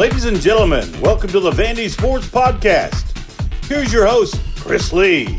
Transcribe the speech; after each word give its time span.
Ladies 0.00 0.24
and 0.24 0.40
gentlemen, 0.40 0.88
welcome 1.02 1.28
to 1.28 1.40
the 1.40 1.50
Vandy 1.50 1.90
Sports 1.90 2.26
Podcast. 2.26 3.04
Here's 3.66 3.92
your 3.92 4.06
host, 4.06 4.40
Chris 4.56 4.94
Lee. 4.94 5.38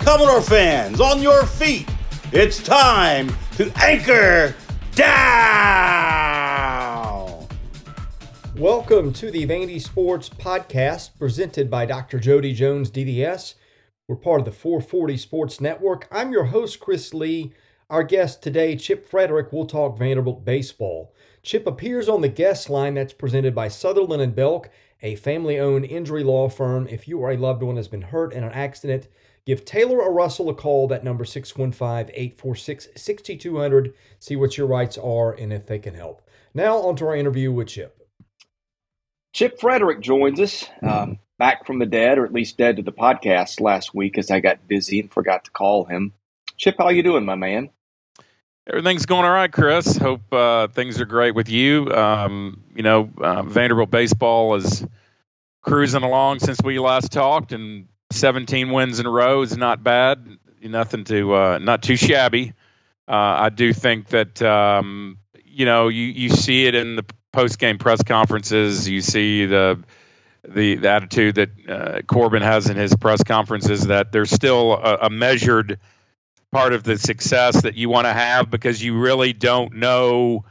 Commodore 0.00 0.42
fans, 0.42 1.00
on 1.00 1.22
your 1.22 1.46
feet. 1.46 1.88
It's 2.30 2.62
time 2.62 3.34
to 3.56 3.72
anchor 3.82 4.54
down. 4.94 5.16
Welcome 8.54 9.14
to 9.14 9.30
the 9.30 9.46
Vandy 9.46 9.80
Sports 9.80 10.28
Podcast 10.28 11.16
presented 11.18 11.70
by 11.70 11.86
Dr. 11.86 12.18
Jody 12.18 12.52
Jones 12.52 12.90
DDS. 12.90 13.54
We're 14.08 14.16
part 14.16 14.40
of 14.40 14.44
the 14.44 14.52
440 14.52 15.16
Sports 15.16 15.58
Network. 15.58 16.06
I'm 16.12 16.32
your 16.32 16.44
host, 16.44 16.80
Chris 16.80 17.14
Lee. 17.14 17.54
Our 17.88 18.02
guest 18.02 18.42
today, 18.42 18.76
Chip 18.76 19.06
Frederick, 19.08 19.54
will 19.54 19.64
talk 19.64 19.98
Vanderbilt 19.98 20.44
baseball. 20.44 21.14
Chip 21.42 21.66
appears 21.66 22.08
on 22.08 22.20
the 22.20 22.28
guest 22.28 22.68
line 22.68 22.94
that's 22.94 23.12
presented 23.12 23.54
by 23.54 23.68
Sutherland 23.68 24.22
and 24.22 24.34
Belk, 24.34 24.70
a 25.02 25.16
family 25.16 25.58
owned 25.58 25.86
injury 25.86 26.22
law 26.22 26.48
firm. 26.48 26.86
If 26.88 27.08
you 27.08 27.18
or 27.18 27.30
a 27.30 27.36
loved 27.36 27.62
one 27.62 27.76
has 27.76 27.88
been 27.88 28.02
hurt 28.02 28.32
in 28.32 28.44
an 28.44 28.52
accident, 28.52 29.08
give 29.46 29.64
Taylor 29.64 30.02
or 30.02 30.12
Russell 30.12 30.50
a 30.50 30.54
call. 30.54 30.86
That 30.88 31.04
number 31.04 31.24
615 31.24 32.14
846 32.14 32.88
6200. 32.94 33.94
See 34.18 34.36
what 34.36 34.58
your 34.58 34.66
rights 34.66 34.98
are 34.98 35.32
and 35.32 35.52
if 35.52 35.66
they 35.66 35.78
can 35.78 35.94
help. 35.94 36.22
Now, 36.52 36.76
on 36.76 36.96
to 36.96 37.06
our 37.06 37.16
interview 37.16 37.50
with 37.52 37.68
Chip. 37.68 37.96
Chip 39.32 39.60
Frederick 39.60 40.00
joins 40.00 40.40
us 40.40 40.66
um, 40.82 41.18
back 41.38 41.64
from 41.64 41.78
the 41.78 41.86
dead, 41.86 42.18
or 42.18 42.24
at 42.24 42.32
least 42.32 42.58
dead 42.58 42.76
to 42.76 42.82
the 42.82 42.92
podcast 42.92 43.60
last 43.60 43.94
week 43.94 44.18
as 44.18 44.30
I 44.30 44.40
got 44.40 44.66
busy 44.68 45.00
and 45.00 45.12
forgot 45.12 45.44
to 45.44 45.50
call 45.52 45.84
him. 45.84 46.12
Chip, 46.56 46.74
how 46.76 46.90
you 46.90 47.02
doing, 47.02 47.24
my 47.24 47.36
man? 47.36 47.70
Everything's 48.66 49.06
going 49.06 49.24
all 49.24 49.32
right, 49.32 49.50
Chris. 49.50 49.96
Hope 49.96 50.32
uh, 50.32 50.68
things 50.68 51.00
are 51.00 51.06
great 51.06 51.34
with 51.34 51.48
you. 51.48 51.90
Um, 51.92 52.62
you 52.74 52.82
know, 52.82 53.10
uh, 53.18 53.42
Vanderbilt 53.42 53.90
baseball 53.90 54.54
is 54.54 54.86
cruising 55.62 56.02
along 56.02 56.40
since 56.40 56.60
we 56.62 56.78
last 56.78 57.10
talked, 57.10 57.52
and 57.52 57.88
17 58.12 58.70
wins 58.70 59.00
in 59.00 59.06
a 59.06 59.10
row 59.10 59.42
is 59.42 59.56
not 59.56 59.82
bad. 59.82 60.38
Nothing 60.62 61.04
to, 61.04 61.34
uh, 61.34 61.58
not 61.58 61.82
too 61.82 61.96
shabby. 61.96 62.52
Uh, 63.08 63.14
I 63.14 63.48
do 63.48 63.72
think 63.72 64.08
that 64.08 64.40
um, 64.42 65.18
you 65.44 65.64
know 65.64 65.88
you 65.88 66.04
you 66.04 66.28
see 66.28 66.66
it 66.66 66.76
in 66.76 66.94
the 66.96 67.04
post 67.32 67.58
game 67.58 67.78
press 67.78 68.02
conferences. 68.02 68.88
You 68.88 69.00
see 69.00 69.46
the 69.46 69.82
the, 70.48 70.76
the 70.76 70.88
attitude 70.88 71.34
that 71.36 71.50
uh, 71.68 72.02
Corbin 72.02 72.42
has 72.42 72.70
in 72.70 72.76
his 72.76 72.94
press 72.94 73.22
conferences 73.24 73.88
that 73.88 74.12
there's 74.12 74.30
still 74.30 74.74
a, 74.74 74.98
a 75.02 75.10
measured 75.10 75.80
part 76.52 76.72
of 76.72 76.82
the 76.82 76.98
success 76.98 77.62
that 77.62 77.76
you 77.76 77.88
want 77.88 78.06
to 78.06 78.12
have 78.12 78.50
because 78.50 78.82
you 78.82 78.98
really 78.98 79.32
don't 79.32 79.74
know. 79.74 80.44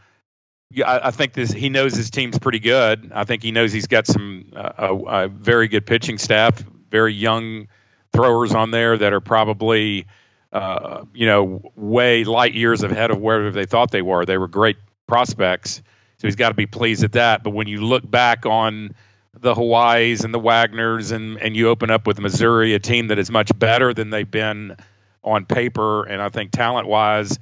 I, 0.86 1.08
I 1.08 1.12
think 1.12 1.34
this 1.34 1.52
he 1.52 1.70
knows 1.70 1.96
his 1.96 2.10
team's 2.10 2.40
pretty 2.40 2.60
good. 2.60 3.12
I 3.14 3.24
think 3.24 3.44
he 3.44 3.52
knows 3.52 3.74
he's 3.74 3.88
got 3.88 4.08
some 4.08 4.52
uh, 4.56 4.72
a, 4.78 4.96
a 4.96 5.28
very 5.28 5.68
good 5.68 5.86
pitching 5.86 6.18
staff, 6.18 6.64
very 6.90 7.14
young 7.14 7.68
throwers 8.14 8.54
on 8.54 8.72
there 8.72 8.98
that 8.98 9.14
are 9.14 9.20
probably 9.20 10.06
uh, 10.54 11.06
you 11.14 11.26
know 11.26 11.72
way 11.76 12.24
light 12.24 12.54
years 12.54 12.84
ahead 12.84 13.12
of 13.12 13.20
where 13.20 13.52
they 13.52 13.66
thought 13.66 13.92
they 13.92 14.02
were. 14.02 14.26
They 14.26 14.38
were 14.38 14.48
great 14.48 14.78
prospects, 15.08 15.82
so 16.18 16.28
he's 16.28 16.36
got 16.36 16.50
to 16.50 16.56
be 16.56 16.68
pleased 16.68 17.04
at 17.04 17.14
that. 17.14 17.44
But 17.44 17.52
when 17.52 17.68
you 17.68 17.82
look 17.82 18.10
back 18.10 18.46
on 18.46 18.96
the 19.40 19.54
Hawaii's 19.54 20.24
and 20.24 20.34
the 20.34 20.40
Wagners, 20.40 21.12
and 21.12 21.38
and 21.42 21.58
you 21.58 21.70
open 21.70 21.90
up 21.90 22.08
with 22.08 22.20
Missouri, 22.20 22.74
a 22.74 22.80
team 22.80 23.08
that 23.08 23.20
is 23.20 23.30
much 23.30 23.58
better 23.58 23.94
than 23.94 24.12
they've 24.12 24.30
been 24.30 24.78
on 25.24 25.46
paper, 25.46 26.04
and 26.04 26.22
I 26.22 26.30
think 26.30 26.52
talent 26.52 26.88
wise, 26.88 27.38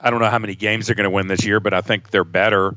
I 0.00 0.10
don't 0.10 0.20
know 0.20 0.30
how 0.30 0.38
many 0.38 0.54
games 0.54 0.86
they're 0.86 0.94
going 0.94 1.04
to 1.04 1.10
win 1.10 1.26
this 1.26 1.44
year, 1.44 1.60
but 1.60 1.74
I 1.74 1.80
think 1.80 2.10
they're 2.10 2.24
better. 2.24 2.76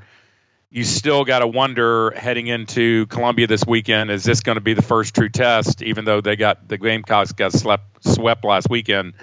You 0.72 0.84
still 0.84 1.26
got 1.26 1.40
to 1.40 1.48
wonder 1.48 2.12
heading 2.12 2.48
into 2.48 3.08
Columbia 3.08 3.48
this 3.48 3.66
weekend: 3.66 4.12
is 4.12 4.24
this 4.24 4.42
going 4.42 4.58
to 4.58 4.62
be 4.62 4.74
the 4.74 4.82
first 4.82 5.16
true 5.16 5.30
test? 5.30 5.82
Even 5.82 6.06
though 6.06 6.22
they 6.22 6.36
got 6.36 6.68
the 6.68 6.78
Gamecocks 6.78 7.32
got 7.32 7.54
slept, 7.54 8.04
swept 8.04 8.46
last 8.46 8.70
weekend, 8.70 9.14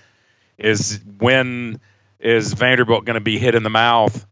is 0.58 1.00
when 1.18 1.80
is 2.18 2.52
Vanderbilt 2.52 3.04
going 3.04 3.14
to 3.14 3.20
be 3.20 3.38
hit 3.38 3.54
in 3.54 3.62
the 3.62 3.70
mouth 3.70 4.26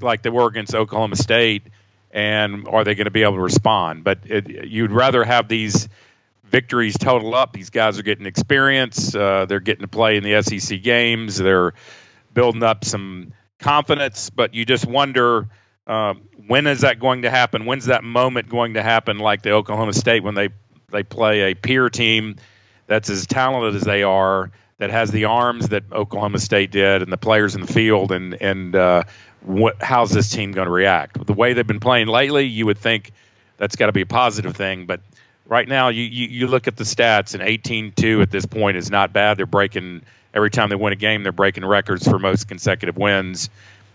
like 0.00 0.22
they 0.22 0.30
were 0.30 0.46
against 0.46 0.74
Oklahoma 0.74 1.16
State? 1.16 1.64
And 2.10 2.68
are 2.68 2.84
they 2.84 2.94
going 2.94 3.06
to 3.06 3.10
be 3.10 3.24
able 3.24 3.34
to 3.34 3.40
respond? 3.40 4.04
But 4.04 4.20
it, 4.24 4.68
you'd 4.68 4.92
rather 4.92 5.24
have 5.24 5.48
these 5.48 5.88
victories 6.54 6.96
total 6.96 7.34
up. 7.34 7.52
These 7.52 7.70
guys 7.70 7.98
are 7.98 8.04
getting 8.04 8.26
experience. 8.26 9.12
Uh, 9.12 9.44
they're 9.48 9.58
getting 9.58 9.82
to 9.82 9.88
play 9.88 10.16
in 10.16 10.22
the 10.22 10.40
SEC 10.40 10.80
games. 10.82 11.36
They're 11.36 11.74
building 12.32 12.62
up 12.62 12.84
some 12.84 13.32
confidence. 13.58 14.30
But 14.30 14.54
you 14.54 14.64
just 14.64 14.86
wonder 14.86 15.48
uh, 15.88 16.14
when 16.46 16.68
is 16.68 16.82
that 16.82 17.00
going 17.00 17.22
to 17.22 17.30
happen? 17.30 17.66
When's 17.66 17.86
that 17.86 18.04
moment 18.04 18.48
going 18.48 18.74
to 18.74 18.84
happen? 18.84 19.18
Like 19.18 19.42
the 19.42 19.50
Oklahoma 19.50 19.94
State 19.94 20.22
when 20.22 20.36
they 20.36 20.50
they 20.92 21.02
play 21.02 21.50
a 21.50 21.54
peer 21.56 21.90
team 21.90 22.36
that's 22.86 23.10
as 23.10 23.26
talented 23.26 23.74
as 23.74 23.82
they 23.82 24.04
are, 24.04 24.52
that 24.78 24.90
has 24.90 25.10
the 25.10 25.24
arms 25.24 25.70
that 25.70 25.82
Oklahoma 25.90 26.38
State 26.38 26.70
did, 26.70 27.02
and 27.02 27.10
the 27.10 27.16
players 27.16 27.56
in 27.56 27.62
the 27.62 27.72
field, 27.72 28.12
and 28.12 28.32
and 28.40 28.76
uh, 28.76 29.02
what 29.40 29.82
how's 29.82 30.12
this 30.12 30.30
team 30.30 30.52
going 30.52 30.66
to 30.66 30.72
react? 30.72 31.26
The 31.26 31.32
way 31.32 31.52
they've 31.52 31.66
been 31.66 31.80
playing 31.80 32.06
lately, 32.06 32.44
you 32.44 32.66
would 32.66 32.78
think 32.78 33.10
that's 33.56 33.74
got 33.74 33.86
to 33.86 33.92
be 33.92 34.02
a 34.02 34.06
positive 34.06 34.54
thing, 34.54 34.86
but 34.86 35.00
right 35.46 35.68
now 35.68 35.88
you, 35.88 36.02
you, 36.02 36.28
you 36.28 36.46
look 36.46 36.66
at 36.68 36.76
the 36.76 36.84
stats 36.84 37.34
and 37.34 37.42
18-2 37.42 38.22
at 38.22 38.30
this 38.30 38.46
point 38.46 38.76
is 38.76 38.90
not 38.90 39.12
bad. 39.12 39.36
They're 39.36 39.46
breaking 39.46 40.02
every 40.32 40.50
time 40.50 40.68
they 40.68 40.76
win 40.76 40.92
a 40.92 40.96
game 40.96 41.22
they're 41.22 41.32
breaking 41.32 41.64
records 41.64 42.06
for 42.08 42.18
most 42.18 42.48
consecutive 42.48 42.96
wins 42.96 43.50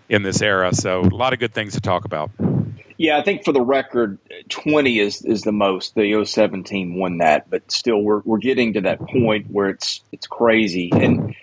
in 0.08 0.24
this 0.24 0.42
era. 0.42 0.74
So 0.74 1.02
a 1.02 1.04
lot 1.04 1.34
of 1.34 1.40
good 1.40 1.54
things 1.54 1.74
to 1.74 1.82
talk 1.82 2.06
about. 2.06 2.32
Yeah 2.98 3.18
i 3.18 3.24
think 3.24 3.46
for 3.46 3.54
the 3.54 3.62
record 3.62 4.18
20 4.50 5.00
is 5.00 5.22
is 5.24 5.44
the 5.44 5.52
most. 5.52 5.96
The 5.96 6.26
017 6.26 6.96
won 6.96 7.18
that 7.20 7.50
but 7.50 7.70
still 7.72 8.02
we're, 8.02 8.22
we're 8.26 8.40
getting 8.40 8.74
to 8.74 8.82
that 8.82 9.00
point 9.00 9.48
where 9.50 9.70
it's 9.70 10.02
it's 10.12 10.28
crazy. 10.28 10.90
And 10.94 11.36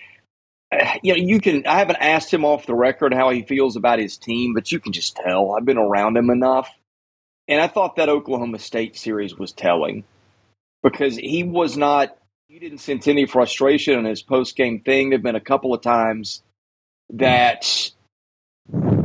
uh, 0.71 0.93
you 1.01 1.13
know 1.13 1.19
you 1.19 1.39
can 1.39 1.65
i 1.65 1.77
haven't 1.79 1.97
asked 1.97 2.33
him 2.33 2.45
off 2.45 2.65
the 2.65 2.75
record 2.75 3.13
how 3.13 3.29
he 3.29 3.41
feels 3.41 3.75
about 3.75 3.99
his 3.99 4.17
team 4.17 4.53
but 4.53 4.71
you 4.71 4.79
can 4.79 4.91
just 4.93 5.15
tell. 5.15 5.53
I've 5.53 5.65
been 5.65 5.77
around 5.77 6.17
him 6.17 6.29
enough 6.29 6.69
and 7.47 7.61
I 7.61 7.67
thought 7.67 7.95
that 7.95 8.09
Oklahoma 8.09 8.59
State 8.59 8.97
series 8.97 9.37
was 9.37 9.51
telling 9.51 10.03
because 10.83 11.15
he 11.17 11.43
was 11.43 11.77
not, 11.77 12.17
he 12.47 12.59
didn't 12.59 12.79
sense 12.79 13.07
any 13.07 13.25
frustration 13.25 13.97
in 13.99 14.05
his 14.05 14.21
post 14.21 14.55
game 14.55 14.81
thing. 14.81 15.09
There 15.09 15.17
have 15.17 15.23
been 15.23 15.35
a 15.35 15.41
couple 15.41 15.73
of 15.73 15.81
times 15.81 16.41
that 17.13 17.91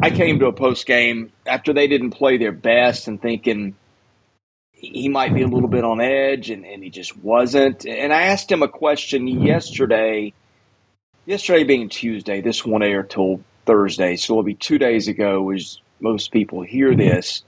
I 0.02 0.10
came 0.10 0.40
to 0.40 0.46
a 0.46 0.52
post 0.52 0.86
game 0.86 1.32
after 1.46 1.72
they 1.72 1.86
didn't 1.86 2.10
play 2.10 2.36
their 2.36 2.52
best 2.52 3.06
and 3.06 3.20
thinking 3.20 3.76
he 4.72 5.08
might 5.08 5.32
be 5.32 5.42
a 5.42 5.46
little 5.46 5.68
bit 5.68 5.84
on 5.84 6.00
edge, 6.00 6.50
and, 6.50 6.66
and 6.66 6.82
he 6.82 6.90
just 6.90 7.16
wasn't. 7.16 7.86
And 7.86 8.12
I 8.12 8.22
asked 8.22 8.50
him 8.50 8.64
a 8.64 8.68
question 8.68 9.28
yesterday, 9.28 10.32
yesterday 11.24 11.62
being 11.62 11.88
Tuesday, 11.88 12.40
this 12.40 12.66
won't 12.66 12.82
air 12.82 13.04
till 13.04 13.44
Thursday, 13.64 14.16
so 14.16 14.32
it'll 14.32 14.42
be 14.42 14.54
two 14.54 14.78
days 14.78 15.06
ago 15.06 15.52
as 15.52 15.80
most 16.00 16.32
people 16.32 16.62
hear 16.62 16.96
this 16.96 17.44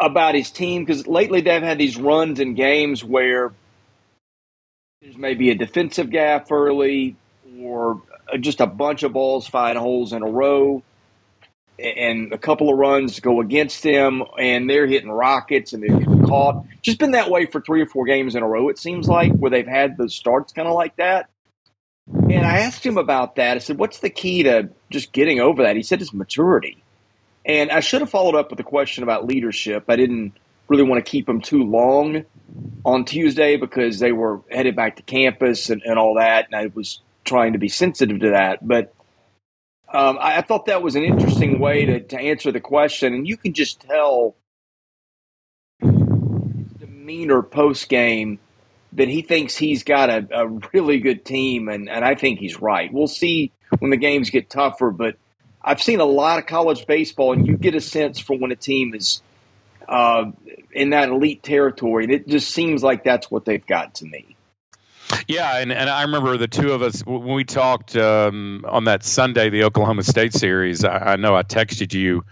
about 0.00 0.34
his 0.34 0.50
team 0.50 0.84
because 0.84 1.06
lately 1.06 1.40
they've 1.40 1.62
had 1.62 1.78
these 1.78 1.96
runs 1.96 2.40
in 2.40 2.54
games 2.54 3.04
where 3.04 3.52
there's 5.02 5.16
maybe 5.16 5.50
a 5.50 5.54
defensive 5.54 6.10
gap 6.10 6.50
early 6.50 7.16
or 7.60 8.02
just 8.40 8.60
a 8.60 8.66
bunch 8.66 9.02
of 9.02 9.12
balls 9.12 9.46
find 9.46 9.76
holes 9.78 10.12
in 10.12 10.22
a 10.22 10.30
row 10.30 10.82
and 11.78 12.32
a 12.32 12.38
couple 12.38 12.70
of 12.70 12.78
runs 12.78 13.20
go 13.20 13.40
against 13.40 13.82
them 13.82 14.22
and 14.38 14.68
they're 14.68 14.86
hitting 14.86 15.10
rockets 15.10 15.72
and 15.72 15.82
they're 15.82 15.98
getting 15.98 16.26
caught. 16.26 16.64
Just 16.82 16.98
been 16.98 17.12
that 17.12 17.30
way 17.30 17.46
for 17.46 17.60
three 17.60 17.80
or 17.80 17.86
four 17.86 18.04
games 18.04 18.34
in 18.34 18.42
a 18.42 18.48
row, 18.48 18.68
it 18.68 18.78
seems 18.78 19.08
like, 19.08 19.32
where 19.32 19.50
they've 19.50 19.66
had 19.66 19.96
the 19.96 20.08
starts 20.08 20.52
kind 20.52 20.68
of 20.68 20.74
like 20.74 20.96
that. 20.96 21.30
And 22.12 22.46
I 22.46 22.58
asked 22.60 22.84
him 22.84 22.98
about 22.98 23.36
that. 23.36 23.56
I 23.56 23.60
said, 23.60 23.78
What's 23.78 24.00
the 24.00 24.10
key 24.10 24.42
to 24.44 24.68
just 24.90 25.12
getting 25.12 25.40
over 25.40 25.62
that? 25.62 25.76
He 25.76 25.82
said 25.82 26.02
it's 26.02 26.12
maturity. 26.12 26.79
And 27.44 27.70
I 27.70 27.80
should 27.80 28.00
have 28.00 28.10
followed 28.10 28.34
up 28.34 28.50
with 28.50 28.60
a 28.60 28.64
question 28.64 29.02
about 29.02 29.26
leadership. 29.26 29.84
I 29.88 29.96
didn't 29.96 30.32
really 30.68 30.82
want 30.82 31.04
to 31.04 31.10
keep 31.10 31.26
them 31.26 31.40
too 31.40 31.64
long 31.64 32.24
on 32.84 33.04
Tuesday 33.04 33.56
because 33.56 33.98
they 33.98 34.12
were 34.12 34.40
headed 34.50 34.76
back 34.76 34.96
to 34.96 35.02
campus 35.02 35.70
and, 35.70 35.82
and 35.84 35.98
all 35.98 36.14
that. 36.14 36.46
And 36.46 36.54
I 36.54 36.70
was 36.74 37.00
trying 37.24 37.54
to 37.54 37.58
be 37.58 37.68
sensitive 37.68 38.20
to 38.20 38.30
that. 38.30 38.66
But 38.66 38.94
um, 39.92 40.18
I, 40.20 40.38
I, 40.38 40.40
thought 40.42 40.66
that 40.66 40.82
was 40.82 40.94
an 40.94 41.02
interesting 41.02 41.58
way 41.58 41.84
to, 41.86 42.00
to 42.00 42.18
answer 42.18 42.52
the 42.52 42.60
question. 42.60 43.14
And 43.14 43.26
you 43.26 43.36
can 43.36 43.52
just 43.52 43.80
tell 43.80 44.36
his 45.80 45.90
demeanor 46.78 47.42
post 47.42 47.88
game 47.88 48.38
that 48.92 49.08
he 49.08 49.22
thinks 49.22 49.56
he's 49.56 49.82
got 49.82 50.10
a, 50.10 50.28
a 50.30 50.46
really 50.72 51.00
good 51.00 51.24
team. 51.24 51.68
And, 51.68 51.88
and 51.88 52.04
I 52.04 52.14
think 52.14 52.38
he's 52.38 52.60
right. 52.60 52.92
We'll 52.92 53.08
see 53.08 53.50
when 53.78 53.90
the 53.90 53.96
games 53.96 54.30
get 54.30 54.50
tougher. 54.50 54.90
But– 54.90 55.16
I've 55.62 55.82
seen 55.82 56.00
a 56.00 56.04
lot 56.04 56.38
of 56.38 56.46
college 56.46 56.86
baseball, 56.86 57.32
and 57.32 57.46
you 57.46 57.56
get 57.56 57.74
a 57.74 57.80
sense 57.80 58.18
for 58.18 58.36
when 58.36 58.50
a 58.50 58.56
team 58.56 58.94
is 58.94 59.22
uh, 59.88 60.30
in 60.72 60.90
that 60.90 61.08
elite 61.08 61.42
territory. 61.42 62.04
And 62.04 62.12
it 62.12 62.28
just 62.28 62.50
seems 62.50 62.82
like 62.82 63.04
that's 63.04 63.30
what 63.30 63.44
they've 63.44 63.66
got 63.66 63.96
to 63.96 64.06
me. 64.06 64.36
Yeah, 65.26 65.58
and, 65.58 65.72
and 65.72 65.90
I 65.90 66.02
remember 66.02 66.36
the 66.36 66.48
two 66.48 66.72
of 66.72 66.82
us 66.82 67.04
when 67.04 67.34
we 67.34 67.44
talked 67.44 67.96
um, 67.96 68.64
on 68.68 68.84
that 68.84 69.04
Sunday, 69.04 69.50
the 69.50 69.64
Oklahoma 69.64 70.02
State 70.04 70.32
series. 70.32 70.84
I, 70.84 71.12
I, 71.12 71.16
know 71.16 71.34
I 71.34 71.42
texted 71.42 71.92
you 71.92 72.24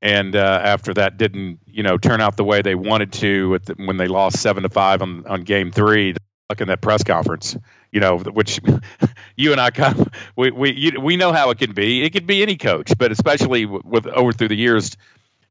and 0.00 0.36
uh, 0.36 0.60
after 0.62 0.94
that 0.94 1.16
didn't 1.16 1.60
you 1.66 1.82
know 1.82 1.98
turn 1.98 2.20
out 2.20 2.36
the 2.36 2.44
way 2.44 2.62
they 2.62 2.74
wanted 2.74 3.12
to 3.14 3.58
the, 3.64 3.74
when 3.74 3.96
they 3.96 4.08
lost 4.08 4.40
seven 4.40 4.62
to 4.62 4.68
five 4.68 5.02
on 5.02 5.26
on 5.26 5.42
game 5.42 5.72
three. 5.72 6.14
Look 6.48 6.60
in 6.60 6.68
that 6.68 6.80
press 6.80 7.04
conference, 7.04 7.56
you 7.92 8.00
know, 8.00 8.18
which 8.18 8.60
you 9.36 9.52
and 9.52 9.60
I 9.60 9.70
kind 9.70 9.98
of 9.98 10.08
we 10.36 10.50
we 10.50 10.72
you, 10.72 11.00
we 11.00 11.16
know 11.16 11.32
how 11.32 11.50
it 11.50 11.58
can 11.58 11.72
be. 11.72 12.02
It 12.04 12.10
could 12.10 12.26
be 12.26 12.42
any 12.42 12.56
coach, 12.56 12.92
but 12.98 13.12
especially 13.12 13.66
with, 13.66 13.84
with 13.84 14.06
over 14.06 14.32
through 14.32 14.48
the 14.48 14.56
years, 14.56 14.96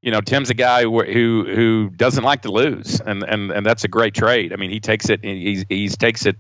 you 0.01 0.11
know, 0.11 0.21
Tim's 0.21 0.49
a 0.49 0.53
guy 0.53 0.83
who 0.83 1.03
who, 1.03 1.45
who 1.45 1.89
doesn't 1.89 2.23
like 2.23 2.43
to 2.43 2.51
lose, 2.51 2.99
and, 2.99 3.23
and 3.23 3.51
and 3.51 3.65
that's 3.65 3.83
a 3.83 3.87
great 3.87 4.13
trait. 4.13 4.53
I 4.53 4.55
mean, 4.55 4.69
he 4.69 4.79
takes 4.79 5.09
it 5.09 5.23
he 5.23 5.65
he 5.67 5.89
takes 5.89 6.25
it 6.25 6.37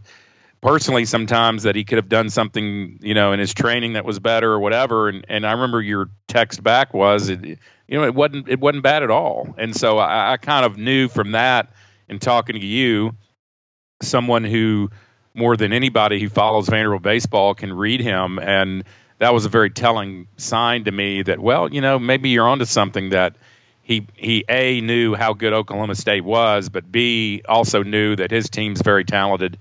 personally 0.61 1.05
sometimes 1.05 1.63
that 1.63 1.75
he 1.75 1.83
could 1.83 1.97
have 1.97 2.09
done 2.09 2.29
something, 2.29 2.97
you 3.01 3.13
know, 3.13 3.31
in 3.31 3.39
his 3.39 3.53
training 3.53 3.93
that 3.93 4.05
was 4.05 4.19
better 4.19 4.51
or 4.51 4.59
whatever. 4.59 5.09
And 5.09 5.25
and 5.29 5.45
I 5.45 5.51
remember 5.53 5.81
your 5.81 6.09
text 6.27 6.63
back 6.63 6.93
was, 6.93 7.29
it, 7.29 7.43
you 7.43 7.57
know, 7.97 8.03
it 8.03 8.13
wasn't 8.13 8.47
it 8.47 8.59
wasn't 8.59 8.83
bad 8.83 9.03
at 9.03 9.11
all. 9.11 9.53
And 9.57 9.75
so 9.75 9.97
I, 9.97 10.33
I 10.33 10.37
kind 10.37 10.65
of 10.65 10.77
knew 10.77 11.07
from 11.07 11.31
that 11.31 11.71
in 12.07 12.19
talking 12.19 12.59
to 12.59 12.65
you, 12.65 13.15
someone 14.01 14.43
who 14.43 14.89
more 15.37 15.55
than 15.55 15.71
anybody 15.71 16.19
who 16.19 16.29
follows 16.29 16.67
Vanderbilt 16.67 17.03
baseball 17.03 17.53
can 17.53 17.71
read 17.71 18.01
him, 18.01 18.39
and 18.39 18.83
that 19.19 19.33
was 19.33 19.45
a 19.45 19.49
very 19.49 19.69
telling 19.69 20.27
sign 20.37 20.83
to 20.85 20.91
me 20.91 21.21
that 21.21 21.39
well, 21.39 21.71
you 21.71 21.81
know, 21.81 21.99
maybe 21.99 22.29
you're 22.29 22.47
onto 22.47 22.65
something 22.65 23.11
that. 23.11 23.35
He, 23.83 24.05
he 24.15 24.43
a 24.49 24.81
knew 24.81 25.15
how 25.15 25.31
good 25.31 25.53
Oklahoma 25.53 25.95
State 25.95 26.25
was, 26.25 26.67
but 26.67 26.91
b 26.91 27.41
also 27.47 27.83
knew 27.83 28.17
that 28.17 28.31
his 28.31 28.49
team's 28.49 28.81
very 28.81 29.05
talented, 29.05 29.57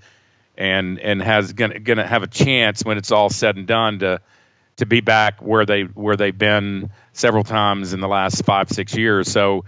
and 0.57 0.99
and 0.99 1.21
has 1.21 1.53
gonna 1.53 1.79
gonna 1.79 2.05
have 2.05 2.23
a 2.23 2.27
chance 2.27 2.83
when 2.83 2.97
it's 2.97 3.13
all 3.13 3.29
said 3.29 3.55
and 3.55 3.65
done 3.65 3.99
to 3.99 4.19
to 4.77 4.85
be 4.85 4.99
back 4.99 5.41
where 5.41 5.65
they 5.65 5.83
where 5.83 6.17
they've 6.17 6.37
been 6.37 6.89
several 7.13 7.45
times 7.45 7.93
in 7.93 8.01
the 8.01 8.07
last 8.09 8.43
five 8.43 8.69
six 8.69 8.97
years. 8.97 9.31
So. 9.31 9.63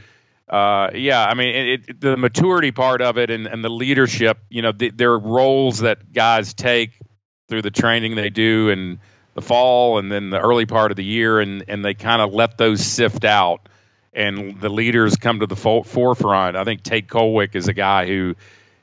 Uh, 0.50 0.90
yeah, 0.96 1.24
I 1.24 1.36
mean, 1.36 1.56
it, 1.56 1.90
it, 1.90 2.02
the 2.02 2.18
maturity 2.18 2.72
part 2.72 3.02
of 3.02 3.18
it 3.18 3.30
and, 3.30 3.46
and 3.46 3.64
the 3.64 3.70
leadership, 3.70 4.40
you 4.50 4.64
know, 4.64 4.72
the, 4.72 4.90
there 4.90 5.12
are 5.12 5.20
roles 5.20 5.80
that 5.80 6.12
guys 6.12 6.56
take 6.56 7.00
through 7.48 7.62
the 7.62 7.72
training 7.72 8.16
they 8.16 8.30
do 8.32 8.70
in 8.70 9.00
the 9.36 9.42
fall 9.44 10.00
and 10.00 10.12
then 10.12 10.32
the 10.32 10.40
early 10.40 10.66
part 10.66 10.92
of 10.92 10.98
the 10.98 11.04
year, 11.04 11.40
and, 11.40 11.66
and 11.68 11.86
they 11.86 11.94
kind 11.94 12.22
of 12.22 12.34
let 12.34 12.58
those 12.58 12.84
sift 12.84 13.26
out, 13.26 13.70
and 14.12 14.60
the 14.60 14.70
leaders 14.70 15.18
come 15.18 15.42
to 15.42 15.46
the 15.46 15.56
fo- 15.56 15.84
forefront. 15.84 16.56
I 16.56 16.64
think 16.64 16.82
Tate 16.82 17.08
Kolwyck 17.08 17.56
is 17.56 17.68
a 17.68 17.74
guy 17.74 18.08
who 18.08 18.36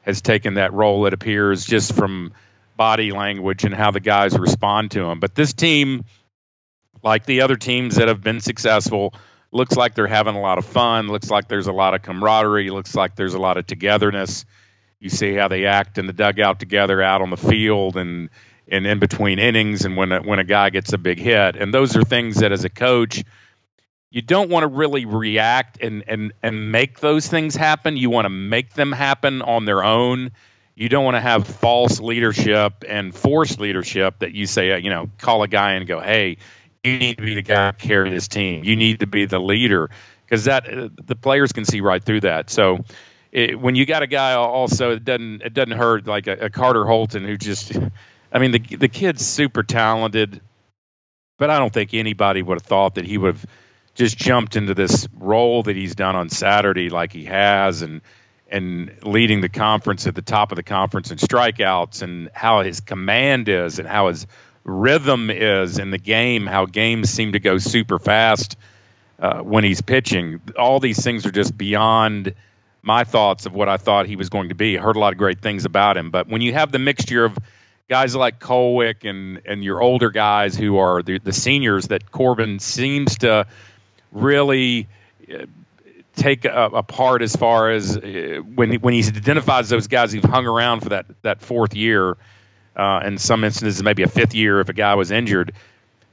has 0.02 0.22
taken 0.22 0.54
that 0.54 0.72
role, 0.72 1.04
it 1.06 1.12
appears, 1.12 1.64
just 1.64 1.94
from 1.94 2.32
body 2.76 3.10
language 3.10 3.64
and 3.64 3.74
how 3.74 3.90
the 3.90 4.00
guys 4.00 4.38
respond 4.38 4.92
to 4.92 5.02
him. 5.02 5.18
But 5.18 5.34
this 5.34 5.52
team, 5.52 6.04
like 7.02 7.26
the 7.26 7.40
other 7.40 7.56
teams 7.56 7.96
that 7.96 8.06
have 8.06 8.22
been 8.22 8.40
successful, 8.40 9.14
looks 9.56 9.76
like 9.76 9.94
they're 9.94 10.06
having 10.06 10.36
a 10.36 10.40
lot 10.40 10.58
of 10.58 10.64
fun. 10.64 11.08
Looks 11.08 11.30
like 11.30 11.48
there's 11.48 11.66
a 11.66 11.72
lot 11.72 11.94
of 11.94 12.02
camaraderie. 12.02 12.70
Looks 12.70 12.94
like 12.94 13.16
there's 13.16 13.34
a 13.34 13.38
lot 13.38 13.56
of 13.56 13.66
togetherness. 13.66 14.44
You 15.00 15.08
see 15.10 15.34
how 15.34 15.48
they 15.48 15.66
act 15.66 15.98
in 15.98 16.06
the 16.06 16.12
dugout 16.12 16.60
together, 16.60 17.02
out 17.02 17.22
on 17.22 17.30
the 17.30 17.36
field, 17.36 17.96
and 17.96 18.30
and 18.68 18.86
in 18.86 18.98
between 18.98 19.38
innings, 19.38 19.84
and 19.84 19.96
when 19.96 20.12
a, 20.12 20.20
when 20.20 20.38
a 20.38 20.44
guy 20.44 20.70
gets 20.70 20.92
a 20.92 20.98
big 20.98 21.18
hit. 21.18 21.56
And 21.56 21.72
those 21.72 21.96
are 21.96 22.02
things 22.02 22.36
that, 22.36 22.52
as 22.52 22.64
a 22.64 22.68
coach, 22.68 23.22
you 24.10 24.22
don't 24.22 24.50
want 24.50 24.64
to 24.64 24.68
really 24.68 25.04
react 25.04 25.78
and 25.82 26.04
and 26.06 26.32
and 26.42 26.72
make 26.72 27.00
those 27.00 27.26
things 27.26 27.54
happen. 27.54 27.96
You 27.96 28.10
want 28.10 28.24
to 28.24 28.30
make 28.30 28.74
them 28.74 28.92
happen 28.92 29.42
on 29.42 29.64
their 29.64 29.84
own. 29.84 30.32
You 30.74 30.88
don't 30.88 31.04
want 31.04 31.16
to 31.16 31.20
have 31.20 31.46
false 31.46 32.00
leadership 32.00 32.84
and 32.86 33.14
forced 33.14 33.58
leadership 33.58 34.18
that 34.18 34.32
you 34.32 34.46
say, 34.46 34.78
you 34.78 34.90
know, 34.90 35.08
call 35.18 35.42
a 35.42 35.48
guy 35.48 35.72
and 35.72 35.86
go, 35.86 36.00
"Hey, 36.00 36.36
you 36.86 36.98
need 36.98 37.18
to 37.18 37.24
be 37.24 37.34
the 37.34 37.42
guy 37.42 37.72
to 37.72 37.76
carry 37.76 38.10
this 38.10 38.28
team. 38.28 38.64
You 38.64 38.76
need 38.76 39.00
to 39.00 39.06
be 39.06 39.26
the 39.26 39.38
leader." 39.38 39.90
Because 40.24 40.44
that 40.44 40.72
uh, 40.72 40.88
the 41.04 41.14
players 41.14 41.52
can 41.52 41.64
see 41.64 41.80
right 41.80 42.02
through 42.02 42.20
that. 42.20 42.50
So 42.50 42.84
it, 43.32 43.60
when 43.60 43.74
you 43.74 43.86
got 43.86 44.02
a 44.02 44.06
guy 44.06 44.32
also, 44.32 44.92
it 44.92 45.04
doesn't 45.04 45.42
it 45.42 45.54
doesn't 45.54 45.76
hurt 45.76 46.06
like 46.06 46.26
a, 46.26 46.46
a 46.46 46.50
Carter 46.50 46.84
Holton 46.84 47.24
who 47.24 47.36
just, 47.36 47.72
I 48.32 48.38
mean, 48.38 48.52
the 48.52 48.58
the 48.58 48.88
kid's 48.88 49.24
super 49.26 49.62
talented, 49.62 50.40
but 51.38 51.50
I 51.50 51.58
don't 51.58 51.72
think 51.72 51.94
anybody 51.94 52.42
would 52.42 52.60
have 52.60 52.66
thought 52.66 52.96
that 52.96 53.04
he 53.04 53.18
would 53.18 53.34
have 53.34 53.46
just 53.94 54.16
jumped 54.16 54.56
into 54.56 54.74
this 54.74 55.08
role 55.18 55.62
that 55.64 55.74
he's 55.74 55.94
done 55.94 56.16
on 56.16 56.28
Saturday 56.28 56.90
like 56.90 57.12
he 57.12 57.24
has 57.24 57.82
and 57.82 58.02
and 58.48 58.92
leading 59.02 59.40
the 59.40 59.48
conference 59.48 60.06
at 60.06 60.14
the 60.14 60.22
top 60.22 60.52
of 60.52 60.56
the 60.56 60.62
conference 60.62 61.10
in 61.10 61.18
strikeouts 61.18 62.02
and 62.02 62.30
how 62.32 62.62
his 62.62 62.80
command 62.80 63.48
is 63.48 63.78
and 63.78 63.88
how 63.88 64.08
his 64.08 64.26
rhythm 64.66 65.30
is 65.30 65.78
in 65.78 65.90
the 65.90 65.98
game, 65.98 66.46
how 66.46 66.66
games 66.66 67.08
seem 67.08 67.32
to 67.32 67.40
go 67.40 67.56
super 67.58 67.98
fast 67.98 68.56
uh, 69.18 69.38
when 69.38 69.64
he's 69.64 69.80
pitching. 69.80 70.40
All 70.58 70.80
these 70.80 71.02
things 71.02 71.24
are 71.24 71.30
just 71.30 71.56
beyond 71.56 72.34
my 72.82 73.04
thoughts 73.04 73.46
of 73.46 73.54
what 73.54 73.68
I 73.68 73.76
thought 73.76 74.06
he 74.06 74.16
was 74.16 74.28
going 74.28 74.48
to 74.48 74.54
be. 74.54 74.76
I 74.76 74.82
heard 74.82 74.96
a 74.96 74.98
lot 74.98 75.12
of 75.12 75.18
great 75.18 75.40
things 75.40 75.64
about 75.64 75.96
him, 75.96 76.10
but 76.10 76.28
when 76.28 76.42
you 76.42 76.52
have 76.52 76.72
the 76.72 76.78
mixture 76.78 77.24
of 77.24 77.38
guys 77.88 78.16
like 78.16 78.40
Kolwyck 78.40 79.08
and 79.08 79.42
and 79.46 79.62
your 79.62 79.80
older 79.80 80.10
guys 80.10 80.56
who 80.56 80.78
are 80.78 81.02
the, 81.02 81.18
the 81.18 81.32
seniors 81.32 81.88
that 81.88 82.10
Corbin 82.10 82.58
seems 82.58 83.18
to 83.18 83.46
really 84.12 84.88
uh, 85.32 85.46
take 86.16 86.44
apart 86.44 87.22
as 87.22 87.36
far 87.36 87.70
as 87.70 87.96
uh, 87.96 88.40
when 88.54 88.74
when 88.74 88.94
he 88.94 89.00
identifies 89.00 89.68
those 89.68 89.86
guys 89.86 90.12
who've 90.12 90.24
hung 90.24 90.46
around 90.46 90.80
for 90.80 90.88
that 90.90 91.06
that 91.22 91.40
fourth 91.40 91.74
year, 91.74 92.16
uh, 92.76 93.00
in 93.04 93.18
some 93.18 93.44
instances 93.44 93.82
maybe 93.82 94.02
a 94.02 94.08
fifth 94.08 94.34
year 94.34 94.60
if 94.60 94.68
a 94.68 94.72
guy 94.72 94.94
was 94.94 95.10
injured. 95.10 95.52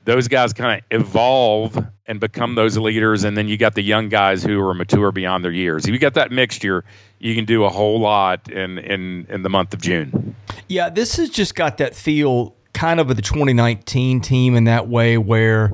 Those 0.06 0.27
guys 0.27 0.51
kind 0.51 0.81
of 0.81 1.01
evolve 1.01 1.77
and 2.06 2.19
become 2.19 2.56
those 2.56 2.77
leaders, 2.77 3.24
and 3.24 3.38
then 3.38 3.48
you 3.48 3.57
got 3.57 3.74
the 3.74 3.81
young 3.81 4.10
guys 4.10 4.44
who 4.44 4.60
are 4.62 4.74
mature 4.74 5.13
beyond 5.13 5.45
their 5.45 5.51
years. 5.51 5.86
If 5.86 5.92
you 5.92 6.00
got 6.00 6.15
that 6.15 6.30
mixture, 6.30 6.83
you 7.19 7.36
can 7.36 7.45
do 7.45 7.63
a 7.63 7.69
whole 7.69 8.00
lot 8.00 8.51
in 8.51 8.77
in 8.80 9.27
in 9.30 9.44
the 9.44 9.50
month 9.50 9.74
of 9.74 9.81
June. 9.81 10.36
Yeah, 10.68 10.89
this 10.89 11.15
has 11.15 11.30
just 11.30 11.56
got 11.56 11.77
that 11.77 11.95
feel, 11.95 12.54
kind 12.74 13.00
of 13.00 13.10
of 13.10 13.15
the 13.15 13.21
2019 13.21 14.19
team 14.19 14.56
in 14.56 14.65
that 14.65 14.89
way, 14.89 15.18
where 15.18 15.71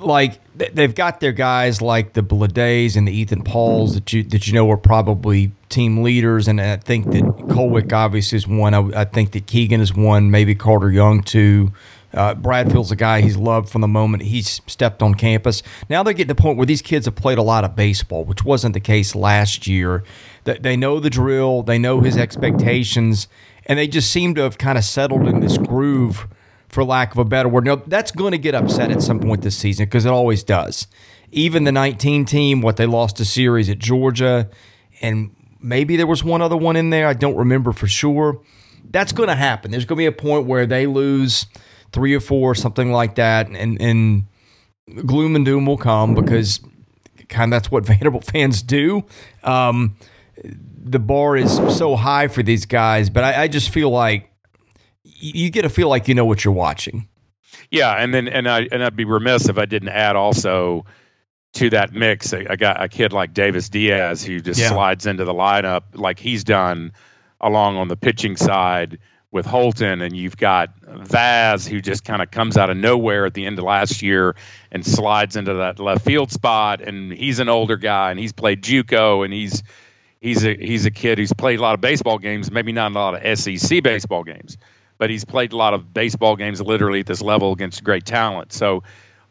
like 0.00 0.40
they've 0.56 0.94
got 0.94 1.20
their 1.20 1.32
guys 1.32 1.80
like 1.80 2.12
the 2.12 2.22
Blades 2.22 2.96
and 2.96 3.06
the 3.06 3.12
Ethan 3.12 3.42
Pauls 3.42 3.94
that 3.94 4.12
you 4.12 4.22
that 4.24 4.46
you 4.46 4.52
know 4.52 4.70
are 4.70 4.76
probably 4.76 5.52
team 5.68 6.02
leaders, 6.02 6.48
and 6.48 6.60
I 6.60 6.76
think 6.76 7.06
that 7.12 7.22
Kolwyck 7.48 7.92
obviously 7.92 8.36
is 8.36 8.46
one. 8.46 8.74
I, 8.74 9.00
I 9.00 9.04
think 9.04 9.32
that 9.32 9.46
Keegan 9.46 9.80
is 9.80 9.94
one. 9.94 10.30
Maybe 10.30 10.54
Carter 10.54 10.90
Young 10.90 11.22
too. 11.22 11.72
Uh, 12.12 12.34
Bradfield's 12.34 12.90
a 12.90 12.96
guy 12.96 13.20
he's 13.20 13.36
loved 13.36 13.68
from 13.68 13.82
the 13.82 13.88
moment 13.88 14.24
he's 14.24 14.60
stepped 14.66 15.00
on 15.00 15.14
campus. 15.14 15.62
Now 15.88 16.02
they're 16.02 16.12
getting 16.12 16.26
to 16.28 16.34
the 16.34 16.42
point 16.42 16.56
where 16.56 16.66
these 16.66 16.82
kids 16.82 17.06
have 17.06 17.14
played 17.14 17.38
a 17.38 17.42
lot 17.42 17.64
of 17.64 17.76
baseball, 17.76 18.24
which 18.24 18.44
wasn't 18.44 18.74
the 18.74 18.80
case 18.80 19.14
last 19.14 19.68
year. 19.68 20.02
That 20.44 20.62
they 20.62 20.76
know 20.76 20.98
the 20.98 21.10
drill, 21.10 21.62
they 21.62 21.78
know 21.78 22.00
his 22.00 22.16
expectations, 22.16 23.28
and 23.66 23.78
they 23.78 23.86
just 23.86 24.10
seem 24.10 24.34
to 24.34 24.42
have 24.42 24.58
kind 24.58 24.76
of 24.76 24.84
settled 24.84 25.28
in 25.28 25.40
this 25.40 25.56
groove 25.56 26.26
for 26.70 26.84
lack 26.84 27.12
of 27.12 27.18
a 27.18 27.24
better 27.24 27.48
word. 27.48 27.64
Now, 27.64 27.76
that's 27.76 28.12
going 28.12 28.30
to 28.32 28.38
get 28.38 28.54
upset 28.54 28.90
at 28.90 29.02
some 29.02 29.20
point 29.20 29.42
this 29.42 29.56
season 29.56 29.86
because 29.86 30.06
it 30.06 30.10
always 30.10 30.42
does. 30.42 30.86
Even 31.32 31.64
the 31.64 31.72
19 31.72 32.24
team, 32.24 32.62
what 32.62 32.76
they 32.76 32.86
lost 32.86 33.20
a 33.20 33.24
series 33.24 33.68
at 33.68 33.78
Georgia, 33.78 34.48
and 35.02 35.34
maybe 35.60 35.96
there 35.96 36.06
was 36.06 36.24
one 36.24 36.40
other 36.40 36.56
one 36.56 36.76
in 36.76 36.90
there. 36.90 37.06
I 37.06 37.12
don't 37.12 37.36
remember 37.36 37.72
for 37.72 37.88
sure. 37.88 38.40
That's 38.88 39.12
going 39.12 39.28
to 39.28 39.34
happen. 39.34 39.70
There's 39.70 39.84
going 39.84 39.96
to 39.96 40.02
be 40.02 40.06
a 40.06 40.12
point 40.12 40.46
where 40.46 40.64
they 40.64 40.86
lose 40.86 41.46
three 41.92 42.14
or 42.14 42.20
four, 42.20 42.54
something 42.54 42.92
like 42.92 43.16
that, 43.16 43.48
and, 43.48 43.80
and 43.80 44.26
gloom 45.06 45.36
and 45.36 45.44
doom 45.44 45.66
will 45.66 45.76
come 45.76 46.14
because 46.14 46.60
kind 47.28 47.52
of 47.52 47.56
that's 47.56 47.70
what 47.70 47.84
Vanderbilt 47.86 48.24
fans 48.24 48.62
do. 48.62 49.04
Um, 49.42 49.96
the 50.82 50.98
bar 51.00 51.36
is 51.36 51.56
so 51.76 51.96
high 51.96 52.28
for 52.28 52.42
these 52.42 52.64
guys, 52.64 53.10
but 53.10 53.24
I, 53.24 53.42
I 53.42 53.48
just 53.48 53.70
feel 53.70 53.90
like 53.90 54.29
you 55.20 55.50
get 55.50 55.62
to 55.62 55.68
feel 55.68 55.88
like 55.88 56.08
you 56.08 56.14
know 56.14 56.24
what 56.24 56.44
you're 56.44 56.54
watching. 56.54 57.08
Yeah, 57.70 57.92
and 57.92 58.12
then 58.12 58.28
and 58.28 58.48
I 58.48 58.68
and 58.72 58.82
I'd 58.82 58.96
be 58.96 59.04
remiss 59.04 59.48
if 59.48 59.58
I 59.58 59.66
didn't 59.66 59.90
add 59.90 60.16
also 60.16 60.84
to 61.52 61.70
that 61.70 61.92
mix 61.92 62.32
I 62.32 62.54
got 62.56 62.82
a 62.82 62.88
kid 62.88 63.12
like 63.12 63.34
Davis 63.34 63.68
Diaz 63.68 64.24
who 64.24 64.40
just 64.40 64.60
yeah. 64.60 64.68
slides 64.68 65.06
into 65.06 65.24
the 65.24 65.34
lineup 65.34 65.82
like 65.94 66.20
he's 66.20 66.44
done 66.44 66.92
along 67.40 67.76
on 67.76 67.88
the 67.88 67.96
pitching 67.96 68.36
side 68.36 68.98
with 69.32 69.46
Holton, 69.46 70.02
and 70.02 70.16
you've 70.16 70.36
got 70.36 70.70
Vaz 70.82 71.66
who 71.66 71.80
just 71.80 72.04
kind 72.04 72.20
of 72.20 72.32
comes 72.32 72.56
out 72.56 72.68
of 72.68 72.76
nowhere 72.76 73.26
at 73.26 73.34
the 73.34 73.46
end 73.46 73.58
of 73.58 73.64
last 73.64 74.02
year 74.02 74.34
and 74.72 74.84
slides 74.84 75.36
into 75.36 75.54
that 75.54 75.78
left 75.78 76.04
field 76.04 76.32
spot, 76.32 76.80
and 76.80 77.12
he's 77.12 77.38
an 77.38 77.48
older 77.48 77.76
guy 77.76 78.10
and 78.10 78.18
he's 78.18 78.32
played 78.32 78.62
JUCO 78.62 79.24
and 79.24 79.32
he's 79.32 79.62
he's 80.20 80.44
a 80.44 80.54
he's 80.54 80.86
a 80.86 80.90
kid 80.90 81.18
who's 81.18 81.32
played 81.32 81.60
a 81.60 81.62
lot 81.62 81.74
of 81.74 81.80
baseball 81.80 82.18
games, 82.18 82.50
maybe 82.50 82.72
not 82.72 82.90
a 82.90 82.94
lot 82.94 83.24
of 83.24 83.38
SEC 83.38 83.82
baseball 83.82 84.24
games 84.24 84.58
but 85.00 85.08
he's 85.08 85.24
played 85.24 85.54
a 85.54 85.56
lot 85.56 85.72
of 85.72 85.94
baseball 85.94 86.36
games 86.36 86.60
literally 86.60 87.00
at 87.00 87.06
this 87.06 87.22
level 87.22 87.52
against 87.52 87.82
great 87.82 88.04
talent. 88.04 88.52
So 88.52 88.82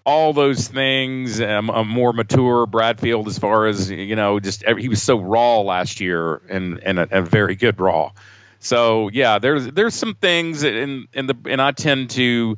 all 0.04 0.34
those 0.34 0.68
things, 0.68 1.40
um, 1.40 1.70
a 1.70 1.86
more 1.86 2.12
mature 2.12 2.66
Bradfield 2.66 3.28
as 3.28 3.38
far 3.38 3.68
as 3.68 3.92
you 3.92 4.16
know, 4.16 4.40
just 4.40 4.64
every, 4.64 4.82
he 4.82 4.90
was 4.90 5.04
so 5.04 5.20
raw 5.20 5.60
last 5.60 6.00
year 6.00 6.42
and 6.50 6.80
and 6.84 6.98
a, 6.98 7.20
a, 7.20 7.22
very 7.22 7.56
good 7.56 7.80
raw. 7.80 8.12
So 8.58 9.12
yeah, 9.14 9.38
there's 9.38 9.68
there's 9.68 9.94
some 9.94 10.16
things 10.16 10.64
in 10.64 11.08
in 11.14 11.28
the 11.28 11.38
and 11.46 11.62
I 11.62 11.72
tend 11.72 12.10
to 12.12 12.58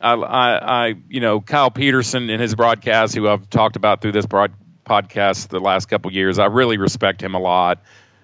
I, 0.00 0.14
I, 0.14 0.94
you 1.10 1.20
know, 1.20 1.40
Kyle 1.40 1.70
Peterson 1.70 2.30
in 2.30 2.40
his 2.40 2.54
broadcast, 2.54 3.14
who 3.14 3.28
I've 3.28 3.48
talked 3.50 3.76
about 3.76 4.00
through 4.00 4.12
this 4.12 4.26
broad, 4.26 4.52
podcast 4.84 5.48
the 5.48 5.60
last 5.60 5.86
couple 5.86 6.12
years, 6.12 6.38
I 6.38 6.46
really 6.46 6.76
respect 6.76 7.22
him 7.22 7.34
a 7.34 7.38
lot. 7.38 7.78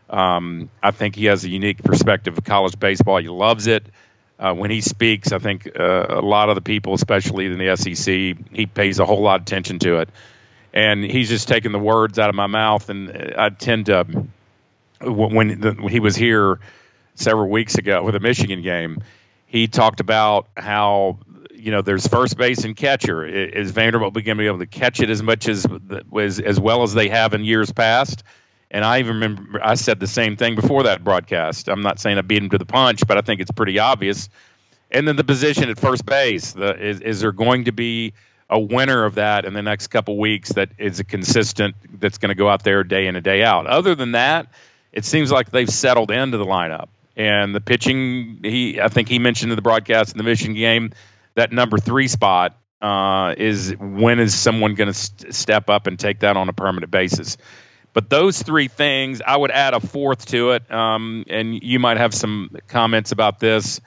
Um, 0.09 0.71
I 0.83 0.91
think 0.91 1.15
he 1.15 1.27
has 1.27 1.45
a 1.45 1.51
unique 1.51 1.83
perspective 1.83 2.39
of 2.39 2.45
college 2.45 2.79
baseball. 2.79 3.19
He 3.19 3.29
loves 3.29 3.67
it. 3.67 3.87
Uh, 4.39 4.55
when 4.55 4.71
he 4.71 4.81
speaks, 4.81 5.33
I 5.33 5.39
think 5.39 5.69
uh, 5.79 6.07
a 6.09 6.21
lot 6.21 6.49
of 6.49 6.55
the 6.55 6.61
people, 6.61 6.95
especially 6.95 7.47
in 7.47 7.59
the 7.59 7.77
SEC, 7.77 8.07
he 8.53 8.67
pays 8.67 9.01
a 9.01 9.05
whole 9.05 9.21
lot 9.21 9.41
of 9.41 9.43
attention 9.43 9.81
to 9.81 9.99
it. 9.99 10.09
And 10.73 11.03
he's 11.03 11.29
just 11.29 11.49
taking 11.49 11.73
the 11.73 11.79
words 11.79 12.19
out 12.19 12.29
of 12.29 12.37
my 12.37 12.47
mouth. 12.47 12.89
And 12.89 13.35
I 13.37 13.49
tend 13.49 13.87
to, 13.87 14.07
when, 15.01 15.61
the, 15.61 15.73
when 15.73 15.93
he 15.93 15.99
was 15.99 16.15
here 16.15 16.61
several 17.17 17.49
weeks 17.49 17.75
ago 17.77 18.03
with 18.05 18.15
a 18.15 18.21
Michigan 18.21 18.63
game, 18.63 19.03
he 19.47 19.67
talked 19.67 20.01
about 20.01 20.47
how 20.57 21.19
you 21.53 21.73
know 21.73 21.83
there's 21.83 22.07
first 22.07 22.37
base 22.37 22.65
and 22.65 22.77
catcher. 22.77 23.27
Is 23.27 23.73
Vanderbilt 23.73 24.15
going 24.15 24.25
to 24.25 24.35
be 24.37 24.47
able 24.47 24.61
to 24.61 24.67
catch 24.67 25.01
it 25.01 25.11
as 25.11 25.23
much 25.23 25.49
as 25.49 25.67
as 26.17 26.39
as 26.39 26.61
well 26.61 26.83
as 26.83 26.95
they 26.95 27.09
have 27.09 27.35
in 27.35 27.45
years 27.45 27.73
past? 27.73 28.23
And 28.71 28.85
I 28.85 28.99
even 28.99 29.15
remember 29.15 29.61
I 29.65 29.75
said 29.75 29.99
the 29.99 30.07
same 30.07 30.37
thing 30.37 30.55
before 30.55 30.85
that 30.85 31.03
broadcast. 31.03 31.69
I'm 31.69 31.83
not 31.83 31.99
saying 31.99 32.19
I 32.19 32.23
beat 32.23 32.43
him 32.43 32.51
to 32.51 32.59
the 32.59 32.67
punch, 32.67 33.07
but 33.07 33.17
I 33.17 33.23
think 33.23 33.41
it's 33.41 33.51
pretty 33.51 33.79
obvious. 33.79 34.29
And 34.91 35.07
then 35.07 35.17
the 35.17 35.25
position 35.25 35.69
at 35.69 35.79
first 35.79 36.05
base. 36.05 36.53
The, 36.53 36.75
is, 36.75 37.01
is 37.01 37.21
there 37.21 37.33
going 37.33 37.65
to 37.65 37.73
be 37.73 38.15
a 38.51 38.59
winner 38.59 39.05
of 39.05 39.17
that 39.17 39.45
in 39.45 39.53
the 39.53 39.63
next 39.63 39.89
couple 39.89 40.19
weeks 40.19 40.53
that 40.53 40.71
is 40.79 41.01
a 41.01 41.05
consistent 41.05 41.77
that's 42.01 42.19
going 42.19 42.31
to 42.31 42.35
go 42.35 42.49
out 42.49 42.63
there 42.63 42.85
day 42.85 43.07
in 43.07 43.17
and 43.17 43.25
day 43.25 43.43
out? 43.43 43.67
Other 43.67 43.95
than 43.95 44.13
that, 44.13 44.49
it 44.93 45.05
seems 45.05 45.31
like 45.31 45.51
they've 45.51 45.69
settled 45.69 46.11
into 46.11 46.39
the 46.39 46.47
lineup. 46.47 46.89
And 47.17 47.55
the 47.55 47.61
pitching, 47.61 48.41
he 48.43 48.81
I 48.81 48.89
think 48.89 49.09
he 49.09 49.19
mentioned 49.19 49.51
in 49.51 49.57
the 49.57 49.63
broadcast 49.63 50.13
in 50.13 50.19
the 50.19 50.25
Michigan 50.25 50.55
game 50.55 50.93
that 51.35 51.53
number 51.53 51.79
three 51.79 52.09
spot 52.09 52.57
uh, 52.81 53.35
is 53.37 53.75
when 53.79 54.21
is 54.21 54.35
someone 54.35 54.75
going 54.75 54.89
to 54.89 54.95
st- 54.95 55.35
step 55.35 55.69
up 55.69 55.87
and 55.87 55.99
take 55.99 56.21
that 56.21 56.37
on 56.37 56.49
a 56.49 56.53
permanent 56.53 56.91
basis. 56.91 57.37
But 57.93 58.11
those 58.11 58.43
three 58.43 58.69
things, 58.69 59.21
I 59.25 59.37
would 59.37 59.51
add 59.51 59.75
a 59.75 59.81
fourth 59.81 60.27
to 60.27 60.53
it, 60.53 60.71
um, 60.71 61.25
and 61.29 61.63
you 61.63 61.79
might 61.79 61.97
have 61.97 62.15
some 62.15 62.51
comments 62.69 63.13
about 63.13 63.41
this. 63.41 63.81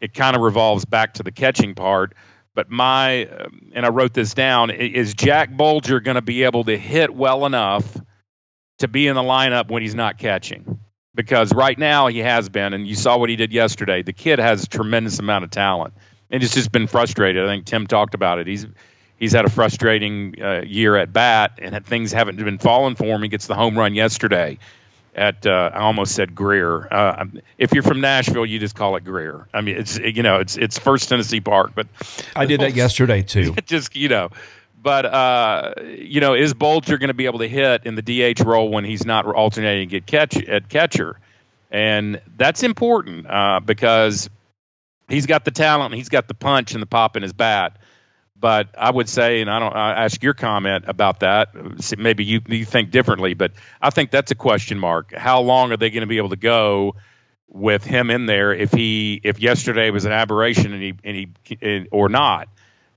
It 0.00 0.14
kind 0.14 0.36
of 0.36 0.42
revolves 0.42 0.84
back 0.84 1.14
to 1.14 1.22
the 1.22 1.32
catching 1.32 1.74
part. 1.74 2.14
But 2.54 2.70
my, 2.70 3.28
and 3.74 3.84
I 3.84 3.90
wrote 3.90 4.14
this 4.14 4.32
down, 4.32 4.70
is 4.70 5.12
Jack 5.14 5.54
Bulger 5.54 6.00
going 6.00 6.14
to 6.14 6.22
be 6.22 6.44
able 6.44 6.64
to 6.64 6.76
hit 6.78 7.14
well 7.14 7.44
enough 7.44 7.96
to 8.78 8.88
be 8.88 9.08
in 9.08 9.14
the 9.14 9.22
lineup 9.22 9.68
when 9.70 9.82
he's 9.82 9.94
not 9.94 10.18
catching? 10.18 10.80
because 11.16 11.52
right 11.52 11.76
now 11.76 12.06
he 12.06 12.18
has 12.18 12.48
been, 12.48 12.74
and 12.74 12.86
you 12.86 12.94
saw 12.94 13.16
what 13.16 13.30
he 13.30 13.36
did 13.36 13.52
yesterday. 13.52 14.02
The 14.02 14.12
kid 14.12 14.38
has 14.38 14.64
a 14.64 14.68
tremendous 14.68 15.18
amount 15.18 15.44
of 15.44 15.50
talent, 15.50 15.94
and 16.30 16.42
it's 16.42 16.54
just 16.54 16.70
been 16.70 16.86
frustrated. 16.86 17.42
I 17.42 17.48
think 17.48 17.64
Tim 17.64 17.86
talked 17.86 18.14
about 18.14 18.38
it. 18.38 18.46
He's 18.46 18.66
he's 19.18 19.32
had 19.32 19.44
a 19.44 19.50
frustrating 19.50 20.40
uh, 20.40 20.62
year 20.66 20.96
at 20.96 21.12
bat, 21.12 21.58
and 21.58 21.84
things 21.86 22.12
haven't 22.12 22.36
been 22.36 22.58
falling 22.58 22.94
for 22.94 23.06
him. 23.06 23.22
He 23.22 23.28
gets 23.28 23.46
the 23.46 23.54
home 23.54 23.78
run 23.78 23.94
yesterday 23.94 24.58
at 25.16 25.46
uh, 25.46 25.70
I 25.72 25.78
almost 25.80 26.14
said 26.14 26.34
Greer. 26.34 26.86
Uh, 26.92 27.24
if 27.56 27.72
you're 27.72 27.82
from 27.82 28.02
Nashville, 28.02 28.44
you 28.44 28.58
just 28.58 28.76
call 28.76 28.96
it 28.96 29.04
Greer. 29.04 29.48
I 29.52 29.62
mean, 29.62 29.76
it's 29.78 29.98
you 29.98 30.22
know 30.22 30.38
it's 30.38 30.56
it's 30.56 30.78
First 30.78 31.08
Tennessee 31.08 31.40
Park, 31.40 31.72
but 31.74 31.88
I 32.36 32.44
did 32.44 32.60
that 32.60 32.74
yesterday 32.74 33.22
too. 33.22 33.54
just 33.66 33.96
you 33.96 34.08
know, 34.08 34.30
but 34.80 35.06
uh, 35.06 35.74
you 35.86 36.20
know, 36.20 36.34
is 36.34 36.54
Bulger 36.54 36.98
going 36.98 37.08
to 37.08 37.14
be 37.14 37.24
able 37.24 37.38
to 37.40 37.48
hit 37.48 37.86
in 37.86 37.94
the 37.94 38.02
DH 38.02 38.40
role 38.40 38.68
when 38.68 38.84
he's 38.84 39.06
not 39.06 39.26
alternating 39.26 39.88
get 39.88 40.06
catch 40.06 40.36
at 40.36 40.68
catcher? 40.68 41.18
And 41.70 42.20
that's 42.36 42.62
important 42.62 43.26
uh, 43.28 43.60
because 43.64 44.30
he's 45.08 45.26
got 45.26 45.44
the 45.44 45.50
talent, 45.50 45.94
he's 45.94 46.10
got 46.10 46.28
the 46.28 46.34
punch 46.34 46.74
and 46.74 46.82
the 46.82 46.86
pop 46.86 47.16
in 47.16 47.22
his 47.22 47.32
bat. 47.32 47.78
But 48.38 48.68
I 48.76 48.90
would 48.90 49.08
say, 49.08 49.40
and 49.40 49.50
I 49.50 49.58
don't 49.58 49.74
I 49.74 50.04
ask 50.04 50.22
your 50.22 50.34
comment 50.34 50.84
about 50.88 51.20
that. 51.20 51.48
Maybe 51.98 52.24
you 52.24 52.40
you 52.46 52.64
think 52.64 52.90
differently, 52.90 53.34
but 53.34 53.52
I 53.80 53.90
think 53.90 54.10
that's 54.10 54.30
a 54.30 54.34
question 54.34 54.78
mark. 54.78 55.14
How 55.14 55.40
long 55.40 55.72
are 55.72 55.76
they 55.76 55.90
going 55.90 56.02
to 56.02 56.06
be 56.06 56.18
able 56.18 56.28
to 56.30 56.36
go 56.36 56.96
with 57.48 57.84
him 57.84 58.10
in 58.10 58.26
there 58.26 58.52
if 58.52 58.72
he 58.72 59.20
if 59.24 59.40
yesterday 59.40 59.90
was 59.90 60.04
an 60.04 60.12
aberration 60.12 60.72
and 60.72 60.82
he 60.82 60.94
and 61.02 61.16
he 61.44 61.88
or 61.90 62.08
not? 62.08 62.48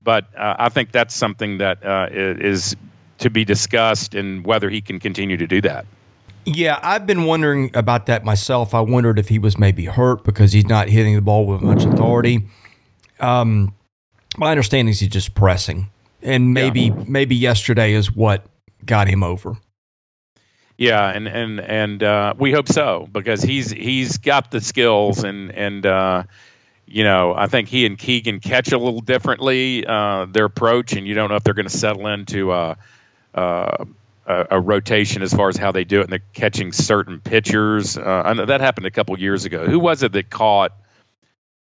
But 0.01 0.27
uh, 0.35 0.55
I 0.59 0.69
think 0.69 0.91
that's 0.91 1.15
something 1.15 1.59
that 1.59 1.85
uh, 1.85 2.07
is 2.11 2.75
to 3.19 3.29
be 3.29 3.45
discussed 3.45 4.15
and 4.15 4.45
whether 4.45 4.69
he 4.69 4.81
can 4.81 4.99
continue 4.99 5.37
to 5.37 5.47
do 5.47 5.61
that. 5.61 5.85
Yeah, 6.45 6.79
I've 6.81 7.05
been 7.05 7.25
wondering 7.25 7.71
about 7.73 8.07
that 8.07 8.23
myself. 8.23 8.73
I 8.73 8.79
wondered 8.81 9.19
if 9.19 9.29
he 9.29 9.39
was 9.39 9.57
maybe 9.57 9.85
hurt 9.85 10.23
because 10.23 10.53
he's 10.53 10.67
not 10.67 10.89
hitting 10.89 11.15
the 11.15 11.21
ball 11.21 11.45
with 11.45 11.61
much 11.61 11.83
authority. 11.83 12.47
Um, 13.19 13.73
my 14.39 14.51
understanding 14.51 14.91
is 14.91 14.99
he's 14.99 15.09
just 15.09 15.35
pressing, 15.35 15.89
and 16.21 16.53
maybe 16.53 16.81
yeah. 16.83 17.03
maybe 17.07 17.35
yesterday 17.35 17.93
is 17.93 18.11
what 18.11 18.45
got 18.85 19.07
him 19.07 19.23
over. 19.23 19.57
Yeah, 20.77 21.09
and 21.09 21.27
and 21.27 21.59
and 21.59 22.01
uh, 22.01 22.33
we 22.37 22.51
hope 22.53 22.69
so 22.69 23.07
because 23.11 23.41
he's 23.43 23.69
he's 23.69 24.17
got 24.17 24.49
the 24.49 24.61
skills 24.61 25.25
and 25.25 25.51
and 25.51 25.85
uh, 25.85 26.23
you 26.89 27.03
know, 27.03 27.35
I 27.35 27.47
think 27.47 27.67
he 27.69 27.85
and 27.85 27.97
Keegan 27.97 28.39
catch 28.39 28.71
a 28.71 28.77
little 28.77 29.01
differently 29.01 29.85
uh, 29.85 30.25
their 30.25 30.45
approach, 30.45 30.93
and 30.93 31.05
you 31.05 31.13
don't 31.13 31.29
know 31.29 31.35
if 31.35 31.43
they're 31.43 31.53
going 31.53 31.67
to 31.67 31.77
settle 31.77 32.07
into 32.07 32.51
a, 32.51 32.77
a, 33.33 33.85
a, 34.25 34.59
rotation 34.59 35.21
as 35.21 35.31
far 35.31 35.49
as 35.49 35.57
how 35.57 35.71
they 35.71 35.83
do 35.83 35.99
it, 35.99 36.03
and 36.05 36.11
they're 36.11 36.23
catching 36.33 36.71
certain 36.71 37.19
pitchers. 37.19 37.95
Uh, 37.95 38.23
I 38.25 38.33
know 38.33 38.45
that 38.45 38.61
happened 38.61 38.87
a 38.87 38.91
couple 38.91 39.19
years 39.19 39.45
ago. 39.45 39.67
Who 39.67 39.77
was 39.77 40.01
it 40.01 40.13
that 40.13 40.31
caught? 40.31 40.71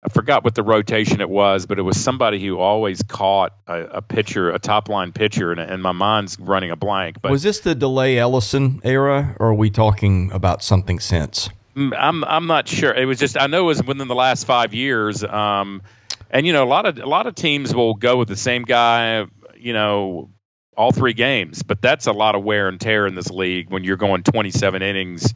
I 0.07 0.09
forgot 0.09 0.45
what 0.45 0.55
the 0.55 0.63
rotation 0.63 1.21
it 1.21 1.29
was, 1.29 1.67
but 1.67 1.81
it 1.81 1.83
was 1.83 2.01
somebody 2.01 2.39
who 2.39 2.61
always 2.61 3.03
caught 3.03 3.57
a, 3.67 3.83
a 3.83 4.03
pitcher, 4.03 4.51
a 4.51 4.59
top 4.61 4.89
line 4.89 5.11
pitcher, 5.11 5.51
and, 5.51 5.61
and, 5.61 5.83
my 5.83 5.91
mind's 5.91 6.39
running 6.39 6.71
a 6.71 6.77
blank. 6.77 7.21
But 7.21 7.33
was 7.33 7.43
this 7.43 7.59
the 7.59 7.75
Delay 7.75 8.17
Ellison 8.17 8.81
era, 8.85 9.35
or 9.41 9.49
are 9.49 9.55
we 9.55 9.69
talking 9.69 10.31
about 10.31 10.63
something 10.63 11.01
since? 11.01 11.51
Mm, 11.75 11.93
I'm 11.99 12.23
I'm 12.23 12.47
not 12.47 12.69
sure. 12.69 12.95
It 12.95 13.07
was 13.07 13.19
just 13.19 13.37
I 13.37 13.49
know 13.49 13.63
it 13.63 13.67
was 13.67 13.83
within 13.83 14.07
the 14.07 14.15
last 14.15 14.45
five 14.45 14.73
years. 14.75 15.25
Um, 15.25 15.83
and 16.31 16.47
you 16.47 16.53
know 16.53 16.63
a 16.63 16.71
lot 16.71 16.87
of 16.87 16.99
a 16.99 17.07
lot 17.07 17.27
of 17.27 17.35
teams 17.35 17.75
will 17.75 17.95
go 17.95 18.17
with 18.17 18.29
the 18.29 18.37
same 18.37 18.63
guy. 18.63 19.27
You 19.57 19.73
know 19.73 20.31
all 20.77 20.93
three 20.93 21.15
games, 21.15 21.65
but 21.65 21.83
that's 21.83 22.07
a 22.07 22.13
lot 22.13 22.37
of 22.37 22.45
wear 22.45 22.69
and 22.69 22.81
tear 22.81 23.09
in 23.09 23.17
this 23.17 23.31
league 23.31 23.71
when 23.71 23.83
you're 23.83 23.97
going 23.97 24.23
27 24.23 24.83
innings 24.83 25.35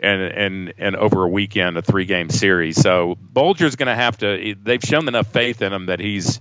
and 0.00 0.22
and 0.22 0.74
and 0.78 0.96
over 0.96 1.24
a 1.24 1.28
weekend, 1.28 1.76
a 1.76 1.82
three 1.82 2.04
game 2.04 2.30
series. 2.30 2.80
So 2.80 3.16
Bulger's 3.20 3.76
going 3.76 3.88
to 3.88 3.94
have 3.94 4.18
to. 4.18 4.54
They've 4.60 4.82
shown 4.82 5.08
enough 5.08 5.28
faith 5.28 5.62
in 5.62 5.72
him 5.72 5.86
that 5.86 6.00
he's 6.00 6.40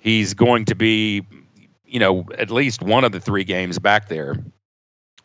he's 0.00 0.34
going 0.34 0.66
to 0.66 0.74
be, 0.74 1.26
you 1.84 2.00
know, 2.00 2.26
at 2.36 2.50
least 2.50 2.82
one 2.82 3.04
of 3.04 3.12
the 3.12 3.20
three 3.20 3.44
games 3.44 3.78
back 3.78 4.08
there. 4.08 4.36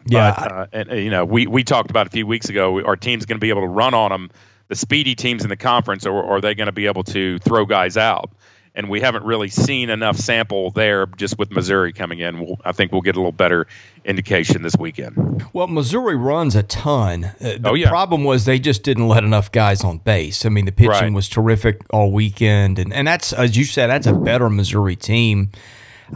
Yeah, 0.07 0.35
but, 0.37 0.51
uh, 0.51 0.67
and 0.71 0.91
you 0.99 1.09
know, 1.09 1.25
we 1.25 1.47
we 1.47 1.63
talked 1.63 1.89
about 1.89 2.07
a 2.07 2.11
few 2.11 2.27
weeks 2.27 2.49
ago. 2.49 2.83
Our 2.83 2.95
team's 2.95 3.25
going 3.25 3.37
to 3.37 3.41
be 3.41 3.49
able 3.49 3.61
to 3.61 3.67
run 3.67 3.93
on 3.93 4.11
them. 4.11 4.29
The 4.67 4.75
speedy 4.75 5.15
teams 5.15 5.43
in 5.43 5.49
the 5.49 5.57
conference, 5.57 6.05
or, 6.05 6.23
or 6.23 6.37
are 6.37 6.41
they 6.41 6.55
going 6.55 6.67
to 6.67 6.71
be 6.71 6.87
able 6.87 7.03
to 7.05 7.37
throw 7.39 7.65
guys 7.65 7.97
out? 7.97 8.31
And 8.77 8.89
we 8.89 8.99
haven't 8.99 9.23
really 9.23 9.47
seen 9.47 9.89
enough 9.89 10.17
sample 10.17 10.71
there. 10.71 11.05
Just 11.05 11.37
with 11.39 11.49
Missouri 11.49 11.93
coming 11.93 12.19
in, 12.19 12.41
we'll, 12.41 12.59
I 12.65 12.73
think 12.73 12.91
we'll 12.91 13.01
get 13.01 13.15
a 13.15 13.19
little 13.19 13.31
better 13.31 13.67
indication 14.03 14.63
this 14.63 14.75
weekend. 14.77 15.45
Well, 15.53 15.67
Missouri 15.67 16.17
runs 16.17 16.55
a 16.55 16.63
ton. 16.63 17.23
Uh, 17.23 17.31
the 17.39 17.69
oh, 17.69 17.73
yeah. 17.73 17.87
problem 17.87 18.25
was 18.25 18.43
they 18.43 18.59
just 18.59 18.83
didn't 18.83 19.07
let 19.07 19.23
enough 19.23 19.51
guys 19.51 19.83
on 19.83 19.99
base. 19.99 20.45
I 20.45 20.49
mean, 20.49 20.65
the 20.65 20.73
pitching 20.73 20.91
right. 20.91 21.13
was 21.13 21.29
terrific 21.29 21.81
all 21.91 22.11
weekend, 22.11 22.77
and 22.77 22.93
and 22.93 23.07
that's 23.07 23.31
as 23.31 23.55
you 23.55 23.63
said, 23.63 23.87
that's 23.87 24.07
a 24.07 24.13
better 24.13 24.49
Missouri 24.49 24.95
team. 24.97 25.51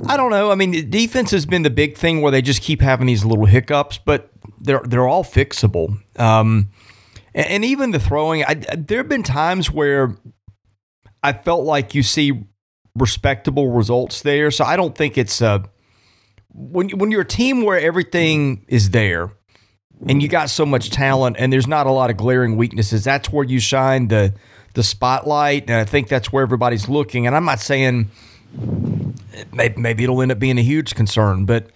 I 0.07 0.17
don't 0.17 0.31
know. 0.31 0.51
I 0.51 0.55
mean, 0.55 0.89
defense 0.89 1.31
has 1.31 1.45
been 1.45 1.63
the 1.63 1.69
big 1.69 1.97
thing 1.97 2.21
where 2.21 2.31
they 2.31 2.41
just 2.41 2.61
keep 2.61 2.81
having 2.81 3.07
these 3.07 3.25
little 3.25 3.45
hiccups, 3.45 3.97
but 3.97 4.31
they're 4.59 4.81
they're 4.85 5.07
all 5.07 5.23
fixable. 5.23 5.99
Um, 6.19 6.69
and, 7.33 7.47
and, 7.47 7.65
even 7.65 7.91
the 7.91 7.99
throwing, 7.99 8.43
I, 8.43 8.55
there 8.55 8.99
have 8.99 9.09
been 9.09 9.23
times 9.23 9.71
where 9.71 10.15
I 11.23 11.33
felt 11.33 11.65
like 11.65 11.95
you 11.95 12.03
see 12.03 12.45
respectable 12.99 13.69
results 13.71 14.21
there. 14.21 14.51
So 14.51 14.63
I 14.65 14.75
don't 14.75 14.95
think 14.95 15.17
it's 15.17 15.41
a 15.41 15.63
when 16.53 16.89
when 16.89 17.11
you're 17.11 17.21
a 17.21 17.25
team 17.25 17.63
where 17.63 17.79
everything 17.79 18.65
is 18.67 18.91
there 18.91 19.31
and 20.07 20.21
you 20.21 20.27
got 20.27 20.49
so 20.49 20.65
much 20.65 20.89
talent 20.89 21.35
and 21.39 21.51
there's 21.51 21.67
not 21.67 21.87
a 21.87 21.91
lot 21.91 22.09
of 22.09 22.17
glaring 22.17 22.55
weaknesses. 22.55 23.03
That's 23.03 23.31
where 23.31 23.45
you 23.45 23.59
shine 23.59 24.07
the 24.07 24.33
the 24.75 24.83
spotlight, 24.83 25.63
and 25.63 25.73
I 25.73 25.83
think 25.83 26.07
that's 26.07 26.31
where 26.31 26.43
everybody's 26.43 26.87
looking. 26.87 27.25
And 27.27 27.35
I'm 27.35 27.45
not 27.45 27.59
saying 27.59 28.09
maybe, 29.51 29.79
maybe 29.81 30.03
it'll 30.03 30.21
end 30.21 30.31
up 30.31 30.39
being 30.39 30.57
a 30.57 30.63
huge 30.63 30.95
concern, 30.95 31.45
but 31.45 31.71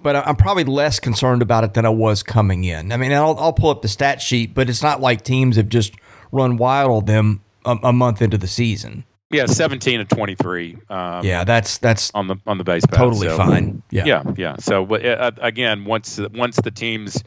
but 0.00 0.14
I'm 0.14 0.36
probably 0.36 0.64
less 0.64 1.00
concerned 1.00 1.42
about 1.42 1.64
it 1.64 1.74
than 1.74 1.84
I 1.86 1.90
was 1.90 2.22
coming 2.22 2.64
in. 2.64 2.92
I 2.92 2.96
mean, 2.96 3.12
I'll, 3.12 3.36
I'll 3.38 3.52
pull 3.52 3.70
up 3.70 3.82
the 3.82 3.88
stat 3.88 4.20
sheet, 4.20 4.54
but 4.54 4.68
it's 4.68 4.82
not 4.82 5.00
like 5.00 5.22
teams 5.22 5.56
have 5.56 5.68
just 5.68 5.94
run 6.30 6.58
wild 6.58 6.90
on 6.90 7.04
them 7.06 7.42
a, 7.64 7.76
a 7.84 7.92
month 7.92 8.22
into 8.22 8.38
the 8.38 8.46
season. 8.46 9.04
Yeah, 9.30 9.46
seventeen 9.46 9.98
to 9.98 10.04
twenty 10.04 10.36
three. 10.36 10.78
Um, 10.88 11.24
yeah, 11.24 11.44
that's 11.44 11.78
that's 11.78 12.12
on 12.14 12.28
the 12.28 12.36
on 12.46 12.58
the 12.58 12.64
base 12.64 12.86
path. 12.86 12.98
Totally 12.98 13.28
so, 13.28 13.36
fine. 13.36 13.82
Yeah, 13.90 14.04
yeah, 14.04 14.22
yeah. 14.36 14.56
So, 14.58 14.86
but 14.86 15.04
uh, 15.04 15.32
again, 15.38 15.84
once 15.84 16.20
once 16.32 16.56
the 16.56 16.70
teams 16.70 17.22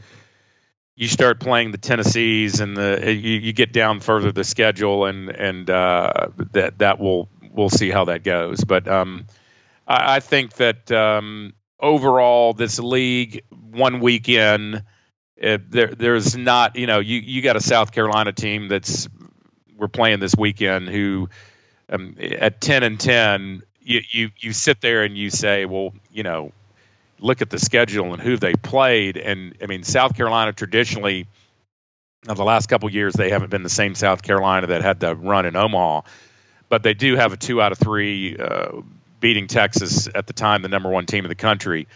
you 0.99 1.07
start 1.07 1.39
playing 1.39 1.71
the 1.71 1.77
Tennessees 1.77 2.59
and 2.59 2.75
the 2.75 3.13
you, 3.13 3.39
you 3.39 3.53
get 3.53 3.71
down 3.71 4.01
further 4.01 4.31
the 4.31 4.43
schedule 4.43 5.05
and 5.05 5.29
and 5.29 5.69
uh, 5.69 6.27
that 6.51 6.79
that 6.79 6.99
will 6.99 7.29
we'll 7.51 7.69
see 7.69 7.89
how 7.89 8.05
that 8.05 8.23
goes. 8.23 8.63
But 8.63 8.87
um, 8.87 9.25
I, 9.87 10.17
I, 10.17 10.19
think 10.19 10.53
that 10.53 10.91
um, 10.91 11.53
overall, 11.79 12.53
this 12.53 12.79
league 12.79 13.43
one 13.49 14.01
weekend, 14.01 14.83
it, 15.37 15.71
there 15.71 15.87
there's 15.87 16.35
not 16.35 16.75
you 16.75 16.85
know 16.85 16.99
you 16.99 17.19
you 17.19 17.41
got 17.41 17.55
a 17.55 17.61
South 17.61 17.93
Carolina 17.93 18.33
team 18.33 18.67
that's 18.67 19.07
we're 19.77 19.87
playing 19.87 20.19
this 20.19 20.35
weekend 20.37 20.89
who 20.89 21.29
um, 21.89 22.15
at 22.19 22.61
ten 22.61 22.83
and 22.83 22.99
ten 22.99 23.61
you, 23.81 24.01
you 24.11 24.29
you 24.37 24.53
sit 24.53 24.81
there 24.81 25.03
and 25.03 25.17
you 25.17 25.29
say 25.29 25.65
well 25.65 25.93
you 26.11 26.23
know 26.23 26.51
look 27.19 27.41
at 27.41 27.49
the 27.49 27.59
schedule 27.59 28.13
and 28.13 28.21
who 28.21 28.37
they 28.37 28.53
played 28.53 29.17
and 29.17 29.55
I 29.61 29.65
mean 29.65 29.83
South 29.83 30.15
Carolina 30.15 30.53
traditionally 30.53 31.27
now, 32.27 32.33
the 32.33 32.43
last 32.43 32.67
couple 32.67 32.89
years, 32.89 33.13
they 33.13 33.29
haven't 33.29 33.49
been 33.49 33.63
the 33.63 33.69
same 33.69 33.95
South 33.95 34.21
Carolina 34.21 34.67
that 34.67 34.81
had 34.81 34.99
the 34.99 35.15
run 35.15 35.45
in 35.45 35.55
Omaha, 35.55 36.01
but 36.67 36.83
they 36.83 36.93
do 36.93 37.15
have 37.15 37.31
a 37.31 37.37
two 37.37 37.61
out 37.61 37.71
of 37.71 37.77
three 37.77 38.35
uh, 38.37 38.81
beating 39.21 39.47
Texas 39.47 40.09
at 40.13 40.27
the 40.27 40.33
time, 40.33 40.61
the 40.61 40.67
number 40.67 40.89
one 40.89 41.05
team 41.05 41.23
in 41.23 41.29
the 41.29 41.35
country. 41.35 41.87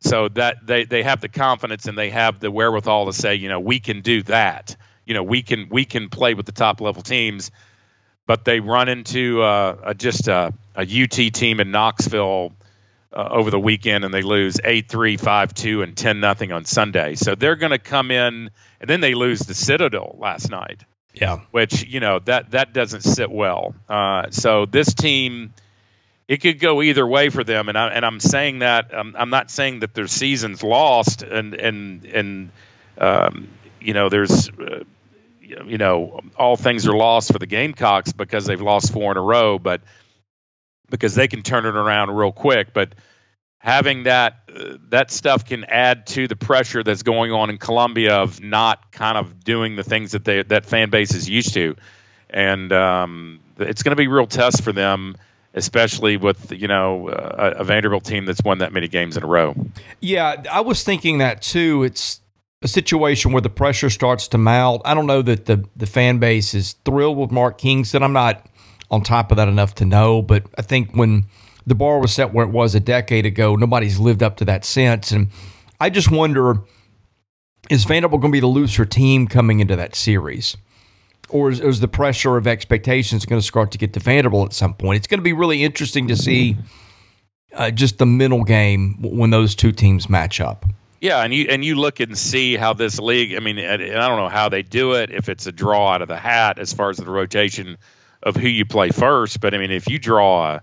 So 0.00 0.28
that 0.30 0.66
they, 0.66 0.84
they 0.84 1.02
have 1.02 1.20
the 1.20 1.28
confidence 1.28 1.86
and 1.86 1.96
they 1.96 2.10
have 2.10 2.40
the 2.40 2.50
wherewithal 2.50 3.06
to 3.06 3.12
say, 3.12 3.34
you 3.34 3.48
know, 3.48 3.60
we 3.60 3.80
can 3.80 4.00
do 4.00 4.22
that. 4.24 4.76
You 5.04 5.14
know, 5.14 5.22
we 5.22 5.42
can 5.42 5.68
we 5.70 5.84
can 5.84 6.08
play 6.08 6.34
with 6.34 6.46
the 6.46 6.52
top 6.52 6.80
level 6.80 7.02
teams, 7.02 7.50
but 8.26 8.44
they 8.44 8.60
run 8.60 8.88
into 8.88 9.42
uh, 9.42 9.76
a, 9.84 9.94
just 9.94 10.28
a, 10.28 10.52
a 10.74 10.82
UT 10.82 11.10
team 11.10 11.60
in 11.60 11.70
Knoxville 11.70 12.52
uh, 13.12 13.28
over 13.30 13.50
the 13.50 13.58
weekend 13.58 14.04
and 14.04 14.12
they 14.12 14.22
lose 14.22 14.58
8 14.62 14.88
3, 14.88 15.16
5 15.16 15.54
2, 15.54 15.82
and 15.82 15.96
10 15.96 16.20
nothing 16.20 16.52
on 16.52 16.64
Sunday. 16.64 17.14
So 17.14 17.34
they're 17.34 17.56
going 17.56 17.70
to 17.70 17.78
come 17.78 18.10
in, 18.10 18.50
and 18.80 18.90
then 18.90 19.00
they 19.00 19.14
lose 19.14 19.40
the 19.40 19.54
Citadel 19.54 20.16
last 20.18 20.50
night. 20.50 20.84
Yeah. 21.14 21.40
Which, 21.50 21.86
you 21.86 22.00
know, 22.00 22.18
that, 22.20 22.50
that 22.50 22.74
doesn't 22.74 23.00
sit 23.00 23.30
well. 23.30 23.74
Uh, 23.88 24.30
so 24.30 24.66
this 24.66 24.92
team, 24.92 25.54
it 26.28 26.38
could 26.38 26.58
go 26.58 26.82
either 26.82 27.06
way 27.06 27.30
for 27.30 27.42
them. 27.42 27.70
And, 27.70 27.78
I, 27.78 27.88
and 27.88 28.04
I'm 28.04 28.20
saying 28.20 28.58
that, 28.58 28.92
um, 28.92 29.16
I'm 29.18 29.30
not 29.30 29.50
saying 29.50 29.80
that 29.80 29.94
their 29.94 30.08
season's 30.08 30.62
lost 30.62 31.22
and, 31.22 31.54
and, 31.54 32.04
and 32.04 32.50
um, 32.98 33.48
you 33.80 33.94
know, 33.94 34.08
there's. 34.08 34.50
Uh, 35.54 35.64
you 35.64 35.78
know, 35.78 36.20
all 36.36 36.56
things 36.56 36.86
are 36.86 36.96
lost 36.96 37.32
for 37.32 37.38
the 37.38 37.46
Gamecocks 37.46 38.12
because 38.12 38.46
they've 38.46 38.60
lost 38.60 38.92
four 38.92 39.10
in 39.12 39.16
a 39.16 39.22
row, 39.22 39.58
but 39.58 39.80
because 40.90 41.14
they 41.14 41.28
can 41.28 41.42
turn 41.42 41.66
it 41.66 41.74
around 41.74 42.10
real 42.10 42.32
quick. 42.32 42.72
But 42.72 42.94
having 43.58 44.04
that 44.04 44.42
uh, 44.54 44.76
that 44.90 45.10
stuff 45.10 45.44
can 45.44 45.64
add 45.64 46.06
to 46.06 46.28
the 46.28 46.36
pressure 46.36 46.82
that's 46.82 47.02
going 47.02 47.32
on 47.32 47.50
in 47.50 47.58
Columbia 47.58 48.16
of 48.16 48.40
not 48.40 48.92
kind 48.92 49.18
of 49.18 49.42
doing 49.44 49.76
the 49.76 49.84
things 49.84 50.12
that 50.12 50.24
they 50.24 50.42
that 50.44 50.66
fan 50.66 50.90
base 50.90 51.14
is 51.14 51.28
used 51.28 51.54
to, 51.54 51.76
and 52.30 52.72
um, 52.72 53.40
it's 53.58 53.82
going 53.82 53.92
to 53.92 53.96
be 53.96 54.06
a 54.06 54.10
real 54.10 54.26
test 54.26 54.62
for 54.62 54.72
them. 54.72 55.16
Especially 55.54 56.18
with 56.18 56.52
you 56.52 56.68
know 56.68 57.08
a, 57.08 57.60
a 57.60 57.64
Vanderbilt 57.64 58.04
team 58.04 58.26
that's 58.26 58.42
won 58.44 58.58
that 58.58 58.74
many 58.74 58.88
games 58.88 59.16
in 59.16 59.22
a 59.22 59.26
row. 59.26 59.54
Yeah, 60.00 60.42
I 60.52 60.60
was 60.60 60.84
thinking 60.84 61.16
that 61.18 61.40
too. 61.40 61.82
It's 61.82 62.20
a 62.66 62.68
situation 62.68 63.32
where 63.32 63.40
the 63.40 63.50
pressure 63.50 63.90
starts 63.90 64.28
to 64.28 64.38
mount. 64.38 64.82
I 64.84 64.94
don't 64.94 65.06
know 65.06 65.22
that 65.22 65.46
the 65.46 65.64
the 65.76 65.86
fan 65.86 66.18
base 66.18 66.52
is 66.52 66.74
thrilled 66.84 67.16
with 67.16 67.30
Mark 67.30 67.58
Kingston. 67.58 68.02
I'm 68.02 68.12
not 68.12 68.46
on 68.90 69.02
top 69.02 69.30
of 69.30 69.36
that 69.36 69.48
enough 69.48 69.74
to 69.76 69.84
know. 69.84 70.20
But 70.20 70.44
I 70.58 70.62
think 70.62 70.92
when 70.92 71.26
the 71.66 71.74
bar 71.74 71.98
was 72.00 72.12
set 72.12 72.32
where 72.32 72.44
it 72.44 72.50
was 72.50 72.74
a 72.74 72.80
decade 72.80 73.24
ago, 73.24 73.56
nobody's 73.56 73.98
lived 73.98 74.22
up 74.22 74.36
to 74.38 74.44
that 74.46 74.64
since. 74.64 75.12
And 75.12 75.28
I 75.80 75.90
just 75.90 76.10
wonder 76.10 76.62
is 77.70 77.84
Vanderbilt 77.84 78.20
going 78.20 78.30
to 78.30 78.36
be 78.36 78.40
the 78.40 78.46
looser 78.46 78.84
team 78.84 79.26
coming 79.26 79.60
into 79.60 79.76
that 79.76 79.94
series? 79.94 80.56
Or 81.28 81.50
is, 81.50 81.58
is 81.58 81.80
the 81.80 81.88
pressure 81.88 82.36
of 82.36 82.46
expectations 82.46 83.26
going 83.26 83.40
to 83.40 83.46
start 83.46 83.72
to 83.72 83.78
get 83.78 83.92
to 83.94 84.00
Vanderbilt 84.00 84.50
at 84.50 84.52
some 84.52 84.74
point? 84.74 84.98
It's 84.98 85.08
going 85.08 85.18
to 85.18 85.24
be 85.24 85.32
really 85.32 85.64
interesting 85.64 86.06
to 86.06 86.16
see 86.16 86.56
uh, 87.52 87.72
just 87.72 87.98
the 87.98 88.06
mental 88.06 88.44
game 88.44 89.02
when 89.02 89.30
those 89.30 89.56
two 89.56 89.72
teams 89.72 90.08
match 90.08 90.40
up. 90.40 90.64
Yeah, 91.00 91.22
and 91.22 91.32
you 91.32 91.46
and 91.50 91.64
you 91.64 91.74
look 91.74 92.00
and 92.00 92.16
see 92.16 92.56
how 92.56 92.72
this 92.72 92.98
league. 92.98 93.34
I 93.34 93.40
mean, 93.40 93.58
I 93.58 93.76
don't 93.76 94.18
know 94.18 94.28
how 94.28 94.48
they 94.48 94.62
do 94.62 94.94
it. 94.94 95.10
If 95.10 95.28
it's 95.28 95.46
a 95.46 95.52
draw 95.52 95.92
out 95.92 96.02
of 96.02 96.08
the 96.08 96.16
hat 96.16 96.58
as 96.58 96.72
far 96.72 96.90
as 96.90 96.96
the 96.96 97.04
rotation 97.10 97.76
of 98.22 98.36
who 98.36 98.48
you 98.48 98.64
play 98.64 98.90
first. 98.90 99.40
But 99.40 99.54
I 99.54 99.58
mean, 99.58 99.70
if 99.70 99.88
you 99.88 99.98
draw 99.98 100.54
a, 100.54 100.62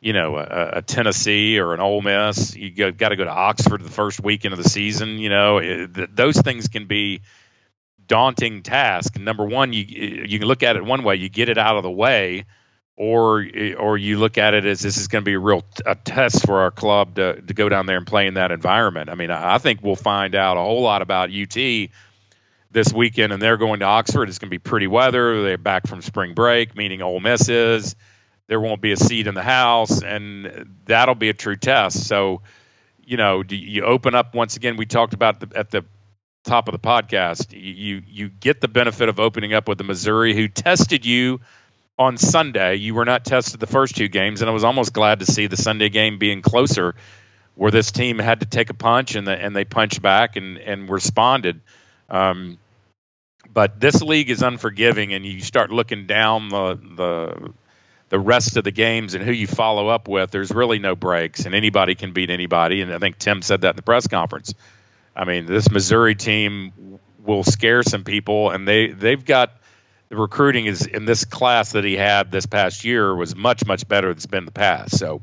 you 0.00 0.12
know, 0.12 0.36
a, 0.36 0.70
a 0.78 0.82
Tennessee 0.82 1.58
or 1.58 1.74
an 1.74 1.80
Ole 1.80 2.00
Miss, 2.00 2.56
you 2.56 2.90
got 2.90 3.10
to 3.10 3.16
go 3.16 3.24
to 3.24 3.30
Oxford 3.30 3.82
the 3.82 3.90
first 3.90 4.22
weekend 4.22 4.54
of 4.54 4.62
the 4.62 4.68
season. 4.68 5.18
You 5.18 5.28
know, 5.28 5.58
it, 5.58 5.94
th- 5.94 6.10
those 6.12 6.36
things 6.38 6.68
can 6.68 6.86
be 6.86 7.20
daunting 8.06 8.62
task. 8.62 9.18
Number 9.18 9.44
one, 9.44 9.72
you 9.72 9.84
you 9.84 10.38
can 10.38 10.48
look 10.48 10.62
at 10.62 10.76
it 10.76 10.84
one 10.84 11.04
way, 11.04 11.16
you 11.16 11.28
get 11.28 11.48
it 11.48 11.58
out 11.58 11.76
of 11.76 11.82
the 11.82 11.90
way, 11.90 12.44
or 13.00 13.46
or 13.78 13.96
you 13.96 14.18
look 14.18 14.36
at 14.36 14.52
it 14.52 14.66
as 14.66 14.80
this 14.80 14.98
is 14.98 15.08
going 15.08 15.24
to 15.24 15.26
be 15.26 15.32
a 15.32 15.38
real 15.38 15.64
a 15.86 15.94
test 15.94 16.44
for 16.44 16.60
our 16.60 16.70
club 16.70 17.14
to 17.14 17.40
to 17.40 17.54
go 17.54 17.70
down 17.70 17.86
there 17.86 17.96
and 17.96 18.06
play 18.06 18.26
in 18.26 18.34
that 18.34 18.50
environment. 18.50 19.08
I 19.08 19.14
mean, 19.14 19.30
I, 19.30 19.54
I 19.54 19.58
think 19.58 19.80
we'll 19.82 19.96
find 19.96 20.34
out 20.34 20.58
a 20.58 20.60
whole 20.60 20.82
lot 20.82 21.00
about 21.00 21.30
UT 21.30 21.56
this 22.70 22.92
weekend, 22.92 23.32
and 23.32 23.40
they're 23.40 23.56
going 23.56 23.80
to 23.80 23.86
Oxford. 23.86 24.28
It's 24.28 24.38
going 24.38 24.48
to 24.48 24.54
be 24.54 24.58
pretty 24.58 24.86
weather. 24.86 25.42
They're 25.42 25.56
back 25.56 25.86
from 25.86 26.02
spring 26.02 26.34
break, 26.34 26.76
meaning 26.76 27.00
Ole 27.00 27.20
Miss 27.20 27.48
is. 27.48 27.96
There 28.48 28.60
won't 28.60 28.82
be 28.82 28.92
a 28.92 28.98
seat 28.98 29.26
in 29.26 29.34
the 29.34 29.42
house, 29.42 30.02
and 30.02 30.76
that'll 30.84 31.14
be 31.14 31.30
a 31.30 31.34
true 31.34 31.56
test. 31.56 32.06
So, 32.06 32.42
you 33.02 33.16
know, 33.16 33.42
you 33.48 33.82
open 33.82 34.14
up 34.14 34.34
once 34.34 34.56
again. 34.56 34.76
We 34.76 34.84
talked 34.84 35.14
about 35.14 35.40
the, 35.40 35.58
at 35.58 35.70
the 35.70 35.86
top 36.44 36.68
of 36.68 36.72
the 36.72 36.78
podcast. 36.78 37.52
You 37.52 38.02
you 38.06 38.28
get 38.28 38.60
the 38.60 38.68
benefit 38.68 39.08
of 39.08 39.18
opening 39.18 39.54
up 39.54 39.68
with 39.68 39.78
the 39.78 39.84
Missouri, 39.84 40.34
who 40.34 40.48
tested 40.48 41.06
you 41.06 41.40
on 42.00 42.16
Sunday. 42.16 42.76
You 42.76 42.94
were 42.94 43.04
not 43.04 43.26
tested 43.26 43.60
the 43.60 43.66
first 43.66 43.94
two 43.94 44.08
games, 44.08 44.40
and 44.40 44.50
I 44.50 44.54
was 44.54 44.64
almost 44.64 44.94
glad 44.94 45.20
to 45.20 45.26
see 45.26 45.46
the 45.46 45.58
Sunday 45.58 45.90
game 45.90 46.18
being 46.18 46.40
closer, 46.40 46.94
where 47.56 47.70
this 47.70 47.92
team 47.92 48.18
had 48.18 48.40
to 48.40 48.46
take 48.46 48.70
a 48.70 48.74
punch 48.74 49.16
and 49.16 49.26
the, 49.26 49.32
and 49.32 49.54
they 49.54 49.66
punched 49.66 50.00
back 50.00 50.36
and 50.36 50.56
and 50.56 50.88
responded. 50.88 51.60
Um, 52.08 52.56
but 53.52 53.78
this 53.78 54.00
league 54.00 54.30
is 54.30 54.42
unforgiving, 54.42 55.12
and 55.12 55.26
you 55.26 55.40
start 55.42 55.70
looking 55.70 56.06
down 56.06 56.48
the 56.48 56.80
the 56.96 57.52
the 58.08 58.18
rest 58.18 58.56
of 58.56 58.64
the 58.64 58.72
games 58.72 59.12
and 59.14 59.22
who 59.22 59.30
you 59.30 59.46
follow 59.46 59.88
up 59.88 60.08
with. 60.08 60.30
There's 60.30 60.50
really 60.50 60.78
no 60.78 60.96
breaks, 60.96 61.44
and 61.44 61.54
anybody 61.54 61.94
can 61.96 62.12
beat 62.12 62.30
anybody. 62.30 62.80
And 62.80 62.94
I 62.94 62.98
think 62.98 63.18
Tim 63.18 63.42
said 63.42 63.60
that 63.60 63.70
in 63.70 63.76
the 63.76 63.82
press 63.82 64.06
conference. 64.06 64.54
I 65.14 65.26
mean, 65.26 65.44
this 65.44 65.70
Missouri 65.70 66.14
team 66.14 66.98
will 67.22 67.44
scare 67.44 67.82
some 67.82 68.04
people, 68.04 68.48
and 68.50 68.66
they 68.66 68.86
they've 68.86 69.22
got 69.22 69.52
the 70.10 70.16
recruiting 70.16 70.66
is 70.66 70.86
in 70.86 71.06
this 71.06 71.24
class 71.24 71.72
that 71.72 71.84
he 71.84 71.96
had 71.96 72.30
this 72.30 72.44
past 72.44 72.84
year 72.84 73.14
was 73.14 73.34
much 73.34 73.64
much 73.64 73.88
better 73.88 74.08
than 74.08 74.16
it's 74.16 74.26
been 74.26 74.40
in 74.40 74.44
the 74.44 74.52
past. 74.52 74.98
So 74.98 75.22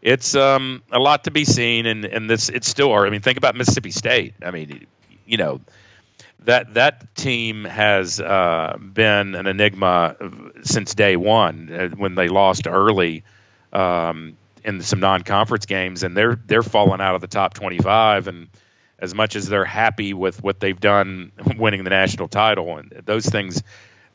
it's 0.00 0.34
um, 0.34 0.82
a 0.90 0.98
lot 0.98 1.24
to 1.24 1.30
be 1.30 1.44
seen, 1.44 1.84
and 1.86 2.04
and 2.04 2.30
this 2.30 2.48
it's 2.48 2.68
still. 2.68 2.94
I 2.94 3.10
mean, 3.10 3.20
think 3.20 3.36
about 3.36 3.56
Mississippi 3.56 3.90
State. 3.90 4.34
I 4.42 4.52
mean, 4.52 4.86
you 5.26 5.36
know 5.36 5.60
that 6.44 6.74
that 6.74 7.14
team 7.16 7.64
has 7.64 8.20
uh, 8.20 8.78
been 8.80 9.34
an 9.34 9.46
enigma 9.46 10.16
since 10.62 10.94
day 10.94 11.16
one 11.16 11.70
uh, 11.72 11.88
when 11.96 12.14
they 12.14 12.28
lost 12.28 12.68
early 12.68 13.24
um, 13.72 14.36
in 14.64 14.80
some 14.80 15.00
non-conference 15.00 15.66
games, 15.66 16.04
and 16.04 16.16
they're 16.16 16.36
they're 16.46 16.62
falling 16.62 17.00
out 17.00 17.16
of 17.16 17.20
the 17.20 17.26
top 17.26 17.54
25. 17.54 18.28
And 18.28 18.48
as 19.00 19.14
much 19.14 19.34
as 19.34 19.48
they're 19.48 19.64
happy 19.64 20.14
with 20.14 20.42
what 20.42 20.60
they've 20.60 20.78
done, 20.78 21.32
winning 21.56 21.82
the 21.82 21.90
national 21.90 22.28
title, 22.28 22.78
and 22.78 23.02
those 23.04 23.26
things, 23.26 23.64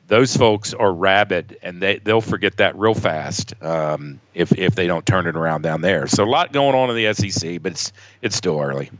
those 0.07 0.35
folks 0.35 0.73
are 0.73 0.93
rabid, 0.93 1.57
and 1.61 1.81
they 1.81 1.99
they'll 1.99 2.21
forget 2.21 2.57
that 2.57 2.77
real 2.77 2.93
fast 2.93 3.53
um, 3.63 4.19
if 4.33 4.51
if 4.57 4.75
they 4.75 4.87
don't 4.87 5.05
turn 5.05 5.27
it 5.27 5.35
around 5.35 5.61
down 5.61 5.81
there. 5.81 6.07
So 6.07 6.23
a 6.23 6.25
lot 6.25 6.51
going 6.51 6.75
on 6.75 6.89
in 6.89 6.95
the 6.95 7.13
SEC, 7.13 7.61
but 7.61 7.73
it's 7.73 7.93
it's 8.21 8.35
still 8.35 8.59
early. 8.59 8.91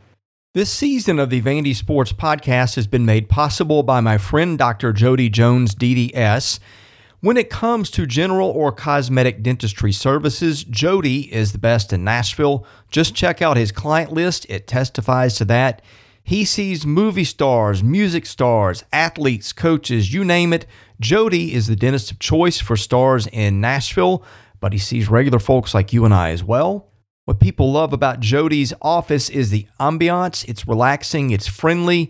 This 0.53 0.71
season 0.71 1.17
of 1.17 1.31
the 1.31 1.41
Vandy 1.41 1.75
Sports 1.75 2.13
Podcast 2.13 2.75
has 2.75 2.85
been 2.85 3.05
made 3.05 3.27
possible 3.27 3.81
by 3.81 4.01
my 4.01 4.19
friend 4.19 4.57
Dr. 4.57 4.93
Jody 4.93 5.27
Jones, 5.27 5.73
DDS. 5.73 6.59
When 7.21 7.37
it 7.37 7.49
comes 7.49 7.89
to 7.91 8.05
general 8.05 8.49
or 8.49 8.71
cosmetic 8.71 9.41
dentistry 9.41 9.91
services, 9.91 10.63
Jody 10.63 11.33
is 11.33 11.53
the 11.53 11.57
best 11.57 11.91
in 11.91 12.03
Nashville. 12.03 12.67
Just 12.91 13.15
check 13.15 13.41
out 13.41 13.57
his 13.57 13.71
client 13.71 14.11
list, 14.11 14.45
it 14.47 14.67
testifies 14.67 15.35
to 15.37 15.45
that. 15.45 15.81
He 16.25 16.45
sees 16.45 16.85
movie 16.85 17.25
stars, 17.25 17.83
music 17.83 18.25
stars, 18.25 18.85
athletes, 18.93 19.51
coaches, 19.51 20.13
you 20.13 20.23
name 20.23 20.53
it. 20.53 20.65
Jody 21.01 21.53
is 21.53 21.67
the 21.67 21.75
dentist 21.75 22.11
of 22.11 22.19
choice 22.19 22.61
for 22.61 22.77
stars 22.77 23.27
in 23.27 23.59
Nashville, 23.59 24.23
but 24.61 24.71
he 24.71 24.79
sees 24.79 25.09
regular 25.09 25.39
folks 25.39 25.73
like 25.73 25.91
you 25.91 26.05
and 26.05 26.13
I 26.13 26.29
as 26.29 26.41
well. 26.41 26.89
What 27.25 27.41
people 27.41 27.73
love 27.73 27.91
about 27.91 28.21
Jody's 28.21 28.73
office 28.81 29.29
is 29.29 29.49
the 29.49 29.67
ambiance. 29.81 30.47
It's 30.47 30.65
relaxing, 30.65 31.31
it's 31.31 31.47
friendly. 31.47 32.09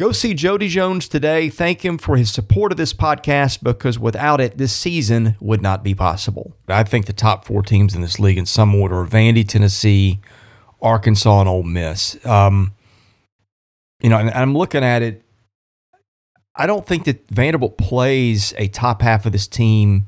Go 0.00 0.12
see 0.12 0.32
Jody 0.32 0.68
Jones 0.68 1.08
today. 1.08 1.50
Thank 1.50 1.84
him 1.84 1.98
for 1.98 2.16
his 2.16 2.30
support 2.30 2.72
of 2.72 2.78
this 2.78 2.94
podcast 2.94 3.62
because 3.62 3.98
without 3.98 4.40
it, 4.40 4.56
this 4.56 4.72
season 4.72 5.36
would 5.40 5.60
not 5.60 5.84
be 5.84 5.94
possible. 5.94 6.56
I 6.68 6.84
think 6.84 7.04
the 7.04 7.12
top 7.12 7.44
four 7.44 7.62
teams 7.62 7.94
in 7.94 8.00
this 8.00 8.18
league 8.18 8.38
in 8.38 8.46
some 8.46 8.74
order 8.74 9.00
are 9.00 9.06
Vandy, 9.06 9.46
Tennessee, 9.46 10.20
Arkansas, 10.80 11.40
and 11.40 11.50
Ole 11.50 11.64
Miss. 11.64 12.16
Um, 12.24 12.72
you 14.00 14.08
know, 14.08 14.16
and 14.16 14.30
I'm 14.30 14.56
looking 14.56 14.82
at 14.82 15.02
it. 15.02 15.22
I 16.56 16.64
don't 16.64 16.86
think 16.86 17.04
that 17.04 17.28
Vanderbilt 17.28 17.76
plays 17.76 18.54
a 18.56 18.68
top 18.68 19.02
half 19.02 19.26
of 19.26 19.32
this 19.32 19.46
team, 19.46 20.06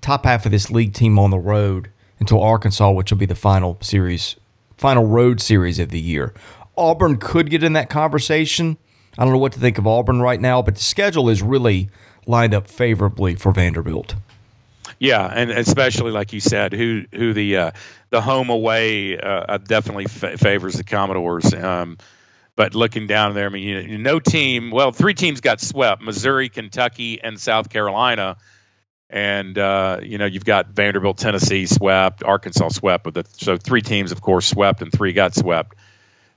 top 0.00 0.24
half 0.24 0.46
of 0.46 0.52
this 0.52 0.70
league 0.70 0.94
team 0.94 1.18
on 1.18 1.32
the 1.32 1.38
road 1.38 1.90
until 2.20 2.40
Arkansas, 2.40 2.92
which 2.92 3.10
will 3.10 3.18
be 3.18 3.26
the 3.26 3.34
final 3.34 3.76
series, 3.80 4.36
final 4.76 5.04
road 5.04 5.40
series 5.40 5.80
of 5.80 5.88
the 5.88 6.00
year. 6.00 6.32
Auburn 6.76 7.16
could 7.16 7.50
get 7.50 7.64
in 7.64 7.72
that 7.72 7.90
conversation 7.90 8.78
I 9.18 9.24
don't 9.24 9.32
know 9.32 9.38
what 9.38 9.52
to 9.52 9.60
think 9.60 9.78
of 9.78 9.86
Auburn 9.86 10.20
right 10.20 10.40
now, 10.40 10.62
but 10.62 10.74
the 10.74 10.82
schedule 10.82 11.28
is 11.28 11.42
really 11.42 11.88
lined 12.26 12.54
up 12.54 12.68
favorably 12.68 13.34
for 13.36 13.52
Vanderbilt. 13.52 14.14
Yeah, 14.98 15.26
and 15.26 15.50
especially 15.50 16.10
like 16.10 16.32
you 16.32 16.40
said, 16.40 16.72
who 16.72 17.04
who 17.12 17.32
the 17.32 17.56
uh, 17.56 17.70
the 18.10 18.20
home 18.20 18.50
away 18.50 19.18
uh, 19.18 19.58
definitely 19.58 20.06
f- 20.06 20.40
favors 20.40 20.74
the 20.74 20.84
Commodores. 20.84 21.52
Um, 21.52 21.98
but 22.54 22.74
looking 22.74 23.06
down 23.06 23.34
there, 23.34 23.46
I 23.46 23.48
mean, 23.50 23.62
you 23.62 23.98
know, 23.98 24.12
no 24.12 24.20
team. 24.20 24.70
Well, 24.70 24.92
three 24.92 25.12
teams 25.12 25.40
got 25.40 25.60
swept: 25.60 26.02
Missouri, 26.02 26.48
Kentucky, 26.48 27.20
and 27.22 27.38
South 27.38 27.68
Carolina. 27.68 28.36
And 29.10 29.56
uh, 29.56 30.00
you 30.02 30.18
know, 30.18 30.24
you've 30.24 30.44
got 30.44 30.68
Vanderbilt, 30.68 31.18
Tennessee 31.18 31.66
swept, 31.66 32.24
Arkansas 32.24 32.70
swept, 32.70 33.04
but 33.04 33.14
the, 33.14 33.24
so 33.32 33.56
three 33.56 33.82
teams, 33.82 34.10
of 34.12 34.20
course, 34.20 34.46
swept, 34.46 34.82
and 34.82 34.90
three 34.90 35.12
got 35.12 35.34
swept. 35.34 35.74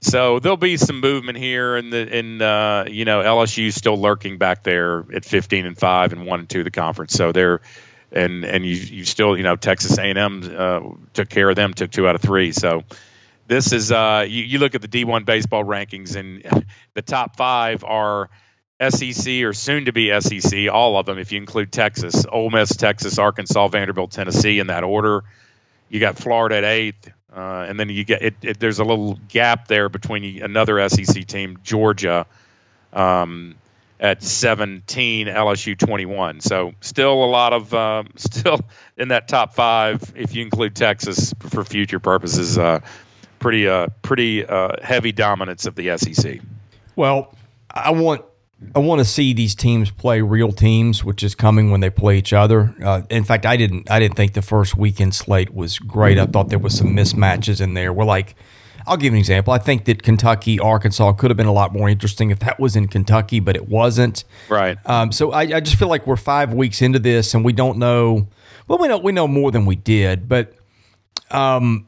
So 0.02 0.40
there'll 0.40 0.58
be 0.58 0.78
some 0.78 1.02
movement 1.02 1.38
here, 1.38 1.76
and 1.76 1.92
the 1.92 2.18
in 2.18 2.42
uh, 2.42 2.86
you 2.90 3.06
know 3.06 3.22
LSU 3.22 3.74
still 3.74 4.00
lurking 4.00 4.38
back 4.38 4.64
there 4.64 5.06
at 5.14 5.26
15 5.26 5.66
and 5.66 5.78
five 5.78 6.14
and 6.14 6.26
one 6.26 6.40
and 6.40 6.50
two 6.50 6.60
of 6.60 6.66
the 6.66 6.72
conference. 6.72 7.14
So 7.14 7.32
they're 7.32 7.62
and 8.12 8.46
and 8.46 8.66
you 8.66 8.76
you 8.76 9.06
still 9.06 9.36
you 9.36 9.44
know 9.44 9.56
Texas 9.56 9.98
A&M 9.98 10.56
uh, 10.58 10.80
took 11.14 11.30
care 11.30 11.50
of 11.50 11.56
them, 11.56 11.74
took 11.74 11.92
two 11.92 12.08
out 12.08 12.16
of 12.16 12.22
three. 12.22 12.52
So 12.54 12.84
this 13.48 13.74
is 13.74 13.92
uh, 13.92 14.26
you, 14.28 14.44
you 14.44 14.60
look 14.60 14.76
at 14.76 14.82
the 14.82 14.88
D1 14.88 15.26
baseball 15.26 15.66
rankings, 15.66 16.16
and 16.16 16.66
the 16.94 17.02
top 17.02 17.36
five 17.36 17.84
are 17.84 18.30
SEC 18.90 19.44
or 19.44 19.54
soon 19.54 19.86
to 19.86 19.92
be 19.92 20.18
SEC, 20.22 20.70
all 20.72 20.98
of 20.98 21.06
them 21.06 21.18
if 21.20 21.34
you 21.34 21.38
include 21.38 21.72
Texas, 21.72 22.26
Ole 22.32 22.50
Miss, 22.50 22.70
Texas, 22.70 23.20
Arkansas, 23.20 23.68
Vanderbilt, 23.68 24.12
Tennessee 24.12 24.60
in 24.60 24.68
that 24.68 24.86
order. 24.86 25.24
You 25.90 26.00
got 26.00 26.18
Florida 26.18 26.58
at 26.58 26.64
eighth, 26.64 27.12
uh, 27.36 27.65
and 27.68 27.80
then 27.80 27.89
you 27.89 28.04
get 28.04 28.22
it, 28.22 28.36
it, 28.42 28.60
There's 28.60 28.80
a 28.80 28.84
little 28.84 29.20
gap 29.28 29.68
there 29.68 29.89
between 29.89 30.42
another 30.42 30.88
SEC 30.89 31.26
team, 31.26 31.60
Georgia, 31.63 32.26
um, 32.92 33.56
at 34.00 34.24
17, 34.24 35.28
LSU 35.28 35.78
21. 35.78 36.42
So 36.42 36.74
still 36.82 37.24
a 37.24 37.26
lot 37.26 37.54
of 37.54 37.74
um, 37.74 38.10
still 38.15 38.60
in 38.98 39.10
that 39.10 39.28
top 39.28 39.54
five 39.54 40.13
if 40.15 40.36
you 40.36 40.42
include 40.42 40.76
Texas 40.76 41.34
for 41.39 41.63
future 41.63 42.00
purposes. 42.00 42.58
Uh, 42.58 42.80
pretty 43.39 43.68
uh, 43.68 43.88
pretty 44.02 44.46
uh, 44.46 44.76
heavy 44.82 45.12
dominance 45.12 45.65
of 45.65 45.76
the 45.76 45.98
SEC. 45.98 46.39
Well, 46.96 47.34
I 47.70 47.92
want 47.92 48.26
I 48.76 48.80
want 48.80 49.00
to 49.00 49.06
see 49.06 49.34
these 49.34 49.56
teams 49.56 49.89
play 49.89 50.22
real 50.22 50.52
teams, 50.52 51.04
which 51.04 51.24
is 51.24 51.34
coming 51.34 51.72
when 51.72 51.80
they 51.80 51.89
play 51.89 52.17
each 52.17 52.34
other. 52.34 52.76
Uh, 52.84 53.04
in 53.10 53.24
fact, 53.24 53.45
I 53.45 53.56
didn't 53.56 53.89
I 53.89 54.00
didn't 54.00 54.15
think 54.15 54.34
the 54.34 54.41
first 54.41 54.76
weekend 54.78 55.15
slate 55.15 55.54
was 55.54 55.80
great. 55.80 56.19
I 56.19 56.26
thought 56.26 56.50
there 56.50 56.60
was 56.60 56.78
some 56.78 56.88
mismatches 56.88 57.62
in 57.62 57.74
there. 57.74 57.93
We're 57.93 58.04
like, 58.04 58.36
I'll 58.86 58.98
give 58.98 59.13
an 59.13 59.19
example. 59.19 59.54
I 59.54 59.60
think 59.60 59.86
that 59.86 60.04
Kentucky 60.04 60.60
Arkansas 60.60 61.13
could 61.13 61.30
have 61.30 61.38
been 61.38 61.48
a 61.48 61.54
lot 61.54 61.72
more 61.72 61.88
interesting 61.88 62.32
if 62.32 62.39
that 62.39 62.60
was 62.60 62.76
in 62.76 62.88
Kentucky, 62.88 63.39
but 63.39 63.56
it 63.56 63.69
wasn't. 63.69 64.26
Right. 64.50 64.78
Um, 64.86 65.13
so 65.13 65.32
I, 65.32 65.41
I 65.41 65.60
just 65.62 65.78
feel 65.78 65.88
like 65.88 66.06
we're 66.06 66.17
five 66.17 66.54
weeks 66.54 66.82
into 66.82 67.00
this 67.00 67.34
and 67.34 67.45
we 67.45 67.54
don't 67.54 67.78
know. 67.78 68.28
Well, 68.67 68.78
we 68.78 68.89
know 68.89 68.98
we 68.98 69.13
know 69.13 69.28
more 69.28 69.52
than 69.52 69.65
we 69.65 69.78
did, 69.78 70.28
but 70.28 70.54
um, 71.32 71.88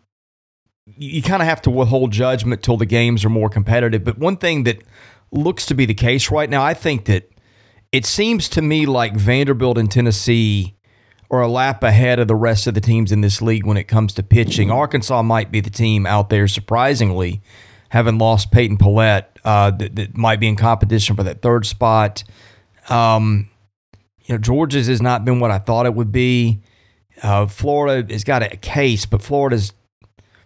you, 0.86 1.10
you 1.10 1.22
kind 1.22 1.42
of 1.42 1.48
have 1.50 1.62
to 1.64 1.70
withhold 1.70 2.12
judgment 2.12 2.64
till 2.64 2.78
the 2.78 2.86
games 2.86 3.26
are 3.26 3.30
more 3.30 3.50
competitive. 3.50 4.06
But 4.06 4.18
one 4.18 4.38
thing 4.38 4.64
that 4.64 4.82
looks 5.32 5.66
to 5.68 5.74
be 5.74 5.86
the 5.86 5.94
case 5.94 6.30
right 6.30 6.50
now. 6.50 6.64
I 6.64 6.74
think 6.74 7.06
that 7.06 7.32
it 7.92 8.06
seems 8.06 8.50
to 8.50 8.62
me 8.62 8.86
like 8.86 9.16
Vanderbilt 9.16 9.78
and 9.78 9.92
Tennessee 9.92 10.76
are 11.30 11.42
a 11.42 11.48
lap 11.48 11.84
ahead 11.84 12.20
of 12.20 12.28
the 12.28 12.36
rest 12.36 12.68
of 12.68 12.74
the 12.74 12.82
teams 12.82 13.12
in 13.12 13.22
this 13.22 13.42
league 13.42 13.66
when 13.66 13.78
it 13.78 13.86
comes 13.86 14.14
to 14.14 14.24
pitching. 14.24 14.70
Arkansas 14.70 15.22
might 15.24 15.52
be 15.52 15.62
the 15.62 15.70
team 15.70 16.06
out 16.06 16.30
there, 16.30 16.48
surprisingly, 16.48 17.42
having 17.90 18.18
lost 18.18 18.52
Peyton 18.52 18.78
Pallette, 18.78 19.38
uh, 19.46 19.72
that, 19.72 19.96
that, 19.96 20.18
might 20.18 20.40
be 20.42 20.48
in 20.48 20.58
competition 20.58 21.16
for 21.16 21.24
that 21.24 21.42
third 21.42 21.66
spot. 21.66 22.24
Um, 22.90 23.50
you 24.26 24.36
know, 24.36 24.40
Georgia's 24.40 24.88
has 24.88 25.02
not 25.02 25.24
been 25.24 25.40
what 25.40 25.52
I 25.52 25.60
thought 25.60 25.86
it 25.86 25.94
would 25.94 26.12
be. 26.12 26.62
Uh, 27.24 27.48
Florida 27.48 28.12
has 28.12 28.24
got 28.24 28.44
a 28.44 28.58
case, 28.58 29.06
but 29.06 29.22
Florida's 29.22 29.74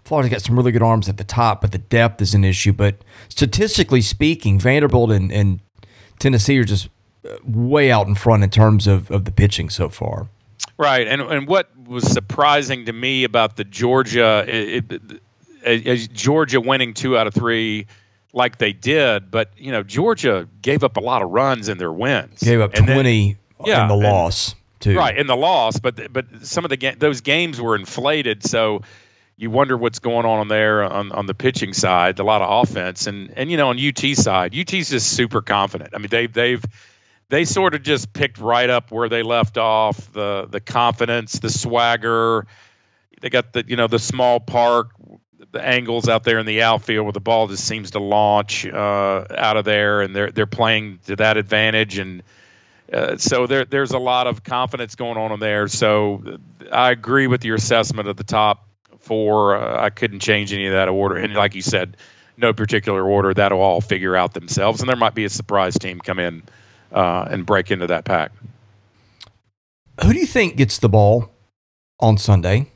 Florida's 0.06 0.32
got 0.32 0.42
some 0.42 0.56
really 0.56 0.72
good 0.72 0.84
arms 0.84 1.10
at 1.10 1.18
the 1.18 1.24
top, 1.24 1.62
but 1.62 1.72
the 1.72 1.80
depth 1.80 2.22
is 2.22 2.36
an 2.36 2.46
issue. 2.46 2.72
But 2.72 2.96
statistically 3.28 4.02
speaking, 4.02 4.60
Vanderbilt 4.60 5.12
and, 5.12 5.32
and 5.32 5.60
Tennessee 6.20 6.58
are 6.60 6.64
just 6.64 6.90
uh, 7.28 7.38
way 7.44 7.92
out 7.92 8.08
in 8.08 8.14
front 8.14 8.44
in 8.44 8.52
terms 8.52 8.86
of, 8.86 9.10
of 9.10 9.26
the 9.26 9.32
pitching 9.32 9.70
so 9.70 9.90
far. 9.90 10.30
Right, 10.78 11.08
and 11.08 11.22
and 11.22 11.48
what 11.48 11.70
was 11.88 12.04
surprising 12.04 12.86
to 12.86 12.94
me 12.94 13.24
about 13.24 13.56
the 13.56 13.64
Georgia, 13.64 14.46
it, 14.48 14.92
it, 14.92 15.22
it, 15.64 16.14
Georgia 16.14 16.62
winning 16.62 16.94
two 16.94 17.18
out 17.18 17.28
of 17.28 17.34
three, 17.34 17.88
like 18.34 18.58
they 18.58 18.74
did, 18.74 19.32
but 19.32 19.52
you 19.58 19.72
know 19.72 19.84
Georgia 19.84 20.48
gave 20.62 20.84
up 20.84 20.98
a 20.98 21.02
lot 21.02 21.22
of 21.22 21.30
runs 21.30 21.68
in 21.68 21.78
their 21.78 21.92
wins. 21.92 22.42
Gave 22.42 22.62
up 22.62 22.74
and 22.74 22.86
twenty 22.88 23.38
then, 23.58 23.68
yeah, 23.68 23.82
in 23.84 23.88
the 23.88 23.96
loss 23.96 24.56
too. 24.80 24.96
Right 24.96 25.18
in 25.18 25.28
the 25.28 25.36
loss, 25.36 25.80
but 25.80 26.12
but 26.12 26.26
some 26.42 26.64
of 26.64 26.70
the 26.70 26.78
ga- 26.78 26.96
those 26.96 27.22
games 27.22 27.60
were 27.60 27.76
inflated, 27.76 28.44
so 28.44 28.82
you 29.38 29.50
wonder 29.50 29.76
what's 29.76 30.00
going 30.00 30.26
on 30.26 30.48
there 30.48 30.84
on, 30.84 31.12
on 31.12 31.26
the 31.26 31.34
pitching 31.34 31.74
side, 31.74 32.20
a 32.20 32.24
lot 32.24 32.42
of 32.42 32.64
offense, 32.64 33.08
and 33.08 33.32
and 33.36 33.52
you 33.52 33.58
know 33.58 33.70
on 33.70 33.80
UT 33.80 34.00
side, 34.16 34.56
UT's 34.56 34.90
just 34.90 35.08
super 35.08 35.42
confident. 35.42 35.92
I 35.94 35.98
mean 35.98 36.10
they 36.10 36.28
they've 36.28 36.64
they 37.30 37.46
sort 37.46 37.74
of 37.74 37.84
just 37.84 38.14
picked 38.14 38.38
right 38.38 38.70
up 38.70 38.92
where 38.92 39.10
they 39.10 39.24
left 39.24 39.58
off 39.58 40.12
the 40.14 40.48
the 40.50 40.62
confidence, 40.62 41.40
the 41.40 41.50
swagger. 41.50 42.48
They 43.22 43.30
got 43.30 43.52
the 43.54 43.66
you 43.68 43.76
know 43.76 43.88
the 43.88 44.00
small 44.00 44.40
park, 44.40 44.92
the 45.52 45.66
angles 45.66 46.08
out 46.08 46.24
there 46.24 46.40
in 46.40 46.46
the 46.46 46.62
outfield 46.62 47.06
where 47.06 47.14
the 47.14 47.20
ball 47.20 47.48
just 47.48 47.66
seems 47.66 47.92
to 47.92 48.00
launch 48.00 48.66
uh, 48.66 49.26
out 49.36 49.58
of 49.58 49.66
there, 49.66 50.02
and 50.02 50.16
they're 50.16 50.32
they're 50.32 50.46
playing 50.46 51.00
to 51.08 51.16
that 51.18 51.38
advantage 51.38 51.98
and. 51.98 52.24
Uh, 52.94 53.18
so 53.18 53.48
there, 53.48 53.66
there's 53.66 53.94
a 53.94 53.98
lot 53.98 54.28
of 54.28 54.44
confidence 54.44 54.94
going 54.94 55.18
on 55.18 55.32
in 55.32 55.40
there. 55.40 55.68
So 55.68 56.38
I 56.72 56.92
agree 56.92 57.26
with 57.26 57.44
your 57.44 57.56
assessment 57.56 58.08
of 58.08 58.16
the 58.16 58.24
top 58.24 58.65
four. 59.06 59.56
Uh, 59.56 59.82
I 59.82 59.90
couldn't 59.90 60.20
change 60.20 60.52
any 60.52 60.68
of 60.68 60.74
that 60.74 60.90
order. 60.90 61.16
And 61.16 61.34
like 61.34 61.56
you 61.56 61.62
said, 61.62 61.96
no 62.38 62.54
particular 62.54 63.04
order. 63.04 63.34
That'll 63.34 63.62
all 63.62 63.82
figure 63.82 64.16
out 64.16 64.34
themselves. 64.34 64.82
And 64.82 64.90
there 64.90 64.98
might 64.98 65.16
be 65.16 65.24
a 65.26 65.30
surprise 65.30 65.78
team 65.78 66.00
come 66.00 66.20
in 66.20 66.44
uh, 66.92 67.28
and 67.30 67.46
break 67.46 67.72
into 67.72 67.88
that 67.88 68.06
pack. 68.06 68.32
Who 70.04 70.12
do 70.12 70.20
you 70.20 70.26
think 70.26 70.58
gets 70.58 70.80
the 70.80 70.90
ball 70.90 71.32
on 72.00 72.18
Sunday? 72.18 72.72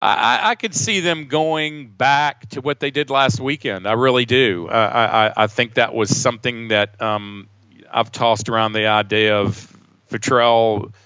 I, 0.00 0.50
I 0.50 0.54
could 0.54 0.74
see 0.74 1.00
them 1.00 1.28
going 1.28 1.88
back 1.88 2.50
to 2.50 2.60
what 2.60 2.78
they 2.78 2.90
did 2.90 3.08
last 3.08 3.40
weekend. 3.40 3.88
I 3.88 3.94
really 3.94 4.26
do. 4.26 4.68
I, 4.68 5.28
I, 5.28 5.32
I 5.44 5.46
think 5.46 5.74
that 5.74 5.94
was 5.94 6.14
something 6.14 6.68
that 6.68 7.00
um, 7.00 7.48
I've 7.90 8.12
tossed 8.12 8.50
around 8.50 8.74
the 8.74 8.86
idea 8.86 9.40
of 9.40 9.74
Futrell– 10.10 10.92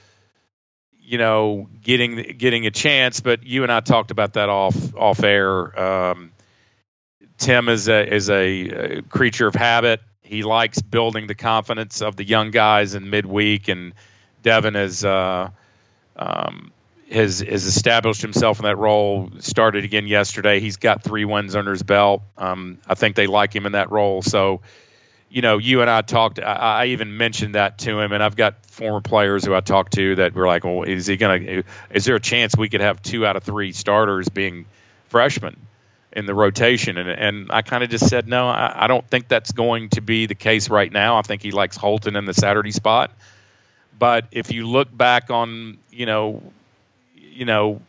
you 1.09 1.16
know, 1.16 1.68
getting 1.83 2.37
getting 2.37 2.66
a 2.66 2.71
chance. 2.71 3.21
But 3.21 3.44
you 3.44 3.62
and 3.62 3.73
I 3.73 3.81
talked 3.81 4.11
about 4.11 4.35
that 4.35 4.51
off 4.51 4.94
off 4.94 5.23
air. 5.25 5.81
Um, 5.81 6.33
Tim 7.38 7.71
is 7.71 7.88
a 7.88 8.14
is 8.14 8.29
a, 8.29 8.99
a, 8.99 9.03
creature 9.03 9.47
of 9.47 9.55
habit. 9.55 10.01
He 10.21 10.42
likes 10.42 10.83
building 10.83 11.27
the 11.27 11.35
confidence 11.35 12.03
of 12.03 12.16
the 12.16 12.25
young 12.25 12.51
guys 12.51 12.94
in 12.94 13.09
midweek, 13.09 13.68
and 13.68 13.94
Devin 14.42 14.75
has 14.75 15.03
uh, 15.03 15.49
um, 16.14 16.73
has 17.11 17.40
has 17.40 17.64
established 17.64 18.21
himself 18.21 18.59
in 18.59 18.64
that 18.64 18.77
role. 18.77 19.31
Started 19.38 19.85
again 19.85 20.07
yesterday. 20.07 20.61
He's 20.61 20.77
got 20.77 21.03
three 21.03 21.25
wins 21.25 21.57
under 21.57 21.71
his 21.71 21.83
belt. 21.83 22.21
Um, 22.37 22.79
I 22.87 22.94
think 22.94 23.16
they 23.16 23.27
like 23.27 23.57
him 23.57 23.64
in 23.64 23.73
that 23.73 23.90
role. 23.90 24.21
So 24.21 24.61
you 25.31 25.43
know, 25.43 25.59
you 25.59 25.81
and 25.83 25.91
I 25.91 26.03
talked. 26.03 26.41
I, 26.41 26.55
I, 26.55 26.87
even 26.87 27.17
mentioned 27.17 27.55
that 27.55 27.79
to 27.79 27.99
him, 28.01 28.12
and 28.12 28.23
I've 28.23 28.37
got 28.37 28.64
former 28.67 29.01
players 29.01 29.45
who 29.45 29.55
I 29.55 29.61
talked 29.61 29.95
to 29.95 30.17
that 30.17 30.35
were 30.35 30.47
like, 30.47 30.64
"Well, 30.64 30.85
is 30.85 31.07
he 31.07 31.17
gonna? 31.17 31.62
Is 31.91 32.05
there 32.05 32.17
a 32.17 32.21
chance 32.21 32.57
we 32.57 32.69
could 32.69 32.81
have 32.81 33.03
two 33.03 33.27
out 33.27 33.37
of 33.37 33.43
three 33.43 33.73
starters 33.73 34.29
being 34.29 34.64
freshmen 35.09 35.57
in 36.12 36.27
the 36.27 36.35
rotation?" 36.35 36.97
And 36.97 37.11
and 37.11 37.53
I 37.53 37.62
kind 37.62 37.85
of 37.85 37.91
just 37.91 38.09
said, 38.09 38.27
"No, 38.27 38.49
I, 38.49 38.85
I, 38.85 38.87
don't 38.87 39.07
think 39.07 39.29
that's 39.29 39.53
going 39.53 39.91
to 39.91 40.01
be 40.01 40.27
the 40.27 40.35
case 40.35 40.71
right 40.71 40.91
now. 40.91 41.19
I 41.19 41.23
think 41.23 41.43
he 41.43 41.51
likes 41.51 41.77
Holton 41.77 42.17
in 42.17 42.25
the 42.25 42.35
Saturday 42.35 42.73
spot." 42.73 43.11
But 43.99 44.27
if 44.31 44.53
you 44.53 44.67
look 44.67 44.97
back 44.97 45.31
on, 45.31 45.79
you 45.91 46.07
know, 46.07 46.43
you 47.14 47.45
know, 47.45 47.83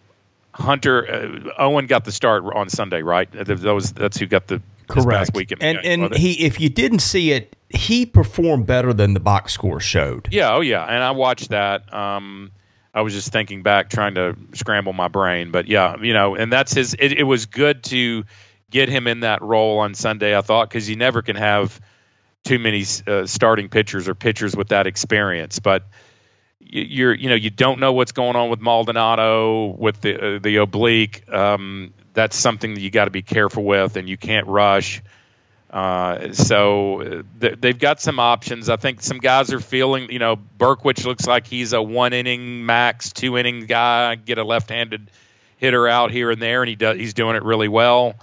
Hunter 0.51 1.51
uh, 1.57 1.61
Owen 1.61 1.87
got 1.87 2.03
the 2.03 2.11
start 2.11 2.43
on 2.43 2.69
Sunday, 2.69 3.01
right? 3.01 3.29
That's 3.31 4.17
who 4.17 4.25
got 4.25 4.47
the 4.47 4.61
correct 4.89 5.31
weekend. 5.33 5.63
And 5.63 5.79
and 5.85 6.15
he, 6.15 6.45
if 6.45 6.59
you 6.59 6.69
didn't 6.69 6.99
see 6.99 7.31
it, 7.31 7.55
he 7.69 8.05
performed 8.05 8.65
better 8.65 8.93
than 8.93 9.13
the 9.13 9.19
box 9.19 9.53
score 9.53 9.79
showed. 9.79 10.27
Yeah, 10.31 10.53
oh 10.55 10.61
yeah, 10.61 10.83
and 10.83 11.03
I 11.03 11.11
watched 11.11 11.49
that. 11.49 11.93
Um, 11.93 12.51
I 12.93 13.01
was 13.01 13.13
just 13.13 13.31
thinking 13.31 13.61
back, 13.61 13.89
trying 13.89 14.15
to 14.15 14.35
scramble 14.53 14.93
my 14.93 15.07
brain, 15.07 15.51
but 15.51 15.67
yeah, 15.67 15.95
you 16.01 16.13
know, 16.13 16.35
and 16.35 16.51
that's 16.51 16.73
his. 16.73 16.95
It, 16.97 17.13
it 17.13 17.23
was 17.23 17.45
good 17.45 17.83
to 17.85 18.23
get 18.69 18.89
him 18.89 19.07
in 19.07 19.21
that 19.21 19.41
role 19.41 19.79
on 19.79 19.93
Sunday. 19.93 20.37
I 20.37 20.41
thought 20.41 20.69
because 20.69 20.89
you 20.89 20.95
never 20.95 21.21
can 21.21 21.35
have 21.35 21.79
too 22.43 22.59
many 22.59 22.85
uh, 23.05 23.25
starting 23.25 23.69
pitchers 23.69 24.07
or 24.07 24.15
pitchers 24.15 24.55
with 24.55 24.69
that 24.69 24.87
experience, 24.87 25.59
but 25.59 25.87
you're 26.59 27.13
you 27.13 27.29
know 27.29 27.35
you 27.35 27.49
don't 27.49 27.79
know 27.79 27.93
what's 27.93 28.11
going 28.11 28.35
on 28.35 28.49
with 28.49 28.59
Maldonado 28.59 29.75
with 29.77 30.01
the 30.01 30.35
uh, 30.35 30.39
the 30.39 30.57
oblique. 30.57 31.31
Um, 31.31 31.93
that's 32.19 32.35
something 32.35 32.73
that 32.73 32.81
you 32.81 32.91
got 32.91 33.05
to 33.05 33.11
be 33.11 33.21
careful 33.21 33.63
with, 33.63 33.95
and 33.95 34.09
you 34.09 34.17
can't 34.17 34.45
rush. 34.47 35.01
Uh, 35.69 36.33
so 36.33 37.23
th- 37.39 37.55
they've 37.61 37.79
got 37.79 38.01
some 38.01 38.19
options. 38.19 38.67
I 38.67 38.75
think 38.75 39.01
some 39.01 39.19
guys 39.19 39.53
are 39.53 39.61
feeling, 39.61 40.11
you 40.11 40.19
know, 40.19 40.35
Berkwich 40.35 41.05
looks 41.05 41.25
like 41.25 41.47
he's 41.47 41.71
a 41.71 41.81
one 41.81 42.11
inning 42.11 42.65
max, 42.65 43.13
two 43.13 43.37
inning 43.37 43.67
guy. 43.67 44.15
Get 44.15 44.37
a 44.37 44.43
left 44.43 44.69
handed 44.69 45.09
hitter 45.59 45.87
out 45.87 46.11
here 46.11 46.29
and 46.29 46.41
there, 46.41 46.61
and 46.61 46.67
he 46.67 46.75
does 46.75 46.97
he's 46.97 47.13
doing 47.13 47.37
it 47.37 47.43
really 47.43 47.69
well. 47.69 48.15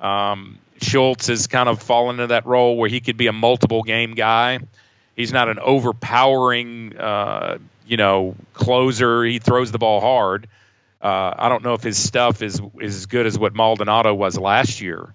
Um, 0.00 0.58
Schultz 0.80 1.26
has 1.26 1.46
kind 1.46 1.68
of 1.68 1.82
fallen 1.82 2.16
into 2.16 2.28
that 2.28 2.46
role 2.46 2.78
where 2.78 2.88
he 2.88 3.00
could 3.00 3.18
be 3.18 3.26
a 3.26 3.32
multiple 3.32 3.82
game 3.82 4.14
guy. 4.14 4.60
He's 5.16 5.34
not 5.34 5.50
an 5.50 5.58
overpowering, 5.58 6.96
uh, 6.96 7.58
you 7.86 7.98
know, 7.98 8.36
closer. 8.54 9.22
He 9.22 9.38
throws 9.38 9.70
the 9.70 9.78
ball 9.78 10.00
hard. 10.00 10.48
Uh, 11.04 11.34
I 11.38 11.50
don't 11.50 11.62
know 11.62 11.74
if 11.74 11.82
his 11.82 11.98
stuff 11.98 12.40
is 12.40 12.62
is 12.80 12.96
as 12.96 13.06
good 13.06 13.26
as 13.26 13.38
what 13.38 13.54
Maldonado 13.54 14.14
was 14.14 14.38
last 14.38 14.80
year. 14.80 15.12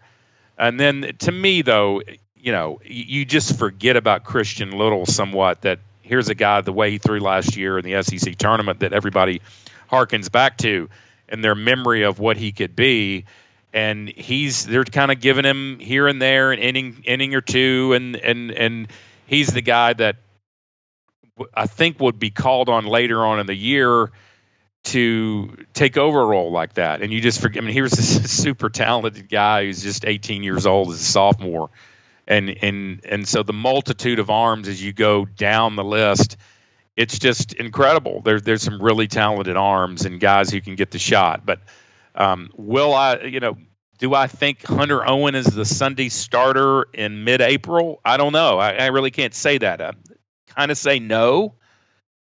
And 0.56 0.80
then 0.80 1.14
to 1.20 1.32
me, 1.32 1.64
though, 1.64 2.04
you 2.36 2.52
know, 2.52 2.80
you 2.86 3.26
just 3.26 3.58
forget 3.58 3.96
about 3.96 4.24
Christian 4.24 4.70
Little 4.70 5.08
somewhat. 5.08 5.64
That 5.64 5.80
here's 6.04 6.30
a 6.30 6.36
guy 6.36 6.62
the 6.62 6.72
way 6.72 6.92
he 6.92 7.00
threw 7.00 7.20
last 7.20 7.58
year 7.58 7.80
in 7.80 7.84
the 7.84 8.04
SEC 8.04 8.36
tournament 8.36 8.82
that 8.82 8.94
everybody 8.94 9.42
harkens 9.92 10.32
back 10.32 10.58
to, 10.60 10.90
and 11.28 11.44
their 11.44 11.56
memory 11.56 12.04
of 12.04 12.20
what 12.20 12.38
he 12.38 12.52
could 12.52 12.76
be. 12.76 13.26
And 13.74 14.08
he's 14.08 14.68
they're 14.68 14.84
kind 14.84 15.12
of 15.12 15.20
giving 15.20 15.44
him 15.44 15.80
here 15.80 16.08
and 16.08 16.22
there 16.22 16.52
an 16.52 16.60
inning 16.60 17.02
inning 17.04 17.34
or 17.34 17.42
two, 17.42 17.94
and 17.94 18.16
and 18.16 18.52
and 18.52 18.88
he's 19.26 19.48
the 19.48 19.62
guy 19.62 19.94
that 19.94 20.18
I 21.52 21.66
think 21.66 22.00
would 22.00 22.20
be 22.20 22.30
called 22.30 22.70
on 22.70 22.86
later 22.86 23.26
on 23.26 23.40
in 23.40 23.48
the 23.48 23.56
year 23.56 24.12
to 24.86 25.66
take 25.74 25.98
over 25.98 26.22
a 26.22 26.26
role 26.26 26.52
like 26.52 26.76
that. 26.76 27.02
And 27.02 27.12
you 27.12 27.22
just 27.22 27.42
forget. 27.42 27.64
I 27.64 27.66
mean, 27.66 27.74
here's 27.74 27.92
this 27.92 28.32
super 28.44 28.70
talented 28.70 29.30
guy 29.30 29.66
who's 29.66 29.84
just 29.84 30.06
18 30.06 30.44
years 30.44 30.66
old 30.66 30.90
as 30.90 31.02
a 31.02 31.04
sophomore, 31.04 31.70
and 32.28 32.50
and 32.50 33.02
and 33.06 33.28
so 33.28 33.44
the 33.44 33.54
multitude 33.54 34.20
of 34.20 34.30
arms 34.30 34.68
as 34.68 34.84
you 34.84 34.94
go 34.94 35.26
down 35.26 35.76
the 35.76 35.84
list, 35.84 36.38
it's 36.96 37.20
just 37.20 37.54
incredible. 37.54 38.22
There's 38.22 38.44
there's 38.44 38.62
some 38.62 38.82
really 38.82 39.08
talented 39.08 39.58
arms 39.58 40.06
and 40.06 40.20
guys 40.20 40.50
who 40.50 40.62
can 40.62 40.76
get 40.76 40.92
the 40.92 41.00
shot. 41.00 41.46
But 41.46 41.60
um, 42.16 42.50
will 42.56 42.94
I? 42.94 43.22
You 43.22 43.40
know. 43.40 43.58
Do 43.98 44.14
I 44.14 44.28
think 44.28 44.66
Hunter 44.66 45.06
Owen 45.06 45.36
is 45.36 45.46
the 45.46 45.66
Sunday 45.66 46.08
starter 46.08 46.84
in 46.94 47.26
mid-April? 47.26 48.00
I 48.06 48.16
don't 48.16 48.32
know. 48.32 48.58
I, 48.58 48.72
I 48.76 48.86
really 48.86 49.12
can't 49.12 49.34
say 49.34 49.58
that. 49.58 49.82
I 49.82 49.92
kind 50.56 50.72
of 50.72 50.78
say 50.78 51.00
no 51.00 51.56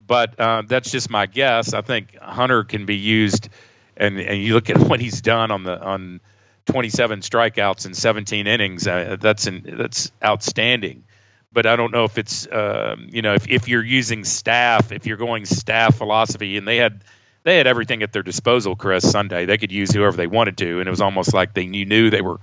but 0.06 0.38
uh, 0.38 0.62
that's 0.66 0.90
just 0.90 1.10
my 1.10 1.26
guess. 1.26 1.74
I 1.74 1.82
think 1.82 2.16
Hunter 2.18 2.64
can 2.64 2.86
be 2.86 2.96
used, 2.96 3.48
and 3.96 4.18
and 4.18 4.42
you 4.42 4.54
look 4.54 4.70
at 4.70 4.78
what 4.88 5.00
he's 5.00 5.20
done 5.20 5.50
on 5.50 5.64
the 5.64 5.80
on 5.80 6.20
27 6.66 7.20
strikeouts 7.20 7.86
in 7.86 7.94
17 7.94 8.46
innings. 8.46 8.86
Uh, 8.86 9.16
that's 9.20 9.46
an, 9.46 9.62
that's 9.78 10.12
outstanding. 10.24 11.04
But 11.52 11.66
I 11.66 11.76
don't 11.76 11.92
know 11.92 12.04
if 12.04 12.16
it's 12.16 12.46
uh, 12.46 12.96
you 13.08 13.22
know 13.22 13.34
if, 13.34 13.48
if 13.48 13.68
you're 13.68 13.84
using 13.84 14.24
staff, 14.24 14.90
if 14.92 15.06
you're 15.06 15.18
going 15.18 15.44
staff 15.44 15.96
philosophy, 15.96 16.56
and 16.56 16.66
they 16.66 16.78
had 16.78 17.04
they 17.42 17.56
had 17.56 17.66
everything 17.66 18.02
at 18.02 18.12
their 18.12 18.22
disposal. 18.22 18.76
Chris 18.76 19.10
Sunday, 19.10 19.44
they 19.44 19.58
could 19.58 19.72
use 19.72 19.90
whoever 19.92 20.16
they 20.16 20.26
wanted 20.26 20.56
to, 20.58 20.78
and 20.78 20.86
it 20.86 20.90
was 20.90 21.00
almost 21.00 21.34
like 21.34 21.52
they 21.54 21.66
knew 21.66 22.08
they 22.08 22.22
were 22.22 22.40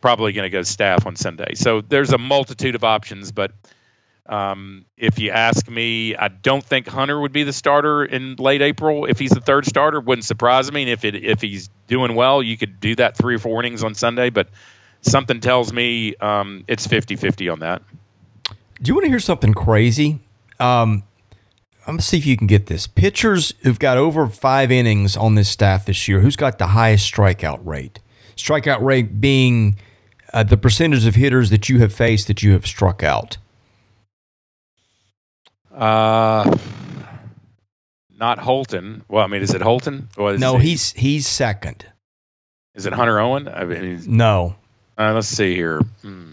probably 0.00 0.32
going 0.32 0.44
to 0.44 0.50
go 0.50 0.62
staff 0.62 1.06
on 1.06 1.16
Sunday. 1.16 1.54
So 1.54 1.80
there's 1.80 2.12
a 2.12 2.18
multitude 2.18 2.74
of 2.74 2.84
options, 2.84 3.32
but 3.32 3.52
um, 4.26 4.84
if 4.96 5.18
you 5.18 5.30
ask 5.30 5.68
me, 5.68 6.14
I 6.14 6.28
don't 6.28 6.64
think 6.64 6.86
Hunter 6.86 7.20
would 7.20 7.32
be 7.32 7.42
the 7.42 7.52
starter 7.52 8.04
in 8.04 8.36
late 8.36 8.62
April. 8.62 9.04
If 9.04 9.18
he's 9.18 9.30
the 9.30 9.40
third 9.40 9.66
starter, 9.66 10.00
wouldn't 10.00 10.24
surprise 10.24 10.70
me. 10.70 10.82
And 10.82 10.90
if 10.90 11.04
it 11.04 11.16
if 11.16 11.40
he's 11.40 11.68
doing 11.88 12.14
well, 12.14 12.42
you 12.42 12.56
could 12.56 12.78
do 12.78 12.94
that 12.96 13.16
three 13.16 13.34
or 13.34 13.38
four 13.38 13.60
innings 13.60 13.82
on 13.82 13.94
Sunday. 13.94 14.30
But 14.30 14.48
something 15.00 15.40
tells 15.40 15.72
me 15.72 16.14
um, 16.16 16.64
it's 16.68 16.86
50-50 16.86 17.52
on 17.52 17.58
that. 17.60 17.82
Do 18.80 18.88
you 18.88 18.94
want 18.94 19.04
to 19.04 19.10
hear 19.10 19.20
something 19.20 19.54
crazy? 19.54 20.20
Um, 20.60 21.02
I'm 21.86 21.94
gonna 21.94 22.02
see 22.02 22.18
if 22.18 22.26
you 22.26 22.36
can 22.36 22.46
get 22.46 22.66
this. 22.66 22.86
Pitchers 22.86 23.54
who've 23.62 23.78
got 23.78 23.98
over 23.98 24.28
five 24.28 24.70
innings 24.70 25.16
on 25.16 25.34
this 25.34 25.48
staff 25.48 25.86
this 25.86 26.06
year. 26.06 26.20
Who's 26.20 26.36
got 26.36 26.58
the 26.58 26.68
highest 26.68 27.12
strikeout 27.12 27.60
rate? 27.64 27.98
Strikeout 28.36 28.80
rate 28.82 29.20
being 29.20 29.78
uh, 30.32 30.44
the 30.44 30.56
percentage 30.56 31.06
of 31.06 31.16
hitters 31.16 31.50
that 31.50 31.68
you 31.68 31.80
have 31.80 31.92
faced 31.92 32.28
that 32.28 32.42
you 32.42 32.52
have 32.52 32.66
struck 32.66 33.02
out. 33.02 33.36
Uh, 35.74 36.56
not 38.18 38.38
Holton. 38.38 39.04
Well, 39.08 39.24
I 39.24 39.26
mean, 39.26 39.42
is 39.42 39.54
it 39.54 39.62
Holton? 39.62 40.08
no, 40.16 40.58
he's 40.58 40.92
he's 40.92 41.26
second. 41.26 41.86
Is 42.74 42.86
it 42.86 42.92
Hunter 42.92 43.18
Owen? 43.20 43.48
I 43.48 43.64
mean, 43.64 44.02
no. 44.06 44.54
Uh, 44.96 45.12
let's 45.12 45.28
see 45.28 45.54
here. 45.54 45.80
Hmm. 46.02 46.32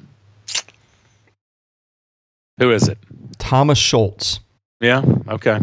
Who 2.59 2.71
is 2.71 2.87
it? 2.89 2.97
Thomas 3.37 3.77
Schultz. 3.77 4.39
Yeah. 4.81 5.03
Okay. 5.27 5.59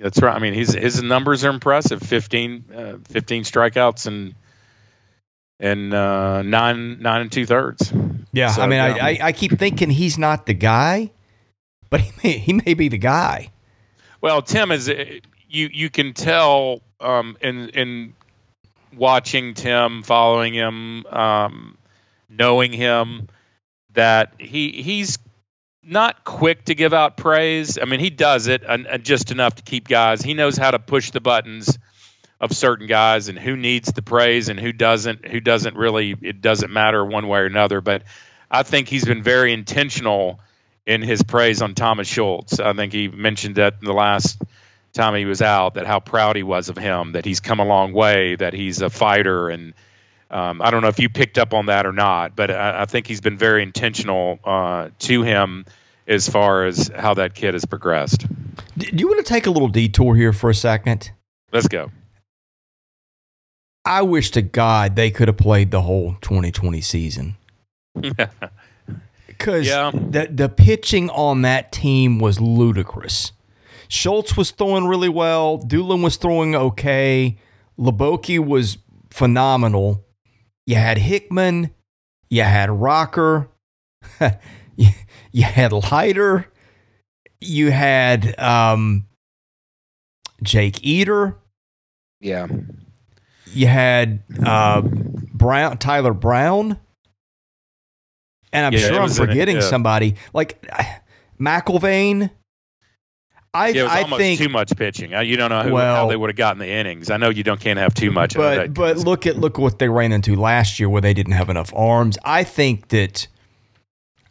That's 0.00 0.20
right. 0.20 0.34
I 0.34 0.38
mean, 0.38 0.54
his 0.54 0.74
his 0.74 1.02
numbers 1.02 1.44
are 1.44 1.50
impressive. 1.50 2.02
15, 2.02 2.64
uh, 2.74 2.96
15 3.08 3.44
strikeouts 3.44 4.06
and 4.06 4.34
and 5.58 5.94
uh, 5.94 6.42
nine 6.42 7.00
nine 7.00 7.22
and 7.22 7.32
two 7.32 7.46
thirds. 7.46 7.92
Yeah. 8.32 8.50
So, 8.50 8.62
I 8.62 8.66
mean, 8.66 8.80
I, 8.80 8.98
I 8.98 9.18
I 9.22 9.32
keep 9.32 9.58
thinking 9.58 9.90
he's 9.90 10.18
not 10.18 10.46
the 10.46 10.54
guy 10.54 11.10
but 11.90 12.00
he 12.00 12.12
may 12.22 12.38
he 12.38 12.52
may 12.52 12.74
be 12.74 12.88
the 12.88 12.98
guy. 12.98 13.50
Well, 14.20 14.42
Tim 14.42 14.72
is 14.72 14.88
you 14.88 15.68
you 15.72 15.90
can 15.90 16.12
tell 16.12 16.82
um, 17.00 17.36
in 17.40 17.68
in 17.70 18.14
watching 18.96 19.54
Tim, 19.54 20.02
following 20.02 20.54
him, 20.54 21.06
um, 21.06 21.78
knowing 22.28 22.72
him, 22.72 23.28
that 23.92 24.34
he 24.38 24.70
he's 24.82 25.18
not 25.82 26.24
quick 26.24 26.64
to 26.64 26.74
give 26.74 26.92
out 26.92 27.16
praise. 27.16 27.78
I 27.78 27.84
mean, 27.84 28.00
he 28.00 28.10
does 28.10 28.48
it 28.48 28.62
and, 28.68 28.86
just 29.04 29.30
enough 29.30 29.54
to 29.56 29.62
keep 29.62 29.86
guys. 29.86 30.20
He 30.22 30.34
knows 30.34 30.56
how 30.56 30.72
to 30.72 30.78
push 30.78 31.12
the 31.12 31.20
buttons 31.20 31.78
of 32.40 32.52
certain 32.52 32.86
guys 32.86 33.28
and 33.28 33.38
who 33.38 33.56
needs 33.56 33.92
the 33.92 34.02
praise 34.02 34.48
and 34.48 34.58
who 34.58 34.72
doesn't. 34.72 35.26
Who 35.26 35.40
doesn't 35.40 35.76
really? 35.76 36.16
It 36.20 36.40
doesn't 36.40 36.72
matter 36.72 37.04
one 37.04 37.28
way 37.28 37.40
or 37.40 37.46
another. 37.46 37.80
But 37.80 38.02
I 38.50 38.62
think 38.62 38.88
he's 38.88 39.04
been 39.04 39.22
very 39.22 39.52
intentional 39.52 40.40
in 40.86 41.02
his 41.02 41.22
praise 41.22 41.62
on 41.62 41.74
Thomas 41.74 42.08
Schultz. 42.08 42.60
I 42.60 42.72
think 42.72 42.92
he 42.92 43.08
mentioned 43.08 43.56
that 43.56 43.80
the 43.80 43.92
last 43.92 44.40
time 44.92 45.14
he 45.14 45.24
was 45.24 45.42
out 45.42 45.74
that 45.74 45.86
how 45.86 46.00
proud 46.00 46.36
he 46.36 46.42
was 46.42 46.68
of 46.68 46.78
him, 46.78 47.12
that 47.12 47.24
he's 47.24 47.40
come 47.40 47.60
a 47.60 47.64
long 47.64 47.92
way, 47.92 48.36
that 48.36 48.54
he's 48.54 48.80
a 48.80 48.88
fighter, 48.88 49.48
and 49.48 49.74
um, 50.30 50.60
I 50.60 50.70
don't 50.70 50.82
know 50.82 50.88
if 50.88 50.98
you 50.98 51.08
picked 51.08 51.38
up 51.38 51.54
on 51.54 51.66
that 51.66 51.86
or 51.86 51.92
not, 51.92 52.34
but 52.34 52.50
I, 52.50 52.82
I 52.82 52.84
think 52.86 53.06
he's 53.06 53.20
been 53.20 53.38
very 53.38 53.62
intentional 53.62 54.40
uh, 54.44 54.90
to 55.00 55.22
him 55.22 55.66
as 56.08 56.28
far 56.28 56.66
as 56.66 56.90
how 56.94 57.14
that 57.14 57.34
kid 57.34 57.54
has 57.54 57.64
progressed. 57.64 58.26
Do 58.78 58.88
you 58.96 59.08
want 59.08 59.24
to 59.24 59.32
take 59.32 59.46
a 59.46 59.50
little 59.50 59.68
detour 59.68 60.16
here 60.16 60.32
for 60.32 60.50
a 60.50 60.54
second? 60.54 61.10
Let's 61.52 61.68
go. 61.68 61.90
I 63.84 64.02
wish 64.02 64.32
to 64.32 64.42
God 64.42 64.96
they 64.96 65.10
could 65.10 65.28
have 65.28 65.36
played 65.36 65.70
the 65.70 65.82
whole 65.82 66.16
2020 66.20 66.80
season. 66.80 67.36
because 69.38 69.66
yeah. 69.66 69.90
the 69.92 70.28
the 70.30 70.48
pitching 70.48 71.10
on 71.10 71.42
that 71.42 71.72
team 71.72 72.18
was 72.18 72.40
ludicrous. 72.40 73.32
Schultz 73.88 74.36
was 74.36 74.50
throwing 74.50 74.86
really 74.86 75.08
well. 75.08 75.58
Doolin 75.58 76.02
was 76.02 76.16
throwing 76.16 76.54
okay. 76.54 77.38
Hliboki 77.78 78.44
was 78.44 78.78
phenomenal. 79.10 80.04
You 80.66 80.76
had 80.76 80.98
Hickman. 80.98 81.70
You 82.28 82.42
had 82.42 82.70
Rocker. 82.70 83.48
you, 84.76 84.88
you 85.30 85.44
had 85.44 85.72
Leiter. 85.72 86.46
You 87.40 87.70
had 87.70 88.38
um, 88.40 89.06
Jake 90.42 90.84
Eder. 90.84 91.36
Yeah. 92.20 92.48
You 93.52 93.68
had 93.68 94.24
uh, 94.44 94.82
Brown, 94.82 95.78
Tyler 95.78 96.12
Brown 96.12 96.78
and 98.56 98.64
I'm 98.64 98.72
yeah, 98.72 98.88
sure 98.88 99.00
I'm 99.00 99.10
forgetting 99.10 99.56
yeah. 99.56 99.62
somebody 99.62 100.16
like 100.32 100.64
McElvain. 101.38 102.30
I, 103.52 103.68
yeah, 103.68 103.80
it 103.80 103.84
was 103.84 103.92
I 103.92 104.02
almost 104.02 104.20
think 104.20 104.40
too 104.40 104.48
much 104.48 104.76
pitching. 104.76 105.12
You 105.12 105.36
don't 105.36 105.50
know 105.50 105.62
who, 105.62 105.72
Well- 105.74 105.94
how 105.94 106.08
they 106.08 106.16
would 106.16 106.30
have 106.30 106.36
gotten 106.36 106.58
the 106.58 106.68
innings. 106.68 107.10
I 107.10 107.18
know 107.18 107.28
you 107.28 107.42
don't 107.42 107.60
can't 107.60 107.78
have 107.78 107.94
too 107.94 108.10
much. 108.10 108.34
But 108.34 108.72
but 108.74 108.96
look 108.98 109.26
at 109.26 109.36
look 109.36 109.58
what 109.58 109.78
they 109.78 109.88
ran 109.88 110.12
into 110.12 110.36
last 110.36 110.80
year 110.80 110.88
where 110.88 111.02
they 111.02 111.14
didn't 111.14 111.32
have 111.32 111.50
enough 111.50 111.72
arms. 111.74 112.16
I 112.24 112.44
think 112.44 112.88
that 112.88 113.26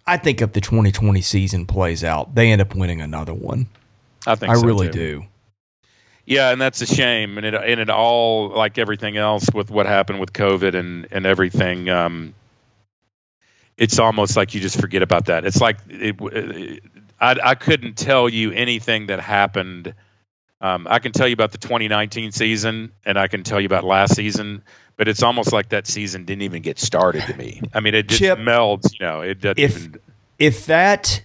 I 0.07 0.17
think 0.17 0.41
if 0.41 0.53
the 0.53 0.61
2020 0.61 1.21
season 1.21 1.65
plays 1.65 2.03
out, 2.03 2.35
they 2.35 2.51
end 2.51 2.61
up 2.61 2.75
winning 2.75 3.01
another 3.01 3.33
one. 3.33 3.67
I 4.27 4.35
think 4.35 4.51
I 4.51 4.55
so, 4.55 4.65
really 4.65 4.88
too. 4.89 5.21
do. 5.21 5.25
Yeah, 6.25 6.51
and 6.51 6.59
that's 6.59 6.81
a 6.81 6.88
shame. 6.88 7.38
And 7.38 7.45
it 7.45 7.53
and 7.53 7.79
it 7.79 7.89
all 7.91 8.49
like 8.49 8.79
everything 8.79 9.17
else 9.17 9.47
with 9.53 9.69
what 9.69 9.85
happened 9.85 10.19
with 10.19 10.33
COVID 10.33 10.73
and 10.73 11.07
and 11.11 11.25
everything. 11.27 11.89
Um, 11.89 12.33
it's 13.77 13.99
almost 13.99 14.38
like 14.38 14.53
you 14.53 14.61
just 14.61 14.79
forget 14.79 15.01
about 15.01 15.25
that. 15.25 15.45
It's 15.45 15.59
like 15.61 15.77
it, 15.89 16.15
it, 16.21 16.83
I 17.19 17.35
I 17.43 17.55
couldn't 17.55 17.97
tell 17.97 18.29
you 18.29 18.51
anything 18.51 19.07
that 19.07 19.19
happened. 19.19 19.93
Um, 20.61 20.88
I 20.89 20.99
can 20.99 21.11
tell 21.11 21.27
you 21.27 21.33
about 21.33 21.51
the 21.51 21.57
2019 21.57 22.31
season, 22.31 22.91
and 23.05 23.19
I 23.19 23.27
can 23.27 23.43
tell 23.43 23.59
you 23.59 23.65
about 23.65 23.83
last 23.83 24.15
season, 24.15 24.63
but 24.97 25.07
it's 25.07 25.21
almost 25.21 25.51
like 25.51 25.69
that 25.69 25.85
season 25.85 26.25
didn't 26.25 26.43
even 26.43 26.61
get 26.61 26.79
started 26.79 27.23
to 27.23 27.35
me. 27.38 27.61
I 27.73 27.81
mean, 27.81 27.93
it 27.93 28.07
just 28.07 28.19
Chip, 28.19 28.39
melds. 28.39 28.93
You 28.99 29.05
know, 29.05 29.21
it 29.21 29.41
doesn't 29.41 29.59
if- 29.59 29.77
even. 29.77 29.99
If 30.38 30.65
that 30.65 31.21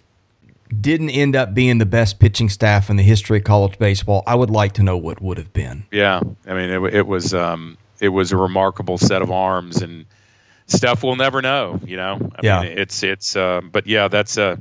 didn't 0.81 1.11
end 1.11 1.35
up 1.35 1.53
being 1.53 1.79
the 1.79 1.87
best 1.87 2.21
pitching 2.21 2.49
staff 2.49 2.91
in 2.91 2.97
the 2.97 3.03
history 3.03 3.39
of 3.39 3.45
college 3.45 3.77
baseball, 3.79 4.23
I 4.25 4.37
would 4.37 4.51
like 4.51 4.75
to 4.75 4.85
know 4.85 4.97
what 4.97 5.21
would 5.21 5.37
have 5.37 5.53
been. 5.53 5.85
Yeah, 5.91 6.21
I 6.47 6.55
mean, 6.55 6.71
it, 6.71 6.95
it 6.95 7.07
was 7.09 7.35
um, 7.35 7.77
it 8.01 8.11
was 8.11 8.31
a 8.31 8.37
remarkable 8.37 8.99
set 8.99 9.21
of 9.23 9.31
arms 9.33 9.83
and 9.83 10.07
stuff 10.71 11.03
we'll 11.03 11.17
never 11.17 11.43
know. 11.43 11.81
You 11.85 11.97
know, 11.97 12.31
I 12.37 12.41
Yeah. 12.47 12.61
mean, 12.63 12.79
it's 12.79 13.03
it's. 13.03 13.37
Uh, 13.37 13.61
but 13.63 13.87
yeah, 13.87 14.09
that's 14.09 14.37
a 14.39 14.61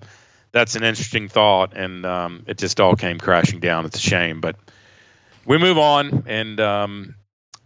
that's 0.52 0.76
an 0.76 0.84
interesting 0.84 1.28
thought, 1.28 1.76
and 1.76 2.06
um, 2.06 2.44
it 2.48 2.58
just 2.58 2.80
all 2.80 2.96
came 2.96 3.18
crashing 3.20 3.60
down. 3.60 3.86
It's 3.86 3.98
a 3.98 4.02
shame, 4.02 4.42
but 4.42 4.56
we 5.46 5.58
move 5.58 5.78
on, 5.78 6.24
and 6.28 6.60
um, 6.60 7.16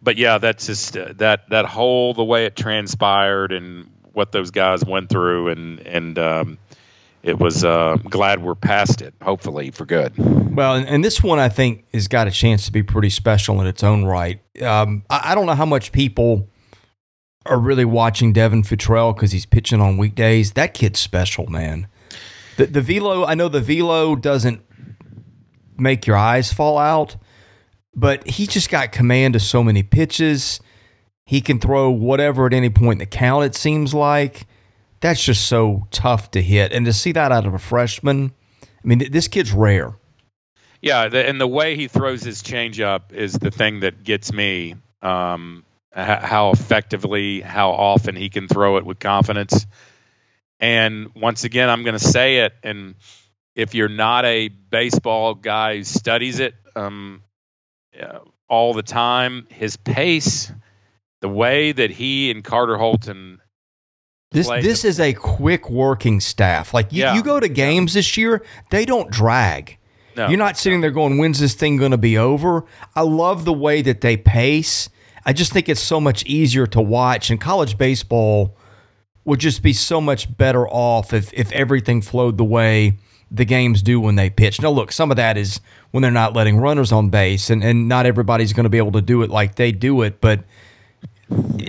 but 0.02 0.18
yeah, 0.18 0.38
that's 0.38 0.66
just 0.68 0.98
uh, 0.98 1.14
that 1.18 1.50
that 1.50 1.66
whole 1.66 2.14
the 2.14 2.24
way 2.24 2.46
it 2.46 2.56
transpired 2.56 3.52
and 3.52 3.90
what 4.14 4.32
those 4.32 4.52
guys 4.52 4.86
went 4.86 5.10
through, 5.10 5.50
and 5.50 5.80
and 5.82 6.20
um, 6.20 6.58
it 7.24 7.40
was 7.40 7.64
uh, 7.64 7.98
glad 8.10 8.44
we're 8.44 8.54
past 8.56 9.02
it. 9.02 9.14
Hopefully 9.22 9.72
for 9.72 9.86
good. 9.86 10.14
Well, 10.54 10.76
and, 10.76 10.88
and 10.88 11.04
this 11.04 11.24
one 11.24 11.40
I 11.40 11.50
think 11.50 11.86
has 11.94 12.08
got 12.08 12.28
a 12.28 12.32
chance 12.32 12.66
to 12.66 12.72
be 12.72 12.84
pretty 12.84 13.10
special 13.10 13.60
in 13.62 13.68
its 13.68 13.82
own 13.84 14.04
right. 14.06 14.40
Um, 14.62 15.04
I, 15.10 15.32
I 15.32 15.36
don't 15.36 15.46
know 15.46 15.56
how 15.56 15.66
much 15.66 15.92
people 15.94 16.48
are 17.46 17.60
really 17.60 17.86
watching 17.86 18.34
Devin 18.34 18.64
Futrell 18.64 19.16
because 19.16 19.32
he's 19.32 19.46
pitching 19.46 19.82
on 19.82 19.98
weekdays. 19.98 20.54
That 20.54 20.74
kid's 20.74 21.00
special, 21.00 21.48
man. 21.48 21.88
The 22.58 22.68
the 22.68 22.82
velo, 22.82 23.26
I 23.26 23.36
know 23.36 23.50
the 23.50 23.62
velo 23.62 24.16
doesn't 24.16 24.62
make 25.78 26.06
your 26.06 26.18
eyes 26.18 26.54
fall 26.54 26.78
out, 26.78 27.16
but 27.96 28.28
he 28.28 28.48
just 28.48 28.70
got 28.70 28.92
command 28.92 29.36
of 29.36 29.42
so 29.42 29.64
many 29.64 29.84
pitches. 29.84 30.60
He 31.26 31.42
can 31.42 31.60
throw 31.60 31.90
whatever 31.90 32.46
at 32.46 32.54
any 32.54 32.70
point 32.70 32.94
in 32.94 33.00
the 33.00 33.06
count. 33.06 33.46
It 33.46 33.56
seems 33.56 33.94
like 33.94 34.46
that's 35.02 35.24
just 35.24 35.48
so 35.48 35.88
tough 35.92 36.32
to 36.32 36.42
hit, 36.42 36.72
and 36.72 36.86
to 36.86 36.94
see 36.94 37.12
that 37.12 37.32
out 37.32 37.46
of 37.46 37.54
a 37.54 37.60
freshman. 37.60 38.34
I 38.62 38.88
mean, 38.88 39.00
th- 39.00 39.12
this 39.12 39.28
kid's 39.28 39.52
rare. 39.52 39.96
Yeah, 40.82 41.08
the, 41.08 41.28
and 41.28 41.40
the 41.40 41.48
way 41.48 41.78
he 41.78 41.88
throws 41.88 42.24
his 42.24 42.44
changeup 42.44 43.14
is 43.14 43.34
the 43.34 43.52
thing 43.52 43.80
that 43.80 44.04
gets 44.04 44.34
me. 44.34 44.76
Um, 45.02 45.64
how 45.94 46.52
effectively, 46.52 47.42
how 47.42 47.72
often 47.72 48.16
he 48.16 48.30
can 48.30 48.48
throw 48.48 48.78
it 48.78 48.86
with 48.86 49.00
confidence. 49.00 49.66
And 50.60 51.12
once 51.16 51.44
again, 51.44 51.70
I'm 51.70 51.84
going 51.84 51.98
to 51.98 52.04
say 52.04 52.40
it. 52.40 52.54
And 52.64 52.96
if 53.56 53.76
you're 53.76 53.90
not 53.90 54.26
a 54.26 54.48
baseball 54.48 55.36
guy 55.36 55.78
who 55.78 55.84
studies 55.84 56.40
it 56.40 56.56
um, 56.76 57.22
uh, 58.02 58.20
all 58.48 58.74
the 58.74 58.84
time, 58.84 59.48
his 59.50 59.78
pace, 59.78 60.52
the 61.22 61.30
way 61.30 61.72
that 61.72 61.92
he 61.92 62.32
and 62.32 62.44
Carter 62.44 62.78
Holton 62.78 63.40
This 64.32 64.50
this 64.50 64.84
is 64.84 65.00
a 65.00 65.14
quick 65.14 65.70
working 65.70 66.20
staff. 66.20 66.74
Like 66.74 66.92
you, 66.92 67.04
Yeah. 67.04 67.14
you 67.16 67.24
go 67.24 67.40
to 67.40 67.48
games 67.48 67.94
this 67.94 68.18
year, 68.18 68.44
they 68.72 68.84
don't 68.86 69.12
drag. 69.12 69.78
No. 70.18 70.28
You're 70.28 70.38
not 70.38 70.58
sitting 70.58 70.82
there 70.82 70.92
going, 70.92 71.18
"When's 71.18 71.40
this 71.40 71.54
thing 71.54 71.78
going 71.78 71.92
to 71.92 71.98
be 71.98 72.18
over?" 72.18 72.66
I 72.96 73.02
love 73.02 73.46
the 73.46 73.54
way 73.54 73.82
that 73.84 74.02
they 74.02 74.18
pace. 74.18 74.90
I 75.26 75.34
just 75.34 75.54
think 75.54 75.70
it's 75.70 75.82
so 75.82 76.00
much 76.00 76.26
easier 76.26 76.68
to 76.68 76.82
watch, 76.82 77.30
and 77.30 77.40
college 77.40 77.78
baseball 77.78 78.58
would 79.26 79.40
just 79.40 79.64
be 79.64 79.74
so 79.74 80.02
much 80.02 80.36
better 80.38 80.68
off 80.68 81.14
if 81.14 81.34
if 81.34 81.52
everything 81.52 82.02
flowed 82.02 82.38
the 82.38 82.44
way 82.44 82.98
the 83.32 83.46
games 83.46 83.82
do 83.82 84.00
when 84.00 84.16
they 84.16 84.30
pitch. 84.30 84.62
Now, 84.62 84.70
look, 84.70 84.92
some 84.92 85.10
of 85.10 85.18
that 85.18 85.38
is 85.38 85.60
when 85.92 86.02
they're 86.02 86.12
not 86.12 86.34
letting 86.34 86.58
runners 86.58 86.92
on 86.92 87.10
base, 87.10 87.50
and 87.50 87.64
and 87.64 87.88
not 87.88 88.06
everybody's 88.06 88.54
going 88.54 88.66
to 88.66 88.70
be 88.70 88.78
able 88.78 88.92
to 88.94 89.02
do 89.02 89.22
it 89.24 89.30
like 89.30 89.56
they 89.56 89.72
do 89.72 90.02
it, 90.02 90.22
but. 90.22 90.44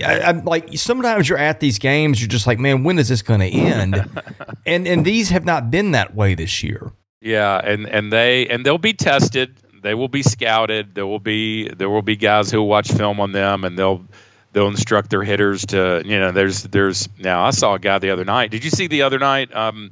I, 0.05 0.19
I'm 0.19 0.43
like 0.43 0.77
sometimes 0.77 1.27
you're 1.27 1.39
at 1.39 1.59
these 1.59 1.79
games, 1.79 2.21
you're 2.21 2.27
just 2.27 2.45
like, 2.45 2.59
man, 2.59 2.83
when 2.83 2.99
is 2.99 3.07
this 3.07 3.23
going 3.23 3.39
to 3.39 3.47
end? 3.47 3.95
and 4.65 4.85
and 4.85 5.03
these 5.03 5.29
have 5.29 5.43
not 5.43 5.71
been 5.71 5.91
that 5.91 6.13
way 6.13 6.35
this 6.35 6.61
year. 6.61 6.91
Yeah, 7.21 7.59
and 7.63 7.87
and 7.89 8.13
they 8.13 8.45
and 8.47 8.63
they'll 8.63 8.77
be 8.77 8.93
tested. 8.93 9.57
They 9.85 9.93
will 9.93 10.07
be 10.07 10.23
scouted. 10.23 10.95
There 10.95 11.05
will 11.05 11.19
be 11.19 11.69
there 11.69 11.91
will 11.91 12.01
be 12.01 12.15
guys 12.15 12.49
who 12.49 12.57
will 12.57 12.67
watch 12.67 12.91
film 12.91 13.19
on 13.19 13.31
them, 13.31 13.63
and 13.63 13.77
they'll 13.77 14.03
they'll 14.51 14.67
instruct 14.67 15.11
their 15.11 15.21
hitters 15.21 15.63
to 15.67 16.01
you 16.03 16.19
know. 16.19 16.31
There's 16.31 16.63
there's 16.63 17.07
now 17.19 17.45
I 17.45 17.51
saw 17.51 17.75
a 17.75 17.79
guy 17.79 17.99
the 17.99 18.09
other 18.09 18.25
night. 18.25 18.49
Did 18.49 18.63
you 18.63 18.71
see 18.71 18.87
the 18.87 19.03
other 19.03 19.19
night? 19.19 19.55
Um, 19.55 19.91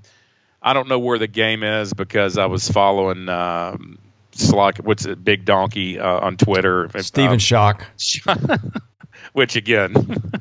I 0.64 0.74
don't 0.74 0.88
know 0.88 0.98
where 0.98 1.20
the 1.20 1.28
game 1.28 1.62
is 1.62 1.94
because 1.94 2.40
I 2.40 2.48
was 2.48 2.68
following 2.68 3.30
um, 3.30 4.00
Slock. 4.32 4.84
What's 4.84 5.06
it? 5.06 5.24
Big 5.24 5.46
Donkey 5.46 6.00
uh, 6.00 6.22
on 6.22 6.38
Twitter. 6.38 6.90
Stephen 6.98 7.34
Um, 7.34 7.38
Shock. 7.38 7.86
which 9.34 9.56
again. 9.56 9.94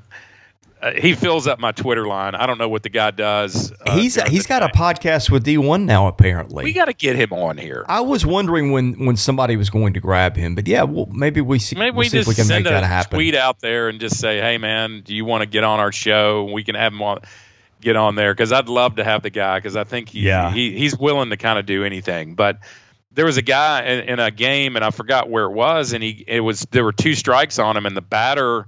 uh, 0.82 0.92
He 1.00 1.14
fills 1.14 1.46
up 1.46 1.58
my 1.58 1.72
Twitter 1.72 2.06
line. 2.06 2.34
I 2.34 2.46
don't 2.46 2.58
know 2.58 2.68
what 2.68 2.82
the 2.82 2.88
guy 2.88 3.10
does. 3.12 3.72
uh, 3.86 3.96
he's 3.96 4.20
he's 4.28 4.46
got 4.46 4.62
a 4.62 4.68
podcast 4.68 5.30
with 5.30 5.44
D1 5.44 5.84
now 5.84 6.08
apparently. 6.08 6.64
We 6.64 6.72
got 6.72 6.86
to 6.86 6.92
get 6.92 7.16
him 7.16 7.32
on 7.32 7.56
here. 7.56 7.84
I 7.88 8.00
was 8.00 8.26
wondering 8.26 8.72
when 8.72 9.06
when 9.06 9.16
somebody 9.16 9.56
was 9.56 9.70
going 9.70 9.94
to 9.94 10.00
grab 10.00 10.36
him, 10.36 10.54
but 10.54 10.66
yeah, 10.66 10.82
well, 10.82 11.06
maybe 11.06 11.40
we 11.40 11.58
see, 11.58 11.76
Maybe 11.76 11.90
we'll 11.92 11.98
we 12.00 12.08
see 12.08 12.18
if 12.18 12.26
we 12.26 12.34
can 12.34 12.44
send 12.44 12.64
make 12.64 12.72
that 12.72 12.82
a 12.82 12.86
happen. 12.86 13.16
tweet 13.16 13.34
out 13.34 13.60
there 13.60 13.88
and 13.88 14.00
just 14.00 14.18
say, 14.18 14.40
"Hey, 14.40 14.58
man, 14.58 15.02
do 15.04 15.14
you 15.14 15.24
want 15.24 15.42
to 15.42 15.46
get 15.46 15.64
on 15.64 15.78
our 15.80 15.92
show? 15.92 16.44
We 16.52 16.64
can 16.64 16.74
have 16.74 16.92
him 16.92 17.00
on, 17.02 17.20
get 17.80 17.96
on 17.96 18.14
there 18.16 18.32
because 18.34 18.52
I'd 18.52 18.68
love 18.68 18.96
to 18.96 19.04
have 19.04 19.22
the 19.22 19.30
guy 19.30 19.58
because 19.58 19.76
I 19.76 19.84
think 19.84 20.08
he, 20.10 20.20
Yeah. 20.20 20.52
he 20.52 20.76
he's 20.76 20.96
willing 20.98 21.30
to 21.30 21.36
kind 21.36 21.58
of 21.58 21.66
do 21.66 21.84
anything." 21.84 22.34
But 22.34 22.58
there 23.14 23.26
was 23.26 23.36
a 23.36 23.42
guy 23.42 23.84
in, 23.84 24.08
in 24.08 24.18
a 24.20 24.30
game 24.30 24.74
and 24.76 24.84
I 24.84 24.90
forgot 24.90 25.28
where 25.28 25.44
it 25.44 25.52
was, 25.52 25.92
and 25.92 26.02
he 26.02 26.24
it 26.26 26.40
was 26.40 26.66
there 26.70 26.82
were 26.84 26.92
two 26.92 27.14
strikes 27.14 27.58
on 27.58 27.76
him, 27.76 27.86
and 27.86 27.96
the 27.96 28.00
batter. 28.02 28.66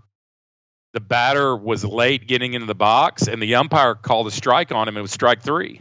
The 0.94 1.00
batter 1.00 1.56
was 1.56 1.84
late 1.84 2.28
getting 2.28 2.54
into 2.54 2.66
the 2.66 2.74
box, 2.74 3.26
and 3.26 3.42
the 3.42 3.56
umpire 3.56 3.96
called 3.96 4.28
a 4.28 4.30
strike 4.30 4.70
on 4.70 4.86
him. 4.86 4.96
It 4.96 5.00
was 5.00 5.10
strike 5.10 5.42
three 5.42 5.80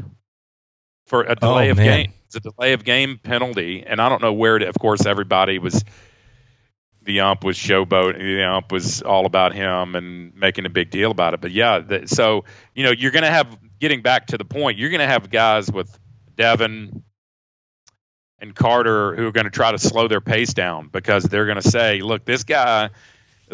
for 1.06 1.22
a 1.22 1.32
oh, 1.32 1.36
delay 1.36 1.68
Oh, 1.68 1.72
of 1.72 1.78
man. 1.78 1.86
game. 1.86 2.14
It's 2.26 2.36
a 2.36 2.40
delay 2.40 2.74
of 2.74 2.84
game 2.84 3.20
penalty, 3.22 3.84
and 3.86 4.02
I 4.02 4.10
don't 4.10 4.24
know 4.24 4.34
where. 4.34 4.58
To, 4.58 4.68
of 4.68 4.74
course, 4.80 5.06
everybody 5.06 5.60
was 5.60 5.86
the 7.04 7.20
ump 7.20 7.44
was 7.44 7.58
showboat. 7.58 8.18
The 8.18 8.44
ump 8.44 8.72
was 8.72 9.04
all 9.04 9.28
about 9.28 9.54
him 9.54 9.94
and 9.94 10.36
making 10.36 10.66
a 10.66 10.70
big 10.70 10.90
deal 10.90 11.12
about 11.12 11.36
it. 11.36 11.42
But 11.42 11.52
yeah, 11.52 11.78
the, 11.78 12.08
so 12.08 12.46
you 12.74 12.84
know 12.84 12.92
you're 12.92 13.12
going 13.12 13.24
to 13.24 13.30
have 13.30 13.56
getting 13.80 14.02
back 14.02 14.28
to 14.28 14.40
the 14.40 14.46
point. 14.46 14.80
You're 14.80 14.90
going 14.90 15.02
to 15.02 15.08
have 15.08 15.30
guys 15.30 15.72
with 15.72 15.96
Devin 16.36 17.04
and 18.40 18.56
Carter 18.56 19.16
who 19.16 19.28
are 19.28 19.32
going 19.32 19.46
to 19.46 19.52
try 19.52 19.72
to 19.72 19.78
slow 19.78 20.08
their 20.08 20.22
pace 20.22 20.56
down 20.56 20.90
because 20.92 21.24
they're 21.24 21.46
going 21.46 21.62
to 21.62 21.70
say, 21.70 22.02
"Look, 22.02 22.26
this 22.26 22.44
guy." 22.44 22.90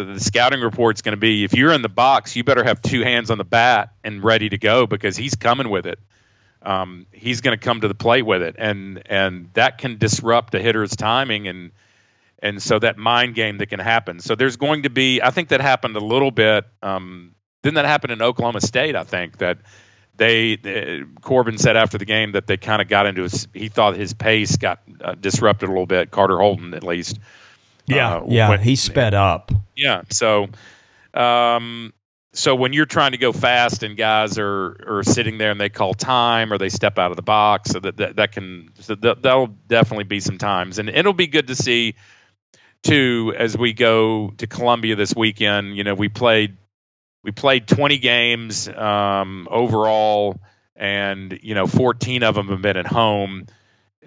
The 0.03 0.19
scouting 0.19 0.61
report's 0.61 1.01
going 1.01 1.13
to 1.13 1.19
be 1.19 1.43
if 1.43 1.53
you're 1.53 1.73
in 1.73 1.81
the 1.81 1.89
box, 1.89 2.35
you 2.35 2.43
better 2.43 2.63
have 2.63 2.81
two 2.81 3.01
hands 3.01 3.31
on 3.31 3.37
the 3.37 3.43
bat 3.43 3.93
and 4.03 4.23
ready 4.23 4.49
to 4.49 4.57
go 4.57 4.87
because 4.87 5.17
he's 5.17 5.35
coming 5.35 5.69
with 5.69 5.85
it. 5.85 5.99
Um, 6.61 7.05
he's 7.11 7.41
going 7.41 7.57
to 7.57 7.63
come 7.63 7.81
to 7.81 7.87
the 7.87 7.95
plate 7.95 8.25
with 8.25 8.41
it, 8.41 8.55
and 8.57 9.01
and 9.05 9.49
that 9.53 9.77
can 9.77 9.97
disrupt 9.97 10.53
a 10.55 10.59
hitter's 10.59 10.95
timing 10.95 11.47
and 11.47 11.71
and 12.41 12.61
so 12.61 12.79
that 12.79 12.97
mind 12.97 13.35
game 13.35 13.57
that 13.57 13.67
can 13.67 13.79
happen. 13.79 14.19
So 14.19 14.35
there's 14.35 14.57
going 14.57 14.83
to 14.83 14.89
be, 14.89 15.21
I 15.21 15.29
think 15.29 15.49
that 15.49 15.61
happened 15.61 15.95
a 15.95 16.03
little 16.03 16.31
bit. 16.31 16.65
Um, 16.81 17.35
didn't 17.63 17.75
that 17.75 17.85
happen 17.85 18.11
in 18.11 18.21
Oklahoma 18.21 18.61
State? 18.61 18.95
I 18.95 19.03
think 19.03 19.39
that 19.39 19.59
they, 20.15 20.53
uh, 20.53 21.19
Corbin 21.21 21.57
said 21.57 21.75
after 21.75 21.97
the 21.97 22.05
game 22.05 22.33
that 22.33 22.47
they 22.47 22.57
kind 22.57 22.81
of 22.81 22.87
got 22.87 23.05
into 23.05 23.23
his, 23.23 23.47
he 23.53 23.67
thought 23.67 23.95
his 23.95 24.13
pace 24.13 24.57
got 24.57 24.81
uh, 25.01 25.15
disrupted 25.15 25.67
a 25.67 25.71
little 25.71 25.85
bit. 25.85 26.11
Carter 26.11 26.37
Holton, 26.37 26.73
at 26.73 26.83
least. 26.83 27.19
Yeah, 27.89 28.15
uh, 28.17 28.25
yeah, 28.27 28.49
when- 28.49 28.61
he 28.61 28.75
sped 28.75 29.13
up. 29.13 29.51
Yeah. 29.75 30.03
So, 30.09 30.47
um, 31.13 31.93
so 32.33 32.55
when 32.55 32.73
you're 32.73 32.85
trying 32.85 33.11
to 33.11 33.17
go 33.17 33.33
fast 33.33 33.83
and 33.83 33.97
guys 33.97 34.37
are, 34.37 34.99
are 34.99 35.03
sitting 35.03 35.37
there 35.37 35.51
and 35.51 35.59
they 35.59 35.69
call 35.69 35.93
time 35.93 36.53
or 36.53 36.57
they 36.57 36.69
step 36.69 36.99
out 36.99 37.11
of 37.11 37.15
the 37.15 37.23
box, 37.23 37.71
so 37.71 37.79
that 37.79 37.97
that, 37.97 38.15
that 38.17 38.31
can 38.31 38.69
so 38.79 38.95
that, 38.95 39.21
that'll 39.21 39.47
definitely 39.47 40.03
be 40.03 40.19
some 40.19 40.37
times, 40.37 40.79
and 40.79 40.89
it'll 40.89 41.13
be 41.13 41.27
good 41.27 41.47
to 41.47 41.55
see 41.55 41.95
too 42.83 43.33
as 43.37 43.57
we 43.57 43.73
go 43.73 44.29
to 44.37 44.47
Columbia 44.47 44.95
this 44.95 45.15
weekend. 45.15 45.75
You 45.75 45.83
know, 45.83 45.95
we 45.95 46.09
played 46.09 46.57
we 47.23 47.31
played 47.31 47.67
20 47.67 47.97
games 47.97 48.67
um, 48.69 49.47
overall, 49.51 50.39
and 50.75 51.37
you 51.41 51.55
know, 51.55 51.67
14 51.67 52.23
of 52.23 52.35
them 52.35 52.47
have 52.47 52.61
been 52.61 52.77
at 52.77 52.87
home. 52.87 53.47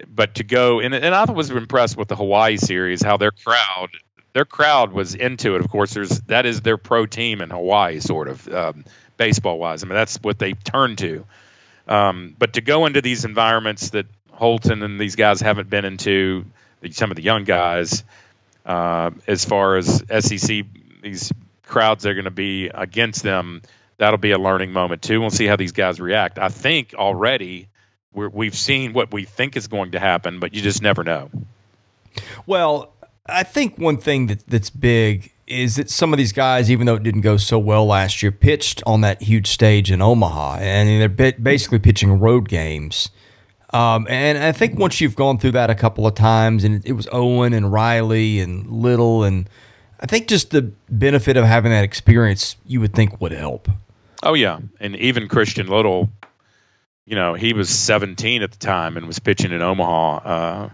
But 0.07 0.35
to 0.35 0.43
go 0.43 0.79
and, 0.79 0.93
and 0.93 1.13
I 1.13 1.29
was 1.31 1.49
impressed 1.49 1.97
with 1.97 2.07
the 2.07 2.15
Hawaii 2.15 2.57
series, 2.57 3.03
how 3.03 3.17
their 3.17 3.31
crowd 3.31 3.89
their 4.33 4.45
crowd 4.45 4.91
was 4.91 5.15
into 5.15 5.55
it. 5.55 5.61
Of 5.61 5.69
course, 5.69 5.93
there's 5.93 6.19
that 6.21 6.45
is 6.45 6.61
their 6.61 6.77
pro 6.77 7.05
team 7.05 7.41
in 7.41 7.49
Hawaii, 7.49 7.99
sort 7.99 8.27
of 8.27 8.47
um, 8.47 8.85
baseball 9.17 9.59
wise. 9.59 9.83
I 9.83 9.87
mean, 9.87 9.95
that's 9.95 10.17
what 10.17 10.39
they 10.39 10.53
turn 10.53 10.95
to. 10.97 11.25
Um, 11.87 12.35
but 12.37 12.53
to 12.53 12.61
go 12.61 12.85
into 12.85 13.01
these 13.01 13.25
environments 13.25 13.91
that 13.91 14.07
Holton 14.31 14.81
and 14.81 14.99
these 14.99 15.15
guys 15.15 15.41
haven't 15.41 15.69
been 15.69 15.85
into, 15.85 16.45
some 16.91 17.11
of 17.11 17.15
the 17.17 17.23
young 17.23 17.43
guys, 17.43 18.03
uh, 18.65 19.11
as 19.27 19.45
far 19.45 19.77
as 19.77 20.03
SEC, 20.19 20.65
these 21.01 21.31
crowds 21.65 22.05
are 22.05 22.13
going 22.13 22.25
to 22.25 22.31
be 22.31 22.67
against 22.67 23.23
them. 23.23 23.61
That'll 23.97 24.17
be 24.17 24.31
a 24.31 24.39
learning 24.39 24.71
moment 24.71 25.01
too. 25.01 25.21
We'll 25.21 25.29
see 25.29 25.45
how 25.45 25.55
these 25.55 25.73
guys 25.73 25.99
react. 25.99 26.39
I 26.39 26.49
think 26.49 26.93
already 26.95 27.67
we 28.13 28.45
have 28.47 28.55
seen 28.55 28.93
what 28.93 29.11
we 29.11 29.25
think 29.25 29.55
is 29.57 29.67
going 29.67 29.91
to 29.91 29.99
happen, 29.99 30.39
but 30.39 30.53
you 30.53 30.61
just 30.61 30.81
never 30.81 31.03
know. 31.03 31.29
Well, 32.45 32.93
I 33.25 33.43
think 33.43 33.77
one 33.77 33.97
thing 33.97 34.27
that, 34.27 34.45
that's 34.47 34.69
big 34.69 35.31
is 35.47 35.75
that 35.75 35.89
some 35.89 36.13
of 36.13 36.17
these 36.17 36.31
guys, 36.31 36.71
even 36.71 36.85
though 36.85 36.95
it 36.95 37.03
didn't 37.03 37.21
go 37.21 37.37
so 37.37 37.59
well 37.59 37.85
last 37.85 38.23
year, 38.23 38.31
pitched 38.31 38.81
on 38.85 39.01
that 39.01 39.21
huge 39.21 39.47
stage 39.47 39.91
in 39.91 40.01
Omaha, 40.01 40.57
and 40.59 41.01
they're 41.01 41.31
basically 41.33 41.79
pitching 41.79 42.19
road 42.19 42.47
games. 42.47 43.09
Um, 43.71 44.05
and 44.09 44.37
I 44.37 44.51
think 44.51 44.77
once 44.77 45.01
you've 45.01 45.15
gone 45.15 45.39
through 45.39 45.51
that 45.51 45.69
a 45.69 45.75
couple 45.75 46.05
of 46.05 46.15
times, 46.15 46.63
and 46.63 46.85
it 46.85 46.93
was 46.93 47.07
Owen 47.11 47.53
and 47.53 47.73
Reilly 47.73 48.39
and 48.39 48.69
Little, 48.69 49.23
and 49.23 49.49
I 49.99 50.05
think 50.05 50.27
just 50.27 50.51
the 50.51 50.71
benefit 50.89 51.37
of 51.37 51.45
having 51.45 51.71
that 51.71 51.83
experience, 51.83 52.55
you 52.65 52.79
would 52.81 52.93
think 52.93 53.19
would 53.19 53.31
help. 53.31 53.67
Oh 54.21 54.35
yeah, 54.35 54.59
and 54.79 54.95
even 54.97 55.27
Christian 55.27 55.67
Little, 55.67 56.09
you 57.05 57.15
know, 57.15 57.33
he 57.33 57.53
was 57.53 57.69
17 57.69 58.43
at 58.43 58.51
the 58.51 58.57
time 58.57 58.97
and 58.97 59.07
was 59.07 59.19
pitching 59.19 59.51
in 59.51 59.61
Omaha, 59.61 60.17
uh, 60.17 60.69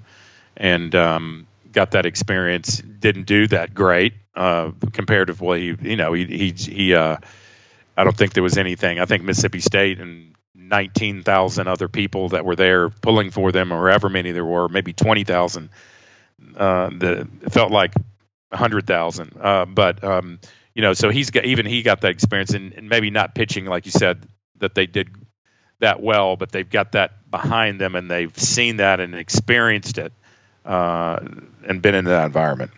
and 0.58 0.94
um, 0.96 1.48
got 1.72 1.92
that 1.92 2.06
experience. 2.06 2.78
Didn't 2.78 3.26
do 3.26 3.48
that 3.48 3.74
great 3.74 4.14
uh, 4.36 4.72
comparatively. 4.94 5.78
You 5.82 5.96
know, 5.96 6.14
he 6.14 6.26
he, 6.26 6.52
he 6.52 6.94
uh, 6.94 7.18
I 7.98 8.04
don't 8.04 8.16
think 8.16 8.34
there 8.34 8.44
was 8.44 8.58
anything. 8.58 9.00
I 9.00 9.06
think 9.06 9.24
Mississippi 9.24 9.60
State 9.60 10.00
and 10.00 10.36
19,000 10.56 11.68
other 11.68 11.88
people 11.88 12.30
that 12.30 12.46
were 12.46 12.56
there 12.56 12.90
pulling 12.90 13.32
for 13.32 13.52
them, 13.52 13.72
or 13.72 13.90
however 13.90 14.10
many 14.10 14.32
there 14.32 14.46
were, 14.46 14.70
maybe 14.70 14.94
20,000. 14.94 15.70
Uh, 16.56 16.90
it 17.02 17.52
felt 17.52 17.72
like 17.72 17.94
100,000. 18.50 19.34
Uh, 19.40 19.66
but 19.66 20.04
um, 20.04 20.40
you 20.76 20.82
know, 20.82 20.94
so 20.94 21.10
he's 21.10 21.32
got 21.32 21.46
even 21.46 21.66
he 21.66 21.82
got 21.82 22.02
that 22.02 22.12
experience, 22.12 22.54
and, 22.54 22.74
and 22.74 22.88
maybe 22.88 23.10
not 23.10 23.36
pitching 23.36 23.66
like 23.66 23.86
you 23.86 23.92
said 23.92 24.26
that 24.60 24.76
they 24.76 24.86
did 24.86 25.10
that 25.80 26.02
well, 26.02 26.36
but 26.36 26.52
they've 26.52 26.70
got 26.70 26.94
that 26.94 27.30
behind 27.30 27.80
them, 27.80 27.96
and 27.96 28.10
they've 28.10 28.38
seen 28.38 28.78
that 28.78 29.00
and 29.00 29.16
experienced 29.16 29.98
it 29.98 30.14
uh, 30.66 31.20
and 31.68 31.82
been 31.82 31.96
in 31.96 32.06
that 32.06 32.26
environment. 32.26 32.72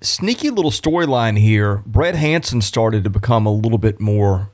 Sneaky 0.00 0.50
little 0.50 0.70
storyline 0.70 1.38
here. 1.38 1.82
Brett 1.86 2.14
Hansen 2.14 2.60
started 2.60 3.04
to 3.04 3.10
become 3.10 3.46
a 3.46 3.52
little 3.52 3.78
bit 3.78 4.00
more 4.00 4.50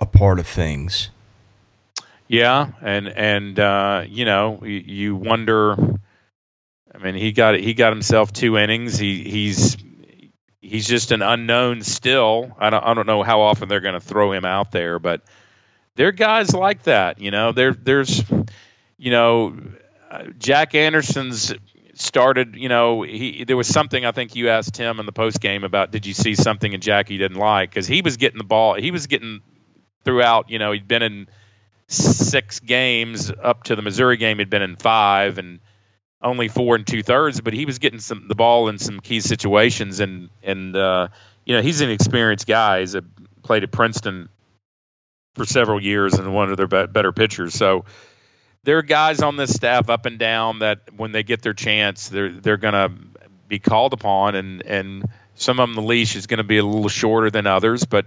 a 0.00 0.06
part 0.06 0.40
of 0.40 0.46
things. 0.46 1.10
Yeah, 2.26 2.72
and 2.80 3.08
and 3.08 3.60
uh, 3.60 4.04
you 4.08 4.24
know 4.24 4.60
you, 4.64 4.78
you 4.78 5.16
wonder. 5.16 5.76
I 6.94 6.98
mean, 6.98 7.14
he 7.14 7.32
got 7.32 7.54
he 7.54 7.74
got 7.74 7.92
himself 7.92 8.32
two 8.32 8.58
innings. 8.58 8.98
He 8.98 9.22
he's 9.22 9.76
he's 10.72 10.88
just 10.88 11.12
an 11.12 11.20
unknown 11.20 11.82
still. 11.82 12.56
I 12.58 12.70
don't 12.70 12.82
I 12.82 12.94
don't 12.94 13.06
know 13.06 13.22
how 13.22 13.42
often 13.42 13.68
they're 13.68 13.80
going 13.80 13.94
to 13.94 14.00
throw 14.00 14.32
him 14.32 14.44
out 14.44 14.72
there, 14.72 14.98
but 14.98 15.22
there 15.96 16.08
are 16.08 16.12
guys 16.12 16.54
like 16.54 16.84
that. 16.84 17.20
You 17.20 17.30
know, 17.30 17.52
there 17.52 17.74
there's 17.74 18.24
you 18.96 19.10
know 19.10 19.54
uh, 20.10 20.24
Jack 20.38 20.74
Anderson's 20.74 21.54
started. 21.94 22.56
You 22.56 22.70
know, 22.70 23.02
he 23.02 23.44
there 23.44 23.56
was 23.56 23.68
something 23.68 24.06
I 24.06 24.12
think 24.12 24.34
you 24.34 24.48
asked 24.48 24.76
him 24.76 24.98
in 24.98 25.04
the 25.06 25.12
post 25.12 25.40
game 25.40 25.62
about. 25.62 25.92
Did 25.92 26.06
you 26.06 26.14
see 26.14 26.34
something 26.34 26.72
in 26.72 26.80
Jack 26.80 27.08
he 27.08 27.18
didn't 27.18 27.38
like? 27.38 27.70
Because 27.70 27.86
he 27.86 28.00
was 28.00 28.16
getting 28.16 28.38
the 28.38 28.44
ball. 28.44 28.74
He 28.74 28.90
was 28.90 29.06
getting 29.06 29.40
throughout. 30.04 30.48
You 30.48 30.58
know, 30.58 30.72
he'd 30.72 30.88
been 30.88 31.02
in 31.02 31.28
six 31.88 32.60
games 32.60 33.30
up 33.30 33.64
to 33.64 33.76
the 33.76 33.82
Missouri 33.82 34.16
game. 34.16 34.38
He'd 34.38 34.48
been 34.48 34.62
in 34.62 34.76
five 34.76 35.36
and 35.36 35.60
only 36.22 36.48
four 36.48 36.76
and 36.76 36.86
two 36.86 37.02
thirds, 37.02 37.40
but 37.40 37.52
he 37.52 37.64
was 37.64 37.78
getting 37.78 38.00
some 38.00 38.26
the 38.28 38.34
ball 38.34 38.68
in 38.68 38.78
some 38.78 39.00
key 39.00 39.20
situations. 39.20 40.00
And 40.00 40.30
and 40.42 40.76
uh, 40.76 41.08
you 41.44 41.56
know, 41.56 41.62
he's 41.62 41.80
an 41.80 41.90
experienced 41.90 42.46
guy. 42.46 42.80
He's 42.80 42.94
a, 42.94 43.02
played 43.42 43.64
at 43.64 43.72
Princeton 43.72 44.28
for 45.34 45.44
several 45.44 45.82
years 45.82 46.14
and 46.14 46.34
one 46.34 46.50
of 46.50 46.56
their 46.56 46.86
better 46.86 47.12
pitchers. 47.12 47.54
So 47.54 47.84
there 48.64 48.78
are 48.78 48.82
guys 48.82 49.20
on 49.22 49.36
this 49.36 49.52
staff 49.52 49.88
up 49.90 50.06
and 50.06 50.18
down 50.18 50.60
that 50.60 50.80
when 50.96 51.12
they 51.12 51.22
get 51.22 51.42
their 51.42 51.54
chance, 51.54 52.08
they're 52.08 52.30
they're 52.30 52.56
going 52.56 52.74
to 52.74 52.92
be 53.48 53.58
called 53.58 53.92
upon, 53.92 54.34
and 54.34 54.64
and 54.64 55.04
some 55.34 55.58
of 55.58 55.68
them 55.68 55.74
the 55.74 55.82
leash 55.82 56.16
is 56.16 56.26
going 56.26 56.38
to 56.38 56.44
be 56.44 56.58
a 56.58 56.64
little 56.64 56.88
shorter 56.88 57.30
than 57.30 57.46
others, 57.46 57.84
but. 57.84 58.06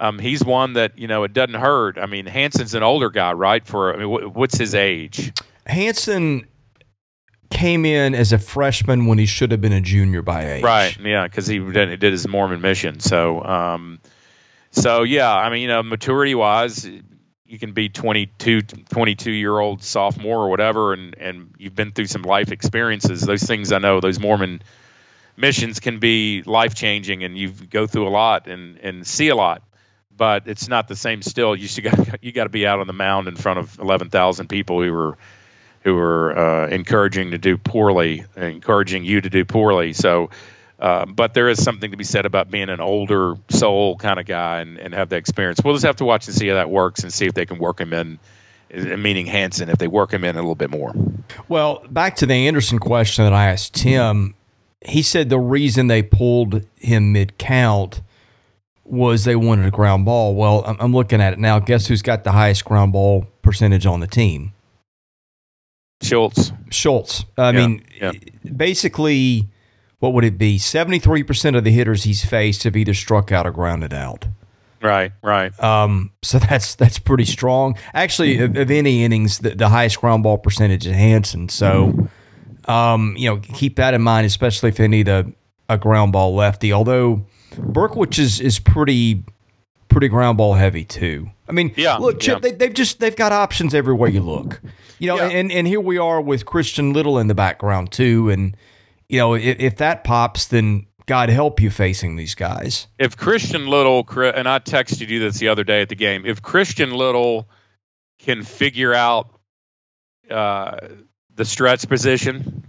Um, 0.00 0.20
he's 0.20 0.44
one 0.44 0.74
that 0.74 0.96
you 0.96 1.08
know 1.08 1.24
it 1.24 1.32
doesn't 1.32 1.56
hurt. 1.56 1.98
I 1.98 2.06
mean, 2.06 2.24
Hansen's 2.24 2.74
an 2.74 2.84
older 2.84 3.10
guy, 3.10 3.32
right? 3.32 3.66
For 3.66 3.92
I 3.92 3.96
mean, 3.96 4.32
what's 4.32 4.56
his 4.56 4.76
age? 4.76 5.32
Hansen 5.66 6.46
came 7.50 7.84
in 7.84 8.14
as 8.14 8.32
a 8.32 8.38
freshman 8.38 9.06
when 9.06 9.18
he 9.18 9.26
should 9.26 9.50
have 9.50 9.60
been 9.60 9.72
a 9.72 9.80
junior 9.80 10.22
by 10.22 10.52
age. 10.54 10.62
Right. 10.62 10.96
Yeah, 10.98 11.24
because 11.24 11.46
he 11.46 11.58
did, 11.58 12.00
did, 12.00 12.12
his 12.12 12.26
Mormon 12.26 12.60
mission. 12.60 13.00
So, 13.00 13.42
um, 13.42 14.00
so 14.70 15.02
yeah. 15.02 15.34
I 15.34 15.50
mean, 15.50 15.62
you 15.62 15.68
know, 15.68 15.82
maturity 15.82 16.34
wise, 16.34 16.88
you 17.48 17.58
can 17.58 17.72
be 17.72 17.88
22 17.88 18.62
22 18.62 19.32
year 19.32 19.58
old 19.58 19.82
sophomore 19.82 20.44
or 20.44 20.50
whatever 20.50 20.92
and 20.92 21.16
and 21.18 21.54
you've 21.58 21.74
been 21.74 21.92
through 21.92 22.06
some 22.06 22.20
life 22.20 22.52
experiences 22.52 23.22
those 23.22 23.42
things 23.42 23.72
i 23.72 23.78
know 23.78 24.00
those 24.00 24.20
mormon 24.20 24.60
missions 25.34 25.80
can 25.80 25.98
be 25.98 26.42
life 26.42 26.74
changing 26.74 27.24
and 27.24 27.38
you 27.38 27.50
go 27.50 27.86
through 27.86 28.06
a 28.06 28.10
lot 28.10 28.46
and 28.48 28.76
and 28.80 29.06
see 29.06 29.28
a 29.28 29.34
lot 29.34 29.62
but 30.14 30.46
it's 30.46 30.68
not 30.68 30.88
the 30.88 30.96
same 30.96 31.22
still 31.22 31.56
you 31.56 31.68
got 31.80 32.22
you 32.22 32.32
got 32.32 32.44
to 32.44 32.50
be 32.50 32.66
out 32.66 32.80
on 32.80 32.86
the 32.86 32.92
mound 32.92 33.28
in 33.28 33.36
front 33.36 33.58
of 33.58 33.78
11,000 33.78 34.48
people 34.48 34.82
who 34.82 34.92
are 34.92 35.16
who 35.84 35.96
are 35.96 36.36
uh, 36.36 36.68
encouraging 36.68 37.30
to 37.30 37.38
do 37.38 37.56
poorly 37.56 38.24
encouraging 38.36 39.04
you 39.04 39.20
to 39.20 39.30
do 39.30 39.44
poorly 39.44 39.92
so 39.92 40.30
uh, 40.78 41.06
but 41.06 41.34
there 41.34 41.48
is 41.48 41.62
something 41.62 41.90
to 41.90 41.96
be 41.96 42.04
said 42.04 42.24
about 42.24 42.50
being 42.50 42.68
an 42.68 42.80
older 42.80 43.34
soul 43.48 43.96
kind 43.96 44.20
of 44.20 44.26
guy 44.26 44.60
and, 44.60 44.78
and 44.78 44.94
have 44.94 45.08
that 45.08 45.16
experience. 45.16 45.60
We'll 45.64 45.74
just 45.74 45.84
have 45.84 45.96
to 45.96 46.04
watch 46.04 46.28
and 46.28 46.36
see 46.36 46.48
how 46.48 46.54
that 46.54 46.70
works 46.70 47.02
and 47.02 47.12
see 47.12 47.26
if 47.26 47.34
they 47.34 47.46
can 47.46 47.58
work 47.58 47.80
him 47.80 47.92
in, 47.92 48.18
meaning 48.72 49.26
Hansen, 49.26 49.70
if 49.70 49.78
they 49.78 49.88
work 49.88 50.12
him 50.12 50.22
in 50.24 50.36
a 50.36 50.38
little 50.38 50.54
bit 50.54 50.70
more. 50.70 50.94
Well, 51.48 51.84
back 51.90 52.14
to 52.16 52.26
the 52.26 52.34
Anderson 52.34 52.78
question 52.78 53.24
that 53.24 53.32
I 53.32 53.48
asked 53.50 53.74
Tim, 53.74 54.34
he 54.80 55.02
said 55.02 55.30
the 55.30 55.40
reason 55.40 55.88
they 55.88 56.02
pulled 56.02 56.64
him 56.76 57.12
mid 57.12 57.38
count 57.38 58.00
was 58.84 59.24
they 59.24 59.36
wanted 59.36 59.66
a 59.66 59.70
ground 59.72 60.04
ball. 60.04 60.36
Well, 60.36 60.62
I'm, 60.64 60.76
I'm 60.78 60.92
looking 60.94 61.20
at 61.20 61.32
it 61.32 61.40
now. 61.40 61.58
Guess 61.58 61.88
who's 61.88 62.02
got 62.02 62.22
the 62.22 62.32
highest 62.32 62.64
ground 62.64 62.92
ball 62.92 63.26
percentage 63.42 63.84
on 63.84 63.98
the 63.98 64.06
team? 64.06 64.52
Schultz. 66.02 66.52
Schultz. 66.70 67.24
I 67.36 67.50
yeah, 67.50 67.66
mean, 67.66 67.84
yeah. 68.00 68.12
basically 68.56 69.48
what 70.00 70.12
would 70.12 70.24
it 70.24 70.38
be? 70.38 70.58
73% 70.58 71.56
of 71.56 71.64
the 71.64 71.70
hitters 71.70 72.04
he's 72.04 72.24
faced 72.24 72.62
have 72.64 72.76
either 72.76 72.94
struck 72.94 73.32
out 73.32 73.46
or 73.46 73.50
grounded 73.50 73.92
out. 73.92 74.26
Right, 74.80 75.12
right. 75.22 75.58
Um, 75.62 76.12
so 76.22 76.38
that's 76.50 76.76
that's 76.76 76.98
pretty 76.98 77.24
strong. 77.24 77.76
Actually, 77.94 78.38
of, 78.38 78.56
of 78.56 78.70
any 78.70 79.04
innings, 79.04 79.40
the, 79.40 79.50
the, 79.50 79.68
highest 79.68 80.00
ground 80.00 80.22
ball 80.22 80.38
percentage 80.38 80.86
is 80.86 80.94
Hansen. 80.94 81.48
So, 81.48 82.08
um, 82.66 83.14
you 83.18 83.28
know, 83.28 83.40
keep 83.40 83.76
that 83.76 83.94
in 83.94 84.02
mind, 84.02 84.26
especially 84.26 84.68
if 84.68 84.76
they 84.76 84.86
need 84.86 85.08
a, 85.08 85.26
a 85.68 85.78
ground 85.78 86.12
ball 86.12 86.34
lefty. 86.34 86.72
Although 86.72 87.26
Berkwich 87.56 88.20
is 88.20 88.40
is 88.40 88.60
pretty 88.60 89.24
pretty 89.88 90.08
ground 90.08 90.38
ball 90.38 90.54
heavy 90.54 90.84
too. 90.84 91.30
I 91.48 91.52
mean, 91.52 91.72
yeah, 91.76 91.96
look, 91.96 92.20
Chip, 92.20 92.44
yeah. 92.44 92.52
they, 92.52 92.66
have 92.66 92.74
just 92.74 93.00
they've 93.00 93.16
got 93.16 93.32
options 93.32 93.74
everywhere 93.74 94.08
you 94.08 94.20
look. 94.20 94.60
You 94.98 95.08
know, 95.08 95.16
yeah. 95.16 95.28
and 95.28 95.50
and 95.52 95.66
here 95.66 95.80
we 95.80 95.98
are 95.98 96.20
with 96.20 96.44
Christian 96.44 96.92
Little 96.92 97.18
in 97.18 97.28
the 97.28 97.34
background 97.34 97.92
too, 97.92 98.30
and 98.30 98.56
you 99.08 99.18
know, 99.18 99.34
if, 99.34 99.58
if 99.58 99.76
that 99.76 100.04
pops, 100.04 100.46
then 100.46 100.86
God 101.06 101.30
help 101.30 101.60
you 101.60 101.70
facing 101.70 102.16
these 102.16 102.34
guys. 102.34 102.86
If 102.98 103.16
Christian 103.16 103.66
Little, 103.66 104.06
and 104.20 104.46
I 104.46 104.58
texted 104.58 105.08
you 105.08 105.20
this 105.20 105.38
the 105.38 105.48
other 105.48 105.64
day 105.64 105.80
at 105.80 105.88
the 105.88 105.94
game, 105.94 106.26
if 106.26 106.42
Christian 106.42 106.90
Little 106.90 107.48
can 108.18 108.42
figure 108.42 108.92
out 108.92 109.30
uh, 110.30 110.76
the 111.34 111.46
stretch 111.46 111.88
position 111.88 112.66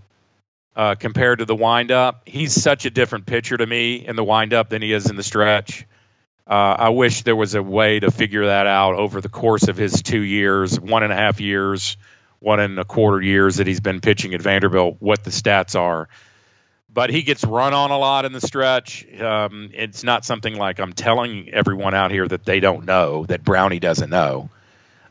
uh, 0.75 0.95
compared 0.95 1.39
to 1.39 1.45
the 1.45 1.55
windup, 1.55 2.21
he's 2.25 2.53
such 2.53 2.85
a 2.85 2.89
different 2.89 3.25
pitcher 3.25 3.57
to 3.57 3.65
me 3.65 4.07
in 4.07 4.15
the 4.15 4.23
windup 4.23 4.69
than 4.69 4.81
he 4.81 4.93
is 4.93 5.09
in 5.09 5.17
the 5.17 5.23
stretch. 5.23 5.85
Uh, 6.49 6.75
I 6.79 6.89
wish 6.89 7.21
there 7.21 7.35
was 7.35 7.53
a 7.53 7.61
way 7.61 7.99
to 7.99 8.09
figure 8.09 8.47
that 8.47 8.65
out 8.65 8.95
over 8.95 9.21
the 9.21 9.29
course 9.29 9.67
of 9.67 9.77
his 9.77 10.01
two 10.01 10.21
years, 10.21 10.79
one 10.79 11.03
and 11.03 11.13
a 11.13 11.15
half 11.15 11.39
years, 11.39 11.95
one 12.39 12.59
and 12.59 12.79
a 12.79 12.85
quarter 12.85 13.21
years 13.21 13.57
that 13.57 13.67
he's 13.67 13.81
been 13.81 14.01
pitching 14.01 14.33
at 14.33 14.41
Vanderbilt, 14.41 14.97
what 14.99 15.23
the 15.23 15.29
stats 15.29 15.79
are 15.79 16.09
but 16.91 17.09
he 17.09 17.21
gets 17.21 17.43
run 17.43 17.73
on 17.73 17.91
a 17.91 17.97
lot 17.97 18.25
in 18.25 18.33
the 18.33 18.41
stretch. 18.41 19.05
Um, 19.19 19.69
it's 19.73 20.03
not 20.03 20.25
something 20.25 20.55
like 20.55 20.79
I'm 20.79 20.93
telling 20.93 21.49
everyone 21.49 21.93
out 21.93 22.11
here 22.11 22.27
that 22.27 22.45
they 22.45 22.59
don't 22.59 22.85
know 22.85 23.25
that 23.27 23.43
Brownie 23.43 23.79
doesn't 23.79 24.09
know. 24.09 24.49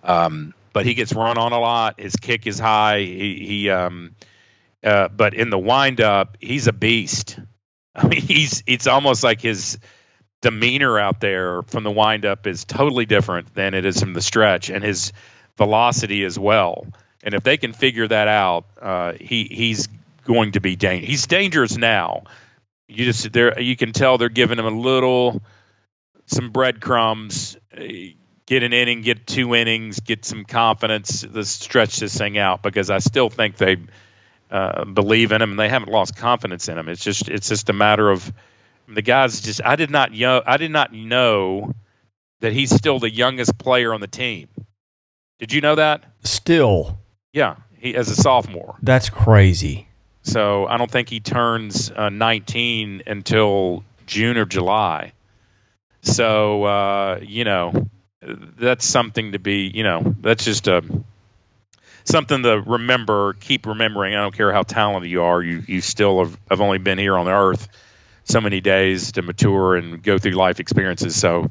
Um, 0.02 0.54
but 0.72 0.86
he 0.86 0.94
gets 0.94 1.12
run 1.12 1.38
on 1.38 1.52
a 1.52 1.58
lot. 1.58 2.00
His 2.00 2.16
kick 2.16 2.46
is 2.46 2.58
high. 2.58 3.00
He, 3.00 3.46
he 3.46 3.70
um, 3.70 4.14
uh, 4.82 5.08
but 5.08 5.34
in 5.34 5.50
the 5.50 5.58
windup, 5.58 6.36
he's 6.40 6.66
a 6.66 6.72
beast. 6.72 7.38
I 7.94 8.06
mean, 8.08 8.20
he's 8.20 8.62
it's 8.66 8.86
almost 8.86 9.22
like 9.22 9.40
his 9.40 9.78
demeanor 10.40 10.98
out 10.98 11.20
there 11.20 11.62
from 11.62 11.84
the 11.84 11.90
windup 11.90 12.46
is 12.46 12.64
totally 12.64 13.06
different 13.06 13.54
than 13.54 13.74
it 13.74 13.84
is 13.84 14.00
from 14.00 14.12
the 14.12 14.22
stretch, 14.22 14.70
and 14.70 14.84
his 14.84 15.12
velocity 15.56 16.24
as 16.24 16.38
well. 16.38 16.86
And 17.22 17.34
if 17.34 17.42
they 17.42 17.56
can 17.56 17.72
figure 17.72 18.06
that 18.08 18.28
out, 18.28 18.66
uh, 18.80 19.12
he 19.20 19.44
he's 19.44 19.88
going 20.24 20.52
to 20.52 20.60
be 20.60 20.76
dangerous. 20.76 21.08
He's 21.08 21.26
dangerous 21.26 21.76
now. 21.76 22.24
You 22.86 23.04
just 23.04 23.32
there 23.32 23.60
you 23.60 23.76
can 23.76 23.92
tell 23.92 24.18
they're 24.18 24.28
giving 24.28 24.58
him 24.58 24.66
a 24.66 24.70
little 24.70 25.42
some 26.26 26.50
breadcrumbs. 26.50 27.56
Uh, 27.76 27.84
get 28.46 28.62
an 28.62 28.72
inning, 28.72 29.02
get 29.02 29.26
two 29.26 29.54
innings, 29.54 30.00
get 30.00 30.24
some 30.24 30.44
confidence. 30.44 31.20
to 31.20 31.44
stretch 31.44 31.98
this 31.98 32.16
thing 32.16 32.38
out 32.38 32.62
because 32.62 32.88
I 32.88 32.98
still 32.98 33.28
think 33.28 33.56
they 33.56 33.76
uh, 34.50 34.84
believe 34.86 35.32
in 35.32 35.42
him 35.42 35.50
and 35.50 35.58
they 35.58 35.68
haven't 35.68 35.90
lost 35.90 36.16
confidence 36.16 36.68
in 36.68 36.78
him. 36.78 36.88
It's 36.88 37.04
just 37.04 37.28
it's 37.28 37.48
just 37.48 37.68
a 37.68 37.74
matter 37.74 38.08
of 38.08 38.32
the 38.88 39.02
guys. 39.02 39.40
Just 39.40 39.60
I 39.64 39.76
did 39.76 39.90
not 39.90 40.12
know 40.12 40.42
I 40.44 40.56
did 40.56 40.70
not 40.70 40.92
know 40.92 41.74
that 42.40 42.52
he's 42.52 42.74
still 42.74 42.98
the 42.98 43.10
youngest 43.10 43.58
player 43.58 43.92
on 43.92 44.00
the 44.00 44.06
team. 44.06 44.48
Did 45.38 45.52
you 45.52 45.60
know 45.60 45.76
that? 45.76 46.04
Still. 46.24 46.98
Yeah, 47.32 47.56
he 47.76 47.94
as 47.94 48.10
a 48.10 48.16
sophomore. 48.16 48.76
That's 48.82 49.10
crazy. 49.10 49.88
So 50.22 50.66
I 50.66 50.76
don't 50.76 50.90
think 50.90 51.08
he 51.08 51.20
turns 51.20 51.90
uh, 51.90 52.10
19 52.10 53.04
until 53.06 53.84
June 54.06 54.36
or 54.36 54.44
July. 54.44 55.12
So 56.02 56.64
uh, 56.64 57.20
you 57.22 57.44
know, 57.44 57.88
that's 58.20 58.84
something 58.84 59.32
to 59.32 59.38
be. 59.38 59.70
You 59.72 59.84
know, 59.84 60.14
that's 60.20 60.44
just 60.44 60.66
a 60.66 60.82
something 62.04 62.42
to 62.42 62.60
remember. 62.60 63.34
Keep 63.34 63.66
remembering. 63.66 64.14
I 64.14 64.22
don't 64.22 64.34
care 64.34 64.52
how 64.52 64.62
talented 64.62 65.10
you 65.10 65.22
are. 65.22 65.42
You 65.42 65.62
you 65.66 65.80
still 65.80 66.24
have, 66.24 66.38
have 66.50 66.60
only 66.60 66.78
been 66.78 66.98
here 66.98 67.16
on 67.16 67.26
the 67.26 67.32
earth 67.32 67.68
so 68.28 68.40
many 68.40 68.60
days 68.60 69.12
to 69.12 69.22
mature 69.22 69.76
and 69.76 70.02
go 70.02 70.18
through 70.18 70.32
life 70.32 70.60
experiences. 70.60 71.16
So 71.16 71.50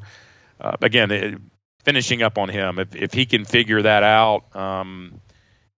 uh, 0.60 0.76
again, 0.82 1.10
it, 1.10 1.40
finishing 1.84 2.22
up 2.22 2.38
on 2.38 2.48
him, 2.48 2.78
if 2.78 2.94
if 2.94 3.12
he 3.12 3.26
can 3.26 3.44
figure 3.44 3.82
that 3.82 4.02
out. 4.02 4.54
Um, 4.56 5.20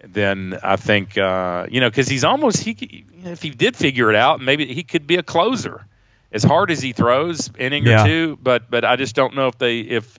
then 0.01 0.59
I 0.63 0.77
think 0.77 1.19
uh, 1.19 1.67
you 1.71 1.81
know 1.81 1.91
because 1.91 2.09
he's 2.09 2.25
almost 2.25 2.63
he 2.63 3.05
if 3.25 3.43
he 3.43 3.51
did 3.51 3.77
figure 3.77 4.11
it 4.11 4.17
out, 4.17 4.41
maybe 4.41 4.73
he 4.73 4.83
could 4.83 5.07
be 5.07 5.17
a 5.17 5.23
closer. 5.23 5.85
As 6.31 6.45
hard 6.45 6.71
as 6.71 6.83
he 6.83 6.93
throws, 6.93 7.51
inning 7.59 7.87
yeah. 7.87 8.03
or 8.03 8.07
two, 8.07 8.39
but 8.41 8.71
but 8.71 8.85
I 8.85 8.97
just 8.97 9.15
don't 9.15 9.35
know 9.35 9.49
if 9.49 9.59
they 9.59 9.81
if 9.81 10.19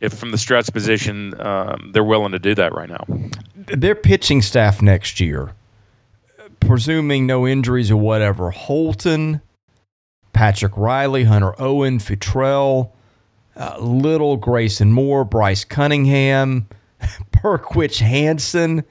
if 0.00 0.14
from 0.14 0.30
the 0.30 0.38
stretch 0.38 0.72
position 0.72 1.38
um, 1.40 1.90
they're 1.92 2.04
willing 2.04 2.32
to 2.32 2.38
do 2.38 2.54
that 2.54 2.72
right 2.72 2.88
now. 2.88 3.04
Their 3.54 3.96
pitching 3.96 4.40
staff 4.40 4.80
next 4.80 5.18
year, 5.18 5.52
presuming 6.60 7.26
no 7.26 7.46
injuries 7.46 7.90
or 7.90 7.96
whatever, 7.96 8.50
Holton, 8.50 9.40
Patrick 10.32 10.76
Reilly, 10.76 11.24
Hunter 11.24 11.54
Owen, 11.60 11.98
Futrell, 11.98 12.90
uh, 13.56 13.76
Little, 13.80 14.36
Grayson 14.36 14.92
Moore, 14.92 15.24
Bryce 15.24 15.64
Cunningham, 15.64 16.68
Berkwich 17.32 18.00
Hansen. 18.00 18.84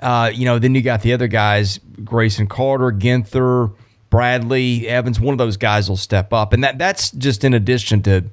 Uh, 0.00 0.30
you 0.32 0.44
know, 0.44 0.58
then 0.58 0.74
you 0.74 0.82
got 0.82 1.02
the 1.02 1.12
other 1.12 1.28
guys, 1.28 1.80
Grayson 2.04 2.46
Carter, 2.46 2.92
Ginther, 2.92 3.74
Bradley, 4.10 4.86
Evans. 4.86 5.18
One 5.18 5.32
of 5.32 5.38
those 5.38 5.56
guys 5.56 5.88
will 5.88 5.96
step 5.96 6.32
up, 6.32 6.52
and 6.52 6.62
that 6.64 6.78
that's 6.78 7.10
just 7.12 7.44
in 7.44 7.54
addition 7.54 8.02
to 8.02 8.24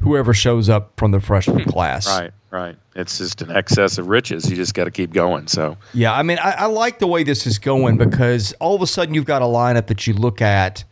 whoever 0.00 0.32
shows 0.32 0.68
up 0.68 0.92
from 0.96 1.10
the 1.10 1.20
freshman 1.20 1.64
class. 1.64 2.06
Right, 2.06 2.30
right. 2.50 2.76
It's 2.94 3.18
just 3.18 3.42
an 3.42 3.50
excess 3.50 3.98
of 3.98 4.06
riches. 4.08 4.48
You 4.48 4.56
just 4.56 4.74
got 4.74 4.84
to 4.84 4.90
keep 4.90 5.12
going. 5.12 5.48
So 5.48 5.76
yeah, 5.92 6.12
I 6.12 6.22
mean, 6.22 6.38
I, 6.38 6.52
I, 6.52 6.66
like 6.66 6.98
the 6.98 7.06
way 7.06 7.22
this 7.22 7.46
is 7.46 7.58
going 7.58 7.96
because 7.96 8.52
all 8.54 8.74
of 8.74 8.82
a 8.82 8.86
sudden 8.86 9.14
you've 9.14 9.24
got 9.24 9.42
a 9.42 9.46
lineup 9.46 9.86
that 9.88 10.06
you 10.06 10.14
look 10.14 10.40
at, 10.40 10.84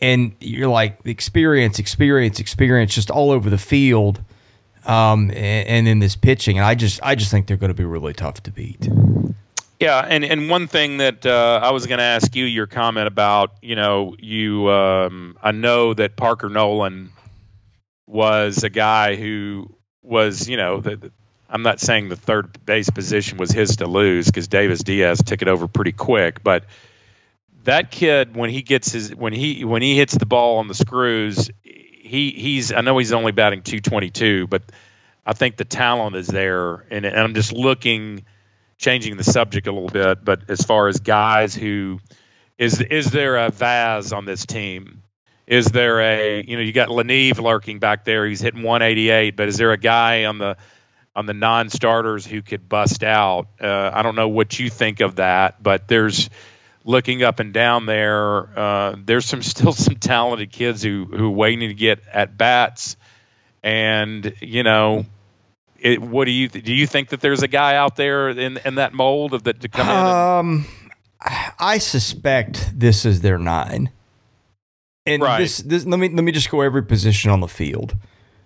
and 0.00 0.34
you're 0.40 0.68
like 0.68 0.98
experience, 1.04 1.78
experience, 1.78 2.40
experience, 2.40 2.94
just 2.94 3.10
all 3.10 3.30
over 3.30 3.50
the 3.50 3.58
field. 3.58 4.22
Um, 4.86 5.30
and, 5.30 5.68
and 5.68 5.88
in 5.88 5.98
this 5.98 6.16
pitching, 6.16 6.56
and 6.56 6.64
I 6.64 6.74
just, 6.74 7.00
I 7.02 7.14
just 7.14 7.30
think 7.30 7.46
they're 7.46 7.58
going 7.58 7.68
to 7.68 7.74
be 7.74 7.84
really 7.84 8.14
tough 8.14 8.42
to 8.44 8.50
beat. 8.50 8.88
Yeah, 9.78 9.98
and, 9.98 10.24
and 10.24 10.48
one 10.48 10.68
thing 10.68 10.98
that 10.98 11.24
uh, 11.24 11.60
I 11.62 11.70
was 11.70 11.86
going 11.86 11.98
to 11.98 12.04
ask 12.04 12.34
you 12.34 12.44
your 12.44 12.66
comment 12.66 13.06
about, 13.06 13.52
you 13.62 13.76
know, 13.76 14.16
you 14.18 14.70
um, 14.70 15.36
I 15.42 15.52
know 15.52 15.94
that 15.94 16.16
Parker 16.16 16.48
Noland 16.48 17.10
was 18.06 18.64
a 18.64 18.70
guy 18.70 19.16
who 19.16 19.74
was, 20.02 20.48
you 20.48 20.56
know, 20.56 20.80
the, 20.80 21.10
I'm 21.48 21.62
not 21.62 21.80
saying 21.80 22.08
the 22.08 22.16
third 22.16 22.64
base 22.64 22.90
position 22.90 23.38
was 23.38 23.50
his 23.50 23.76
to 23.76 23.86
lose 23.86 24.26
because 24.26 24.48
Davis 24.48 24.82
Diaz 24.82 25.22
took 25.24 25.42
it 25.42 25.48
over 25.48 25.66
pretty 25.66 25.92
quick, 25.92 26.42
but 26.42 26.64
that 27.64 27.90
kid 27.90 28.36
when 28.36 28.50
he 28.50 28.62
gets 28.62 28.92
his 28.92 29.14
when 29.14 29.32
he 29.32 29.64
when 29.64 29.82
he 29.82 29.96
hits 29.96 30.16
the 30.16 30.26
ball 30.26 30.58
on 30.58 30.68
the 30.68 30.74
screws, 30.74 31.50
he 31.62 32.30
he's 32.30 32.72
I 32.72 32.80
know 32.80 32.98
he's 32.98 33.12
only 33.12 33.32
batting 33.32 33.62
222, 33.62 34.46
but 34.46 34.62
I 35.24 35.32
think 35.32 35.56
the 35.56 35.64
talent 35.64 36.16
is 36.16 36.26
there, 36.26 36.86
and, 36.90 37.04
and 37.04 37.16
I'm 37.16 37.34
just 37.34 37.52
looking, 37.52 38.24
changing 38.78 39.16
the 39.16 39.24
subject 39.24 39.66
a 39.66 39.72
little 39.72 39.88
bit, 39.88 40.24
but 40.24 40.48
as 40.48 40.62
far 40.62 40.88
as 40.88 41.00
guys 41.00 41.54
who 41.54 42.00
is 42.58 42.80
is 42.80 43.10
there 43.10 43.36
a 43.36 43.50
Vaz 43.50 44.12
on 44.12 44.24
this 44.24 44.46
team 44.46 45.02
is 45.50 45.66
there 45.66 46.00
a 46.00 46.44
you 46.46 46.56
know 46.56 46.62
you 46.62 46.72
got 46.72 46.88
LaNeve 46.90 47.40
lurking 47.40 47.80
back 47.80 48.04
there? 48.04 48.24
He's 48.24 48.40
hitting 48.40 48.62
188, 48.62 49.34
but 49.34 49.48
is 49.48 49.56
there 49.56 49.72
a 49.72 49.76
guy 49.76 50.26
on 50.26 50.38
the 50.38 50.56
on 51.16 51.26
the 51.26 51.34
non-starters 51.34 52.24
who 52.24 52.40
could 52.40 52.68
bust 52.68 53.02
out? 53.02 53.48
Uh, 53.60 53.90
I 53.92 54.02
don't 54.02 54.14
know 54.14 54.28
what 54.28 54.60
you 54.60 54.70
think 54.70 55.00
of 55.00 55.16
that, 55.16 55.60
but 55.60 55.88
there's 55.88 56.30
looking 56.84 57.22
up 57.22 57.40
and 57.40 57.52
down 57.52 57.86
there. 57.86 58.58
Uh, 58.58 58.96
there's 59.04 59.26
some 59.26 59.42
still 59.42 59.72
some 59.72 59.96
talented 59.96 60.50
kids 60.50 60.82
who 60.82 61.04
who 61.04 61.26
are 61.26 61.30
waiting 61.30 61.68
to 61.68 61.74
get 61.74 62.00
at 62.12 62.36
bats, 62.36 62.96
and 63.62 64.34
you 64.40 64.62
know. 64.62 65.06
It, 65.82 66.02
what 66.02 66.26
do 66.26 66.30
you 66.30 66.50
do? 66.50 66.74
You 66.74 66.86
think 66.86 67.08
that 67.08 67.22
there's 67.22 67.42
a 67.42 67.48
guy 67.48 67.74
out 67.74 67.96
there 67.96 68.28
in 68.28 68.58
in 68.66 68.74
that 68.74 68.92
mold 68.92 69.32
of 69.32 69.44
that 69.44 69.62
to 69.62 69.68
come 69.70 69.88
um, 69.88 69.96
in? 69.96 70.60
Um, 70.60 70.66
I 71.58 71.78
suspect 71.78 72.78
this 72.78 73.06
is 73.06 73.20
their 73.22 73.38
nine. 73.38 73.90
And 75.06 75.22
right. 75.22 75.38
this, 75.38 75.58
this, 75.58 75.86
let 75.86 75.98
me 75.98 76.08
let 76.08 76.22
me 76.22 76.32
just 76.32 76.50
go 76.50 76.60
every 76.60 76.84
position 76.84 77.30
on 77.30 77.40
the 77.40 77.48
field. 77.48 77.96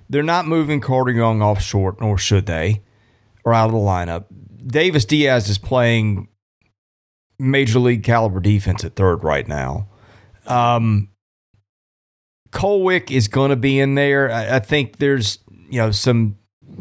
They're 0.08 0.22
not 0.22 0.46
moving 0.46 0.80
Carter 0.80 1.12
Young 1.12 1.42
off 1.42 1.60
short, 1.60 2.00
nor 2.00 2.18
should 2.18 2.46
they, 2.46 2.82
or 3.44 3.54
out 3.54 3.66
of 3.66 3.72
the 3.72 3.78
lineup. 3.78 4.26
Davis 4.66 5.04
Diaz 5.04 5.48
is 5.48 5.58
playing 5.58 6.28
major 7.38 7.78
league 7.78 8.02
caliber 8.02 8.40
defense 8.40 8.84
at 8.84 8.96
third 8.96 9.24
right 9.24 9.46
now. 9.46 9.88
Um, 10.46 11.08
Kolwyck 12.50 13.10
is 13.10 13.28
going 13.28 13.50
to 13.50 13.56
be 13.56 13.80
in 13.80 13.94
there. 13.94 14.30
I, 14.30 14.56
I, 14.56 14.58
think 14.60 14.98
there's 14.98 15.38
you 15.68 15.78
know 15.78 15.90
some 15.90 16.36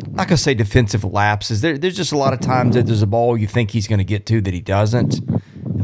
I'm 0.05 0.15
not 0.15 0.27
gonna 0.27 0.37
say 0.37 0.53
defensive 0.53 1.03
lapses. 1.03 1.61
There, 1.61 1.77
there's 1.77 1.97
just 1.97 2.11
a 2.11 2.17
lot 2.17 2.33
of 2.33 2.39
times 2.39 2.75
that 2.75 2.85
there's 2.85 3.01
a 3.01 3.07
ball 3.07 3.37
you 3.37 3.47
think 3.47 3.71
he's 3.71 3.87
going 3.87 3.99
to 3.99 4.05
get 4.05 4.25
to 4.27 4.41
that 4.41 4.53
he 4.53 4.61
doesn't. 4.61 5.19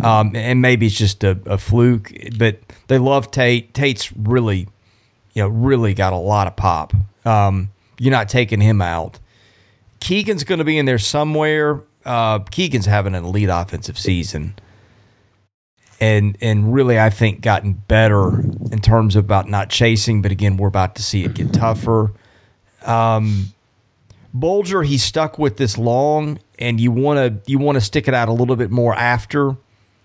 Um, 0.03 0.33
and 0.35 0.61
maybe 0.61 0.85
it's 0.85 0.95
just 0.95 1.23
a, 1.23 1.37
a, 1.45 1.57
fluke, 1.57 2.13
but 2.37 2.59
they 2.87 2.97
love 2.97 3.31
Tate. 3.31 3.73
Tate's 3.73 4.13
really, 4.13 4.67
you 5.33 5.43
know, 5.43 5.49
really 5.49 5.93
got 5.93 6.13
a 6.13 6.17
lot 6.17 6.47
of 6.47 6.55
pop. 6.55 6.93
Um, 7.25 7.71
you're 7.99 8.11
not 8.11 8.29
taking 8.29 8.61
him 8.61 8.81
out. 8.81 9.19
Keegan's 9.99 10.45
going 10.45 10.59
to 10.59 10.63
be 10.63 10.77
in 10.77 10.85
there 10.85 10.99
somewhere. 10.99 11.81
Uh, 12.05 12.39
Keegan's 12.39 12.85
having 12.85 13.15
an 13.15 13.23
elite 13.23 13.49
offensive 13.51 13.97
season, 13.97 14.55
and 15.99 16.37
and 16.41 16.73
really, 16.73 16.99
I 16.99 17.09
think 17.09 17.41
gotten 17.41 17.73
better 17.73 18.39
in 18.71 18.79
terms 18.81 19.15
of 19.15 19.25
about 19.25 19.49
not 19.49 19.69
chasing. 19.69 20.21
But 20.21 20.31
again, 20.31 20.57
we're 20.57 20.69
about 20.69 20.95
to 20.95 21.03
see 21.03 21.25
it 21.25 21.33
get 21.33 21.53
tougher. 21.53 22.13
Um, 22.85 23.53
Bulger, 24.33 24.83
he's 24.83 25.03
stuck 25.03 25.37
with 25.37 25.57
this 25.57 25.77
long, 25.77 26.39
and 26.57 26.79
you 26.79 26.91
want 26.91 27.45
to 27.45 27.51
you 27.51 27.59
want 27.59 27.75
to 27.75 27.81
stick 27.81 28.07
it 28.07 28.13
out 28.13 28.29
a 28.29 28.33
little 28.33 28.55
bit 28.55 28.71
more 28.71 28.95
after 28.95 29.57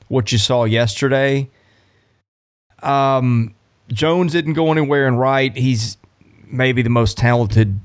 what 0.08 0.32
you 0.32 0.38
saw 0.38 0.64
yesterday. 0.64 1.48
Um, 2.82 3.54
Jones 3.88 4.32
didn't 4.32 4.54
go 4.54 4.72
anywhere 4.72 5.06
and 5.06 5.18
right. 5.18 5.54
He's 5.56 5.96
maybe 6.46 6.82
the 6.82 6.90
most 6.90 7.16
talented 7.18 7.78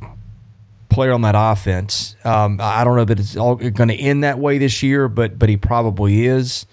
player 0.99 1.13
on 1.13 1.21
that 1.21 1.35
offense. 1.37 2.17
Um, 2.25 2.59
I 2.61 2.83
don't 2.83 2.97
know 2.97 3.05
that 3.05 3.21
it's 3.21 3.37
all 3.37 3.55
going 3.55 3.87
to 3.87 3.95
end 3.95 4.25
that 4.25 4.37
way 4.37 4.57
this 4.57 4.83
year, 4.83 5.07
but 5.07 5.39
but 5.39 5.47
he 5.47 5.55
probably 5.55 6.25
is. 6.25 6.65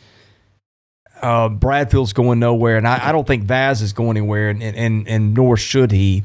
Uh, 1.22 1.48
Bradfield's 1.48 2.12
going 2.12 2.40
nowhere, 2.40 2.76
and 2.76 2.88
I, 2.88 3.08
I, 3.08 3.12
don't 3.12 3.24
think 3.24 3.44
Vaz 3.44 3.82
is 3.82 3.92
going 3.92 4.16
anywhere, 4.16 4.50
and, 4.50 4.60
and 4.64 5.06
and 5.06 5.32
nor 5.32 5.56
should 5.56 5.92
he. 5.92 6.24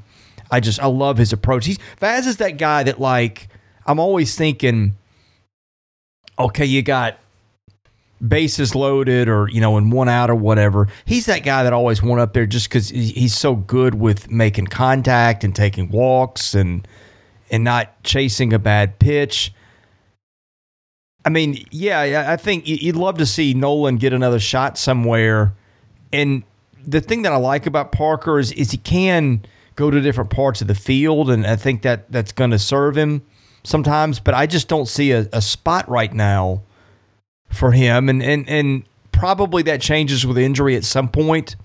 I 0.49 0.61
just 0.61 0.79
I 0.79 0.87
love 0.87 1.19
his 1.19 1.31
approach. 1.31 1.67
He's 1.67 1.77
Vaz 1.99 2.25
is 2.25 2.37
that 2.37 2.57
guy 2.57 2.81
that 2.81 2.99
like 2.99 3.49
I'm 3.85 3.99
always 3.99 4.35
thinking, 4.35 4.97
okay, 6.39 6.65
you 6.65 6.81
got 6.81 7.19
bases 8.27 8.73
loaded 8.73 9.29
or 9.29 9.47
you 9.49 9.61
know 9.61 9.77
in 9.77 9.91
one 9.91 10.07
out 10.07 10.29
or 10.29 10.35
whatever 10.35 10.87
he's 11.05 11.25
that 11.25 11.39
guy 11.39 11.63
that 11.63 11.73
always 11.73 12.03
went 12.03 12.21
up 12.21 12.33
there 12.33 12.45
just 12.45 12.69
because 12.69 12.89
he's 12.89 13.33
so 13.33 13.55
good 13.55 13.95
with 13.95 14.29
making 14.29 14.67
contact 14.67 15.43
and 15.43 15.55
taking 15.55 15.89
walks 15.89 16.53
and 16.53 16.87
and 17.51 17.63
not 17.63 18.01
chasing 18.03 18.53
a 18.53 18.59
bad 18.59 18.97
pitch 18.97 19.53
I 21.23 21.29
mean, 21.29 21.63
yeah, 21.69 22.25
I 22.27 22.35
think 22.35 22.67
you'd 22.67 22.95
love 22.95 23.17
to 23.19 23.25
see 23.25 23.53
Noland 23.53 23.99
get 23.99 24.11
another 24.13 24.39
shot 24.39 24.77
somewhere. 24.77 25.53
And 26.11 26.43
the 26.85 26.99
thing 26.99 27.21
that 27.23 27.31
I 27.31 27.35
like 27.35 27.67
about 27.67 27.91
Parker 27.91 28.39
is, 28.39 28.51
is 28.53 28.71
he 28.71 28.77
can 28.77 29.45
go 29.75 29.91
to 29.91 30.01
different 30.01 30.31
parts 30.31 30.61
of 30.61 30.67
the 30.67 30.75
field, 30.75 31.29
and 31.29 31.45
I 31.45 31.55
think 31.55 31.83
that 31.83 32.11
that's 32.11 32.31
going 32.31 32.51
to 32.51 32.59
serve 32.59 32.97
him 32.97 33.21
sometimes. 33.63 34.19
But 34.19 34.33
I 34.33 34.47
just 34.47 34.67
don't 34.67 34.87
see 34.87 35.11
a, 35.11 35.29
a 35.31 35.41
spot 35.41 35.87
right 35.87 36.11
now 36.11 36.63
for 37.49 37.71
him, 37.71 38.09
and 38.09 38.23
and 38.23 38.49
and 38.49 38.83
probably 39.11 39.61
that 39.63 39.79
changes 39.79 40.25
with 40.25 40.39
injury 40.39 40.75
at 40.75 40.83
some 40.83 41.07
point. 41.07 41.55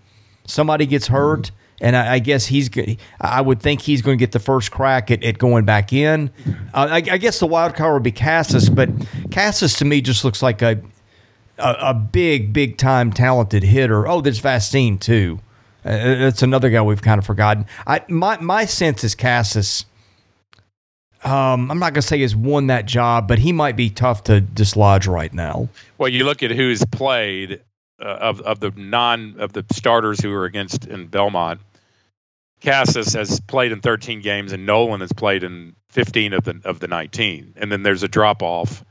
Somebody 0.47 0.85
gets 0.87 1.07
hurt. 1.07 1.47
Mm-hmm 1.47 1.63
and 1.81 1.97
I, 1.97 2.15
I, 2.15 2.19
guess 2.19 2.47
he's. 2.47 2.71
I 3.21 3.41
would 3.41 3.61
think 3.61 3.83
he's 3.83 4.03
going 4.03 4.19
to 4.19 4.23
get 4.23 4.33
the 4.33 4.39
first 4.39 4.71
crack 4.71 5.11
at, 5.11 5.23
at 5.23 5.39
going 5.39 5.65
back 5.65 5.93
in. 5.93 6.31
Uh, 6.73 6.89
I, 6.91 6.97
I, 6.97 7.19
guess 7.19 7.39
the 7.39 7.47
wild 7.47 7.75
card 7.75 7.95
would 7.95 8.03
be 8.03 8.13
Casas, 8.13 8.71
but 8.71 8.89
Casas 9.31 9.75
to 9.75 9.85
me 9.85 10.01
just 10.01 10.25
looks 10.25 10.43
like 10.43 10.63
a 10.63 10.81
a, 11.59 11.77
a 11.81 11.95
big, 11.95 12.53
big 12.53 12.77
time 12.79 13.13
talented 13.13 13.63
hitter. 13.63 14.07
Oh, 14.07 14.21
there's 14.21 14.41
Vastine 14.41 14.99
too. 14.99 15.41
Uh, 15.85 16.17
that's 16.17 16.43
another 16.43 16.71
guy 16.71 16.83
we've 16.83 17.03
kind 17.03 17.19
of 17.19 17.27
forgotten. 17.27 17.67
I 17.87 18.03
my 18.09 18.39
my 18.39 18.65
sense 18.65 19.05
is 19.05 19.15
Casas. 19.15 19.87
Um, 21.25 21.71
I'm 21.71 21.79
not 21.81 21.93
going 21.93 22.03
to 22.03 22.07
say 22.07 22.21
has 22.21 22.37
won 22.37 22.69
that 22.69 22.87
job, 22.87 23.27
but 23.27 23.41
he 23.41 23.53
might 23.53 23.75
be 23.75 23.91
tough 23.91 24.25
to 24.25 24.41
dislodge 24.41 25.09
right 25.09 25.33
now. 25.33 25.69
Well, 25.99 26.09
you 26.09 26.25
look 26.25 26.43
at 26.45 26.53
who's 26.53 26.85
played 26.93 27.63
uh, 28.01 28.05
of 28.05 28.41
of 28.41 28.61
the 28.61 28.71
non 28.77 29.37
of 29.39 29.53
the 29.53 29.65
starters 29.73 30.21
who 30.21 30.33
are 30.33 30.45
against 30.45 30.87
in 30.87 31.07
Belmont. 31.07 31.61
Casas 32.63 33.13
has 33.13 33.39
played 33.41 33.71
in 33.71 33.81
13 33.81 34.23
games, 34.23 34.53
and 34.53 34.65
Noland 34.65 35.03
has 35.03 35.13
played 35.13 35.45
in 35.45 35.77
15 35.91 36.33
of 36.33 36.45
the 36.45 36.61
of 36.65 36.81
the 36.81 36.89
19. 36.89 37.55
And 37.57 37.71
then 37.71 37.83
there's 37.83 38.03
a 38.03 38.09
drop 38.09 38.43
off 38.43 38.85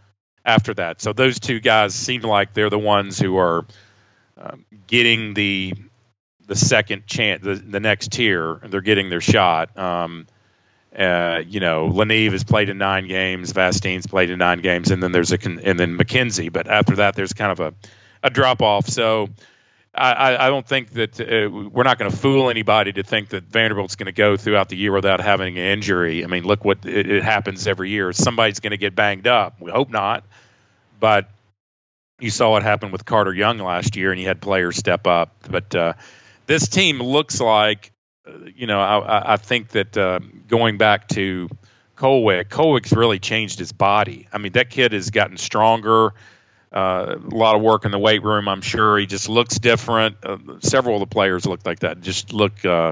after 0.45 0.73
that. 0.75 1.01
So 1.01 1.13
those 1.13 1.39
two 1.39 1.59
guys 1.59 1.95
seem 1.95 2.21
like 2.21 2.53
they're 2.53 2.69
the 2.69 2.79
ones 2.79 3.19
who 3.19 3.37
are 3.37 3.65
um, 4.37 4.65
getting 4.87 5.33
the 5.33 5.73
the 6.47 6.55
second 6.55 7.07
chance, 7.07 7.43
the, 7.43 7.55
the 7.55 7.79
next 7.79 8.11
tier, 8.11 8.59
they're 8.63 8.81
getting 8.81 9.09
their 9.09 9.21
shot. 9.21 9.75
Um, 9.77 10.27
uh, 10.95 11.41
you 11.45 11.59
know, 11.59 11.89
LaNeve 11.89 12.31
has 12.31 12.43
played 12.43 12.69
in 12.69 12.77
nine 12.77 13.07
games, 13.07 13.51
Vastine's 13.51 14.07
played 14.07 14.29
in 14.29 14.39
nine 14.39 14.59
games, 14.59 14.91
and 14.91 15.01
then 15.01 15.11
there's 15.11 15.31
a 15.31 15.37
con- 15.37 15.59
and 15.63 15.79
then 15.79 15.97
McKenzie. 15.97 16.53
But 16.53 16.67
after 16.67 16.97
that, 16.97 17.15
there's 17.15 17.33
kind 17.33 17.51
of 17.51 17.59
a 17.59 17.73
a 18.25 18.29
drop 18.31 18.61
off. 18.61 18.89
So 18.89 19.29
I, 19.93 20.47
I, 20.47 20.49
don't 20.49 20.67
think 20.67 20.89
that 20.91 21.21
uh, 21.21 21.49
we're 21.49 21.83
not 21.83 21.99
going 21.99 22.11
to 22.11 22.17
fool 22.17 22.49
anybody 22.49 22.91
to 22.93 23.03
think 23.03 23.29
that 23.29 23.43
Vanderbilt's 23.43 23.95
going 23.95 24.07
to 24.07 24.11
go 24.11 24.35
throughout 24.35 24.67
the 24.67 24.75
year 24.75 24.91
without 24.91 25.21
having 25.21 25.57
an 25.57 25.63
injury. 25.63 26.23
I 26.23 26.27
mean, 26.27 26.43
look 26.43 26.65
what 26.65 26.85
it, 26.85 27.09
it 27.09 27.23
happens 27.23 27.65
every 27.67 27.91
year. 27.91 28.11
Somebody's 28.11 28.59
going 28.59 28.71
to 28.71 28.77
get 28.77 28.95
banged 28.95 29.27
up. 29.27 29.61
We 29.61 29.71
hope 29.71 29.89
not, 29.89 30.25
but 30.99 31.29
you 32.19 32.31
saw 32.31 32.51
what 32.51 32.63
happened 32.63 32.91
with 32.91 33.05
Carter 33.05 33.33
Young 33.33 33.59
last 33.59 33.95
year, 33.95 34.11
and 34.11 34.19
he 34.19 34.25
had 34.25 34.41
players 34.41 34.75
step 34.75 35.05
up. 35.05 35.31
But 35.49 35.73
uh, 35.75 35.93
this 36.47 36.67
team 36.67 36.99
looks 36.99 37.39
like, 37.39 37.91
uh, 38.27 38.31
you 38.55 38.67
know, 38.67 38.81
I, 38.81 39.33
I 39.33 39.37
think 39.37 39.69
that 39.69 39.95
uh, 39.95 40.19
going 40.47 40.77
back 40.77 41.07
to 41.09 41.47
Kolwyck, 41.95 42.49
Kolwyck's 42.49 42.91
really 42.91 43.19
changed 43.19 43.59
his 43.59 43.71
body. 43.71 44.27
I 44.33 44.39
mean, 44.39 44.53
that 44.53 44.69
kid 44.69 44.93
has 44.93 45.11
gotten 45.11 45.37
stronger 45.37 46.13
uh, 46.75 47.15
a 47.15 47.35
lot 47.35 47.55
of 47.55 47.61
work 47.61 47.85
in 47.85 47.91
the 47.91 47.99
weight 47.99 48.21
room. 48.21 48.49
I'm 48.49 48.61
sure 48.61 48.97
he 48.97 49.05
just 49.05 49.29
looks 49.29 49.57
different. 49.57 50.17
Uh, 50.23 50.37
several 50.59 50.95
of 50.95 50.99
the 50.99 51.13
players 51.13 51.45
look 51.45 51.65
like 51.65 51.79
that. 51.79 52.01
Just 52.01 52.33
look 52.33 52.65
uh, 52.65 52.91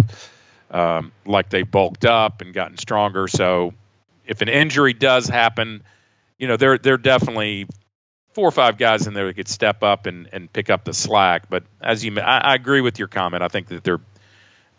um, 0.72 1.12
like 1.26 1.50
they 1.50 1.64
bulked 1.64 2.06
up 2.06 2.42
and 2.42 2.54
gotten 2.54 2.78
stronger. 2.78 3.28
So 3.28 3.74
if 4.26 4.42
an 4.42 4.48
injury 4.48 4.94
does 4.94 5.28
happen, 5.28 5.84
you 6.40 6.48
know 6.48 6.56
they're 6.56 6.78
they're 6.78 6.98
definitely 6.98 7.68
four 8.34 8.48
or 8.48 8.52
five 8.52 8.78
guys 8.78 9.06
in 9.06 9.14
there 9.14 9.28
that 9.28 9.36
could 9.36 9.48
step 9.50 9.84
up 9.84 10.08
and, 10.08 10.30
and 10.32 10.52
pick 10.52 10.70
up 10.70 10.86
the 10.86 10.94
slack. 10.94 11.50
But 11.50 11.64
as 11.82 12.04
you, 12.04 12.20
I, 12.20 12.40
I 12.40 12.56
agree 12.56 12.82
with 12.82 12.98
your 13.00 13.08
comment. 13.08 13.44
I 13.44 13.48
think 13.50 13.68
that 13.68 13.84
they're 13.84 14.02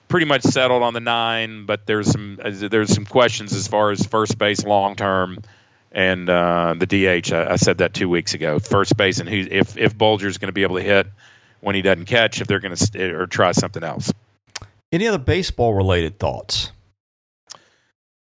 pretty 0.08 0.26
much 0.26 0.42
settled 0.42 0.82
on 0.82 0.94
the 0.94 1.00
nine, 1.00 1.66
but 1.66 1.86
there's 1.86 2.10
some 2.10 2.38
there's 2.42 2.92
some 2.92 3.04
questions 3.04 3.52
as 3.52 3.68
far 3.68 3.90
as 3.90 4.04
first 4.06 4.38
base 4.38 4.64
long 4.64 4.96
term 4.96 5.38
and 5.94 6.28
uh, 6.28 6.74
the 6.76 6.86
DH. 6.86 7.32
I, 7.32 7.52
I, 7.52 7.56
said 7.56 7.78
that 7.78 7.94
two 7.94 8.08
weeks 8.08 8.34
ago. 8.34 8.58
First 8.58 8.96
base 8.96 9.20
and 9.20 9.28
who 9.28 9.46
if 9.50 9.78
if 9.78 9.96
Bulger's 9.96 10.38
going 10.38 10.48
to 10.48 10.52
be 10.52 10.64
able 10.64 10.76
to 10.76 10.82
hit 10.82 11.06
when 11.60 11.74
he 11.74 11.82
doesn't 11.82 12.06
catch, 12.06 12.40
if 12.40 12.48
they're 12.48 12.60
going 12.60 12.74
to 12.74 12.84
st- 12.84 13.14
or 13.14 13.26
try 13.26 13.52
something 13.52 13.82
else. 13.82 14.12
Any 14.92 15.06
other 15.06 15.18
baseball 15.18 15.72
related 15.72 16.18
thoughts? 16.18 16.72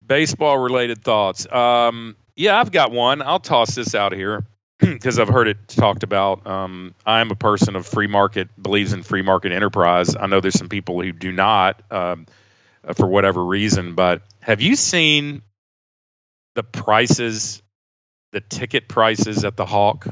Baseball 0.04 0.58
related 0.58 1.02
thoughts. 1.02 1.50
Um, 1.50 2.16
yeah, 2.36 2.58
I've 2.58 2.72
got 2.72 2.90
one. 2.90 3.22
I'll 3.22 3.40
toss 3.40 3.74
this 3.74 3.94
out 3.94 4.12
here 4.12 4.44
because 4.78 5.18
I've 5.18 5.28
heard 5.28 5.46
it 5.46 5.68
talked 5.68 6.02
about. 6.02 6.46
Um, 6.46 6.94
I'm 7.06 7.30
a 7.30 7.36
person 7.36 7.76
of 7.76 7.86
free 7.86 8.08
market, 8.08 8.48
believes 8.60 8.92
in 8.92 9.04
free 9.04 9.22
market 9.22 9.52
enterprise. 9.52 10.16
I 10.16 10.26
know 10.26 10.40
there's 10.40 10.58
some 10.58 10.68
people 10.68 11.00
who 11.00 11.12
do 11.12 11.30
not 11.30 11.82
um, 11.90 12.26
for 12.94 13.06
whatever 13.06 13.44
reason, 13.44 13.94
but 13.94 14.22
have 14.40 14.60
you 14.60 14.74
seen 14.74 15.42
the 16.54 16.62
prices, 16.62 17.62
the 18.32 18.40
ticket 18.40 18.88
prices 18.88 19.44
at 19.44 19.56
the 19.56 19.66
Hawk 19.66 20.06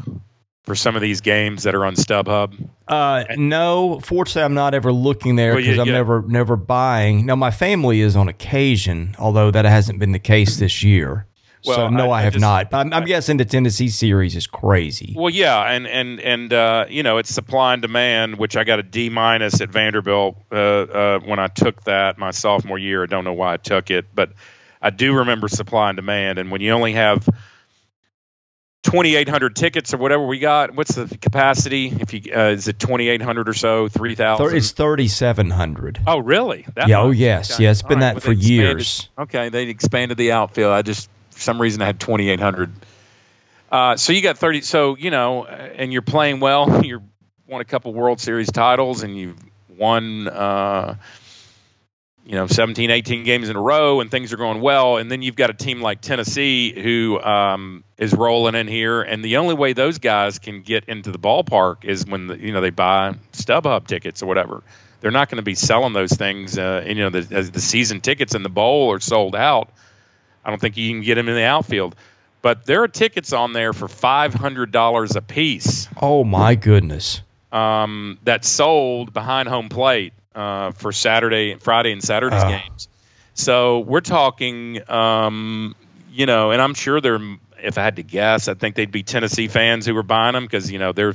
for 0.64 0.74
some 0.74 0.96
of 0.96 1.02
these 1.02 1.20
games 1.20 1.64
that 1.64 1.74
are 1.74 1.84
on 1.84 1.94
StubHub? 1.94 2.68
Uh, 2.86 3.24
no, 3.36 4.00
fortunately, 4.00 4.42
I'm 4.42 4.54
not 4.54 4.74
ever 4.74 4.92
looking 4.92 5.36
there 5.36 5.56
because 5.56 5.78
well, 5.78 5.86
I'm 5.86 5.92
never 5.92 6.22
never 6.22 6.56
buying. 6.56 7.26
Now, 7.26 7.36
my 7.36 7.50
family 7.50 8.00
is 8.00 8.16
on 8.16 8.28
occasion, 8.28 9.16
although 9.18 9.50
that 9.50 9.64
hasn't 9.64 9.98
been 9.98 10.12
the 10.12 10.18
case 10.18 10.58
this 10.58 10.82
year. 10.82 11.26
Well, 11.64 11.76
so 11.76 11.88
no, 11.88 12.10
I, 12.10 12.20
I 12.20 12.22
have 12.22 12.34
just, 12.34 12.40
not. 12.40 12.72
I'm, 12.72 12.92
I'm, 12.92 13.04
guessing 13.04 13.36
the 13.36 13.44
Tennessee 13.44 13.88
series 13.88 14.36
is 14.36 14.46
crazy. 14.46 15.14
Well, 15.16 15.30
yeah, 15.30 15.60
and 15.62 15.86
and 15.86 16.20
and 16.20 16.52
uh, 16.52 16.86
you 16.88 17.02
know 17.02 17.18
it's 17.18 17.34
supply 17.34 17.72
and 17.72 17.82
demand, 17.82 18.38
which 18.38 18.56
I 18.56 18.64
got 18.64 18.78
a 18.78 18.82
D 18.82 19.10
minus 19.10 19.60
at 19.60 19.70
Vanderbilt 19.70 20.36
uh, 20.52 20.54
uh, 20.54 21.20
when 21.20 21.38
I 21.38 21.48
took 21.48 21.82
that 21.84 22.16
my 22.16 22.30
sophomore 22.30 22.78
year. 22.78 23.02
I 23.02 23.06
don't 23.06 23.24
know 23.24 23.32
why 23.32 23.54
I 23.54 23.56
took 23.56 23.90
it, 23.90 24.06
but 24.14 24.32
I 24.80 24.90
do 24.90 25.14
remember 25.14 25.48
supply 25.48 25.90
and 25.90 25.96
demand, 25.96 26.38
and 26.38 26.50
when 26.50 26.60
you 26.60 26.72
only 26.72 26.92
have 26.92 27.28
2,800 28.84 29.54
tickets 29.54 29.92
or 29.92 29.98
whatever 29.98 30.26
we 30.26 30.38
got. 30.38 30.74
What's 30.74 30.94
the 30.94 31.18
capacity? 31.18 31.88
If 31.88 32.14
you 32.14 32.32
uh, 32.34 32.50
is 32.50 32.68
it 32.68 32.78
2,800 32.78 33.48
or 33.48 33.52
so, 33.52 33.88
3,000? 33.88 34.56
It's 34.56 34.70
3,700. 34.70 36.00
Oh, 36.06 36.18
really? 36.18 36.64
That 36.74 36.88
yeah. 36.88 37.00
Oh, 37.00 37.10
yes. 37.10 37.52
Okay. 37.54 37.64
Yeah, 37.64 37.70
it's 37.70 37.82
been 37.82 37.98
that 38.00 38.22
for 38.22 38.32
years. 38.32 39.08
Okay, 39.18 39.48
they 39.50 39.64
expanded 39.64 40.16
the 40.16 40.32
outfield. 40.32 40.72
I 40.72 40.82
just 40.82 41.10
for 41.32 41.40
some 41.40 41.60
reason 41.60 41.82
I 41.82 41.86
had 41.86 42.00
2,800. 42.00 42.72
Uh, 43.70 43.96
so 43.96 44.12
you 44.12 44.22
got 44.22 44.38
30. 44.38 44.62
So 44.62 44.96
you 44.96 45.10
know, 45.10 45.44
and 45.44 45.92
you're 45.92 46.00
playing 46.02 46.40
well. 46.40 46.82
You're 46.84 47.02
won 47.46 47.60
a 47.60 47.64
couple 47.64 47.92
World 47.92 48.20
Series 48.20 48.50
titles, 48.50 49.02
and 49.02 49.16
you've 49.16 49.36
won. 49.76 50.28
Uh, 50.28 50.94
you 52.28 52.34
know 52.34 52.46
17 52.46 52.90
18 52.90 53.24
games 53.24 53.48
in 53.48 53.56
a 53.56 53.60
row 53.60 54.00
and 54.00 54.10
things 54.10 54.34
are 54.34 54.36
going 54.36 54.60
well 54.60 54.98
and 54.98 55.10
then 55.10 55.22
you've 55.22 55.34
got 55.34 55.48
a 55.48 55.54
team 55.54 55.80
like 55.80 56.02
tennessee 56.02 56.78
who 56.78 57.18
um, 57.20 57.82
is 57.96 58.12
rolling 58.12 58.54
in 58.54 58.68
here 58.68 59.00
and 59.00 59.24
the 59.24 59.38
only 59.38 59.54
way 59.54 59.72
those 59.72 59.98
guys 59.98 60.38
can 60.38 60.60
get 60.60 60.84
into 60.84 61.10
the 61.10 61.18
ballpark 61.18 61.86
is 61.86 62.06
when 62.06 62.26
the, 62.26 62.38
you 62.38 62.52
know 62.52 62.60
they 62.60 62.70
buy 62.70 63.14
stubhub 63.32 63.86
tickets 63.86 64.22
or 64.22 64.26
whatever. 64.26 64.62
They're 65.00 65.12
not 65.12 65.30
going 65.30 65.36
to 65.36 65.42
be 65.44 65.54
selling 65.54 65.92
those 65.92 66.12
things 66.12 66.58
uh, 66.58 66.82
and, 66.84 66.98
you 66.98 67.04
know 67.04 67.10
the, 67.10 67.42
the 67.42 67.60
season 67.60 68.02
tickets 68.02 68.34
in 68.34 68.42
the 68.42 68.48
bowl 68.50 68.92
are 68.92 69.00
sold 69.00 69.34
out 69.34 69.70
i 70.44 70.50
don't 70.50 70.60
think 70.60 70.76
you 70.76 70.90
can 70.90 71.02
get 71.02 71.14
them 71.16 71.28
in 71.28 71.34
the 71.34 71.44
outfield. 71.44 71.96
But 72.40 72.66
there 72.66 72.82
are 72.82 72.88
tickets 72.88 73.32
on 73.32 73.52
there 73.52 73.72
for 73.72 73.88
$500 73.88 75.16
a 75.16 75.22
piece. 75.22 75.88
Oh 76.00 76.22
my 76.22 76.54
goodness. 76.54 77.22
Um, 77.50 78.18
that 78.22 78.44
sold 78.44 79.12
behind 79.12 79.48
home 79.48 79.68
plate 79.68 80.12
uh, 80.38 80.70
for 80.70 80.92
Saturday, 80.92 81.56
Friday, 81.56 81.90
and 81.90 82.02
Saturday's 82.02 82.44
uh. 82.44 82.48
games. 82.48 82.88
So 83.34 83.80
we're 83.80 84.00
talking, 84.00 84.80
um, 84.88 85.74
you 86.12 86.26
know, 86.26 86.52
and 86.52 86.62
I'm 86.62 86.74
sure 86.74 87.00
they're. 87.00 87.20
If 87.60 87.76
I 87.76 87.82
had 87.82 87.96
to 87.96 88.04
guess, 88.04 88.46
I 88.46 88.54
think 88.54 88.76
they'd 88.76 88.92
be 88.92 89.02
Tennessee 89.02 89.48
fans 89.48 89.84
who 89.84 89.92
were 89.92 90.04
buying 90.04 90.34
them 90.34 90.44
because 90.44 90.70
you 90.70 90.78
know 90.78 90.92
they're 90.92 91.14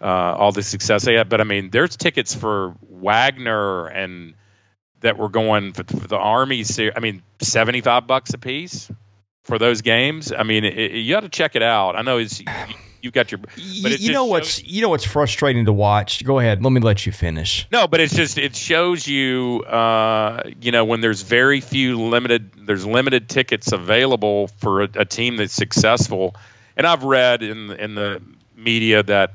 uh, 0.00 0.04
all 0.04 0.52
the 0.52 0.62
success 0.62 1.04
they 1.04 1.14
had. 1.14 1.28
But 1.28 1.40
I 1.40 1.44
mean, 1.44 1.70
there's 1.70 1.96
tickets 1.96 2.32
for 2.32 2.76
Wagner 2.88 3.86
and 3.86 4.34
that 5.00 5.18
were 5.18 5.28
going 5.28 5.72
for, 5.72 5.82
for 5.82 6.06
the 6.06 6.16
Army. 6.16 6.64
I 6.94 7.00
mean, 7.00 7.22
seventy 7.40 7.80
five 7.80 8.06
bucks 8.06 8.32
a 8.32 8.38
piece 8.38 8.88
for 9.42 9.58
those 9.58 9.82
games. 9.82 10.32
I 10.32 10.44
mean, 10.44 10.64
it, 10.64 10.92
you 10.92 11.12
got 11.12 11.24
to 11.24 11.28
check 11.28 11.56
it 11.56 11.62
out. 11.62 11.96
I 11.96 12.02
know 12.02 12.18
it's 12.18 12.40
you've 13.02 13.12
got 13.12 13.30
your. 13.30 13.38
But 13.38 14.00
you 14.00 14.12
know 14.12 14.26
what's 14.26 14.62
you 14.62 14.82
know 14.82 14.88
what's 14.88 15.04
frustrating 15.04 15.64
to 15.66 15.72
watch. 15.72 16.24
Go 16.24 16.38
ahead. 16.38 16.62
Let 16.62 16.70
me 16.70 16.80
let 16.80 17.06
you 17.06 17.12
finish. 17.12 17.66
No, 17.70 17.86
but 17.86 18.00
it's 18.00 18.14
just 18.14 18.38
it 18.38 18.54
shows 18.56 19.06
you, 19.06 19.62
uh, 19.64 20.42
you 20.60 20.72
know, 20.72 20.84
when 20.84 21.00
there's 21.00 21.22
very 21.22 21.60
few 21.60 22.00
limited, 22.00 22.50
there's 22.66 22.86
limited 22.86 23.28
tickets 23.28 23.72
available 23.72 24.48
for 24.58 24.82
a, 24.82 24.88
a 24.96 25.04
team 25.04 25.36
that's 25.36 25.54
successful. 25.54 26.34
And 26.76 26.86
I've 26.86 27.04
read 27.04 27.42
in 27.42 27.70
in 27.72 27.94
the 27.94 28.22
media 28.56 29.02
that 29.02 29.34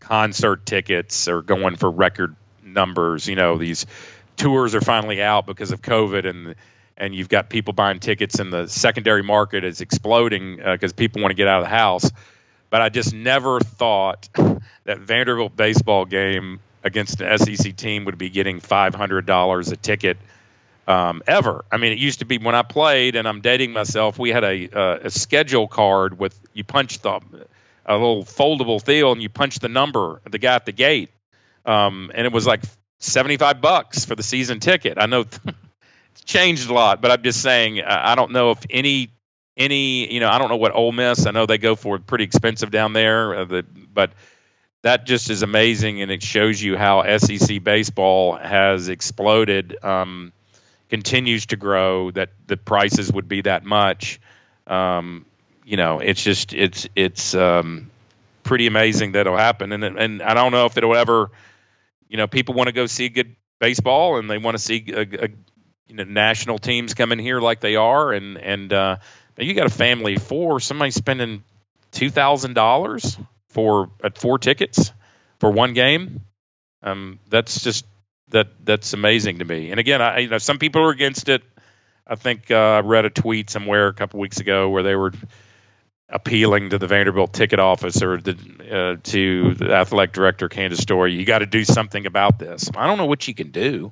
concert 0.00 0.66
tickets 0.66 1.28
are 1.28 1.42
going 1.42 1.76
for 1.76 1.90
record 1.90 2.36
numbers. 2.62 3.26
You 3.28 3.36
know, 3.36 3.58
these 3.58 3.86
tours 4.36 4.74
are 4.74 4.80
finally 4.80 5.22
out 5.22 5.46
because 5.46 5.72
of 5.72 5.82
COVID 5.82 6.28
and 6.28 6.54
and 6.96 7.14
you've 7.14 7.28
got 7.28 7.50
people 7.50 7.72
buying 7.74 8.00
tickets, 8.00 8.38
and 8.38 8.52
the 8.52 8.68
secondary 8.68 9.22
market 9.22 9.64
is 9.64 9.80
exploding 9.80 10.56
because 10.56 10.92
uh, 10.92 10.96
people 10.96 11.20
want 11.20 11.30
to 11.30 11.36
get 11.36 11.46
out 11.46 11.58
of 11.58 11.64
the 11.64 11.76
house. 11.76 12.10
But 12.76 12.82
I 12.82 12.88
just 12.90 13.14
never 13.14 13.58
thought 13.58 14.28
that 14.84 14.98
Vanderbilt 14.98 15.56
baseball 15.56 16.04
game 16.04 16.60
against 16.84 17.22
an 17.22 17.38
SEC 17.38 17.74
team 17.74 18.04
would 18.04 18.18
be 18.18 18.28
getting 18.28 18.60
five 18.60 18.94
hundred 18.94 19.24
dollars 19.24 19.72
a 19.72 19.78
ticket 19.78 20.18
um, 20.86 21.22
ever. 21.26 21.64
I 21.72 21.78
mean, 21.78 21.92
it 21.92 21.98
used 21.98 22.18
to 22.18 22.26
be 22.26 22.36
when 22.36 22.54
I 22.54 22.60
played, 22.60 23.16
and 23.16 23.26
I'm 23.26 23.40
dating 23.40 23.72
myself. 23.72 24.18
We 24.18 24.28
had 24.28 24.44
a, 24.44 24.68
uh, 24.68 24.98
a 25.04 25.10
schedule 25.10 25.68
card 25.68 26.18
with 26.18 26.38
you 26.52 26.64
punch 26.64 26.98
the 26.98 27.18
a 27.86 27.94
little 27.94 28.24
foldable 28.24 28.84
deal, 28.84 29.10
and 29.10 29.22
you 29.22 29.30
punch 29.30 29.58
the 29.58 29.70
number 29.70 30.20
the 30.30 30.36
guy 30.36 30.56
at 30.56 30.66
the 30.66 30.72
gate, 30.72 31.08
um, 31.64 32.10
and 32.14 32.26
it 32.26 32.32
was 32.34 32.46
like 32.46 32.60
seventy 32.98 33.38
five 33.38 33.62
bucks 33.62 34.04
for 34.04 34.14
the 34.14 34.22
season 34.22 34.60
ticket. 34.60 34.98
I 35.00 35.06
know 35.06 35.20
it's 36.10 36.24
changed 36.26 36.68
a 36.68 36.74
lot, 36.74 37.00
but 37.00 37.10
I'm 37.10 37.22
just 37.22 37.40
saying 37.40 37.80
I 37.80 38.14
don't 38.16 38.32
know 38.32 38.50
if 38.50 38.66
any 38.68 39.15
any 39.56 40.12
you 40.12 40.20
know 40.20 40.28
I 40.28 40.38
don't 40.38 40.48
know 40.48 40.56
what 40.56 40.74
Ole 40.74 40.92
Miss. 40.92 41.26
I 41.26 41.30
know 41.30 41.46
they 41.46 41.58
go 41.58 41.76
for 41.76 41.98
pretty 41.98 42.24
expensive 42.24 42.70
down 42.70 42.92
there, 42.92 43.34
uh, 43.34 43.44
the, 43.44 43.62
but 43.62 44.12
that 44.82 45.06
just 45.06 45.30
is 45.30 45.42
amazing, 45.42 46.02
and 46.02 46.10
it 46.10 46.22
shows 46.22 46.62
you 46.62 46.76
how 46.76 47.16
SEC 47.18 47.62
baseball 47.62 48.36
has 48.36 48.88
exploded. 48.88 49.76
Um, 49.82 50.32
continues 50.88 51.46
to 51.46 51.56
grow, 51.56 52.10
that 52.12 52.30
the 52.46 52.56
prices 52.56 53.12
would 53.12 53.28
be 53.28 53.42
that 53.42 53.64
much. 53.64 54.20
Um, 54.66 55.24
you 55.64 55.76
know, 55.76 55.98
it's 55.98 56.22
just 56.22 56.54
it's 56.54 56.88
it's 56.94 57.34
um, 57.34 57.90
pretty 58.42 58.66
amazing 58.66 59.12
that'll 59.12 59.36
happen, 59.36 59.72
and 59.72 59.84
and 59.84 60.22
I 60.22 60.34
don't 60.34 60.52
know 60.52 60.66
if 60.66 60.76
it'll 60.76 60.96
ever. 60.96 61.30
You 62.08 62.16
know, 62.16 62.28
people 62.28 62.54
want 62.54 62.68
to 62.68 62.72
go 62.72 62.86
see 62.86 63.08
good 63.08 63.34
baseball, 63.58 64.18
and 64.18 64.30
they 64.30 64.38
want 64.38 64.56
to 64.56 64.62
see 64.62 64.84
a, 64.94 65.00
a, 65.00 65.28
you 65.88 65.96
know 65.96 66.04
national 66.04 66.58
teams 66.58 66.94
coming 66.94 67.18
here 67.18 67.40
like 67.40 67.60
they 67.60 67.74
are, 67.74 68.12
and 68.12 68.38
and 68.38 68.72
uh, 68.72 68.96
you 69.38 69.54
got 69.54 69.66
a 69.66 69.70
family 69.70 70.16
four, 70.16 70.60
somebody 70.60 70.90
spending 70.90 71.44
two 71.92 72.10
thousand 72.10 72.54
dollars 72.54 73.18
for 73.48 73.90
at 74.02 74.18
four 74.18 74.38
tickets 74.38 74.92
for 75.40 75.50
one 75.50 75.74
game. 75.74 76.22
Um, 76.82 77.18
that's 77.28 77.62
just 77.62 77.86
that 78.28 78.48
that's 78.64 78.92
amazing 78.92 79.38
to 79.38 79.44
me. 79.44 79.70
And 79.70 79.80
again, 79.80 80.02
I 80.02 80.18
you 80.20 80.28
know 80.28 80.38
some 80.38 80.58
people 80.58 80.82
are 80.82 80.90
against 80.90 81.28
it. 81.28 81.42
I 82.06 82.14
think 82.14 82.50
uh, 82.50 82.54
I 82.54 82.80
read 82.80 83.04
a 83.04 83.10
tweet 83.10 83.50
somewhere 83.50 83.88
a 83.88 83.94
couple 83.94 84.20
weeks 84.20 84.38
ago 84.38 84.68
where 84.68 84.82
they 84.82 84.94
were 84.94 85.12
appealing 86.08 86.70
to 86.70 86.78
the 86.78 86.86
Vanderbilt 86.86 87.32
ticket 87.32 87.58
office 87.58 88.00
or 88.00 88.18
the, 88.18 88.36
uh, 88.70 89.00
to 89.02 89.54
the 89.54 89.72
athletic 89.72 90.12
director 90.12 90.48
Candice 90.48 90.80
Storey. 90.80 91.14
You 91.14 91.24
got 91.24 91.40
to 91.40 91.46
do 91.46 91.64
something 91.64 92.06
about 92.06 92.38
this. 92.38 92.70
I 92.76 92.86
don't 92.86 92.98
know 92.98 93.06
what 93.06 93.26
you 93.26 93.34
can 93.34 93.50
do. 93.50 93.90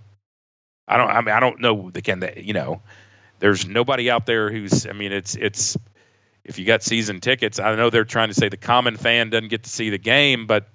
I 0.87 0.97
don't. 0.97 1.11
I 1.11 1.21
mean, 1.23 1.35
I 1.35 1.41
don't 1.41 1.61
know. 1.61 1.91
The 1.91 2.03
can 2.03 2.21
they, 2.21 2.43
you 2.45 2.53
know, 2.53 2.83
there's 3.45 3.67
nobody 3.67 4.11
out 4.11 4.25
there 4.25 4.51
who's. 4.51 4.87
I 4.87 4.93
mean, 4.95 5.13
it's 5.13 5.35
it's. 5.35 5.77
If 6.45 6.59
you 6.59 6.65
got 6.65 6.83
season 6.83 7.21
tickets, 7.21 7.59
I 7.59 7.75
know 7.75 7.91
they're 7.91 8.07
trying 8.07 8.29
to 8.29 8.35
say 8.35 8.49
the 8.49 8.57
common 8.57 8.97
fan 8.97 9.29
doesn't 9.29 9.49
get 9.49 9.65
to 9.65 9.71
see 9.71 9.91
the 9.91 9.99
game, 9.99 10.47
but 10.47 10.67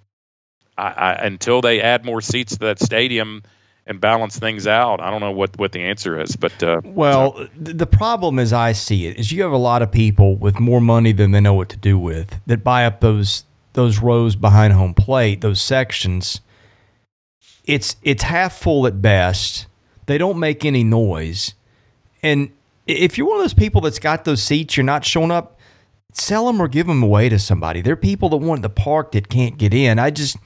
I, 0.78 0.88
I, 0.88 1.14
until 1.26 1.62
they 1.62 1.82
add 1.82 2.06
more 2.06 2.22
seats 2.22 2.54
to 2.54 2.66
that 2.66 2.80
stadium 2.80 3.42
and 3.88 4.00
balance 4.00 4.38
things 4.38 4.68
out, 4.68 5.02
I 5.02 5.10
don't 5.10 5.20
know 5.20 5.32
what, 5.32 5.58
what 5.58 5.72
the 5.72 5.82
answer 5.82 6.20
is. 6.22 6.36
But 6.36 6.62
uh, 6.62 6.82
well, 6.84 7.48
the 7.56 7.88
problem 7.88 8.38
as 8.38 8.54
I 8.54 8.74
see 8.74 9.08
it 9.08 9.18
is 9.18 9.32
you 9.32 9.42
have 9.42 9.52
a 9.52 9.58
lot 9.58 9.82
of 9.82 9.92
people 9.92 10.36
with 10.36 10.60
more 10.60 10.82
money 10.82 11.12
than 11.12 11.32
they 11.32 11.40
know 11.40 11.56
what 11.56 11.70
to 11.70 11.78
do 11.78 11.98
with 11.98 12.40
that 12.46 12.64
buy 12.64 12.86
up 12.86 13.00
those 13.00 13.46
those 13.74 13.98
rows 13.98 14.36
behind 14.36 14.74
home 14.74 14.94
plate, 14.94 15.42
those 15.42 15.60
sections. 15.60 16.42
It's 17.66 17.96
it's 18.04 18.24
half 18.24 18.54
full 18.54 18.86
at 18.86 19.02
best. 19.02 19.66
They 20.06 20.20
don't 20.20 20.40
make 20.40 20.66
any 20.66 20.84
noise, 20.84 21.56
and 22.22 22.52
if 22.90 23.18
you're 23.18 23.28
one 23.28 23.38
of 23.38 23.44
those 23.44 23.54
people 23.54 23.82
that's 23.82 24.00
got 24.00 24.26
those 24.26 24.42
seats, 24.42 24.76
you're 24.76 24.84
not 24.84 25.06
showing 25.06 25.32
up. 25.32 25.60
Sell 26.12 26.48
them 26.48 26.60
or 26.60 26.68
give 26.68 26.88
them 26.88 27.04
away 27.04 27.30
to 27.30 27.38
somebody. 27.38 27.82
There 27.82 27.94
are 27.94 27.98
people 27.98 28.30
that 28.30 28.38
want 28.38 28.64
the 28.64 28.70
park 28.70 29.12
that 29.12 29.30
can't 29.30 29.60
get 29.60 29.76
in. 29.76 30.00
I 30.00 30.10
just 30.10 30.38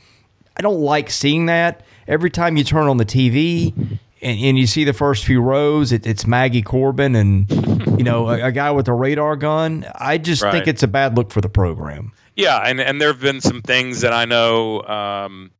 I 0.57 0.61
don't 0.61 0.81
like 0.81 1.09
seeing 1.09 1.45
that. 1.45 1.83
Every 2.05 2.29
time 2.29 2.57
you 2.57 2.65
turn 2.65 2.87
on 2.87 2.97
the 2.97 3.05
TV 3.05 3.73
and, 4.21 4.39
and 4.39 4.57
you 4.57 4.67
see 4.67 4.83
the 4.83 4.93
first 4.93 5.23
few 5.23 5.41
rows, 5.41 5.93
it, 5.93 6.05
it's 6.05 6.27
Maggie 6.27 6.61
Corbin 6.61 7.15
and 7.15 7.49
you 7.97 8.03
know 8.03 8.29
a, 8.29 8.47
a, 8.47 8.51
guy 8.51 8.71
with 8.71 8.89
a 8.89 8.93
radar 8.93 9.37
gun. 9.37 9.85
I 9.95 10.17
just 10.17 10.43
right. 10.43 10.51
think 10.51 10.67
it's 10.67 10.83
a 10.83 10.87
bad 10.87 11.15
look 11.15 11.31
for 11.31 11.39
the 11.39 11.49
program. 11.49 12.11
Yeah, 12.35 12.57
and 12.59 12.81
and 12.81 12.99
there 12.99 13.07
have 13.07 13.21
been 13.21 13.39
some 13.39 13.61
things 13.61 14.01
that 14.01 14.11
I 14.11 14.25
know. 14.25 14.81
Um, 14.81 15.51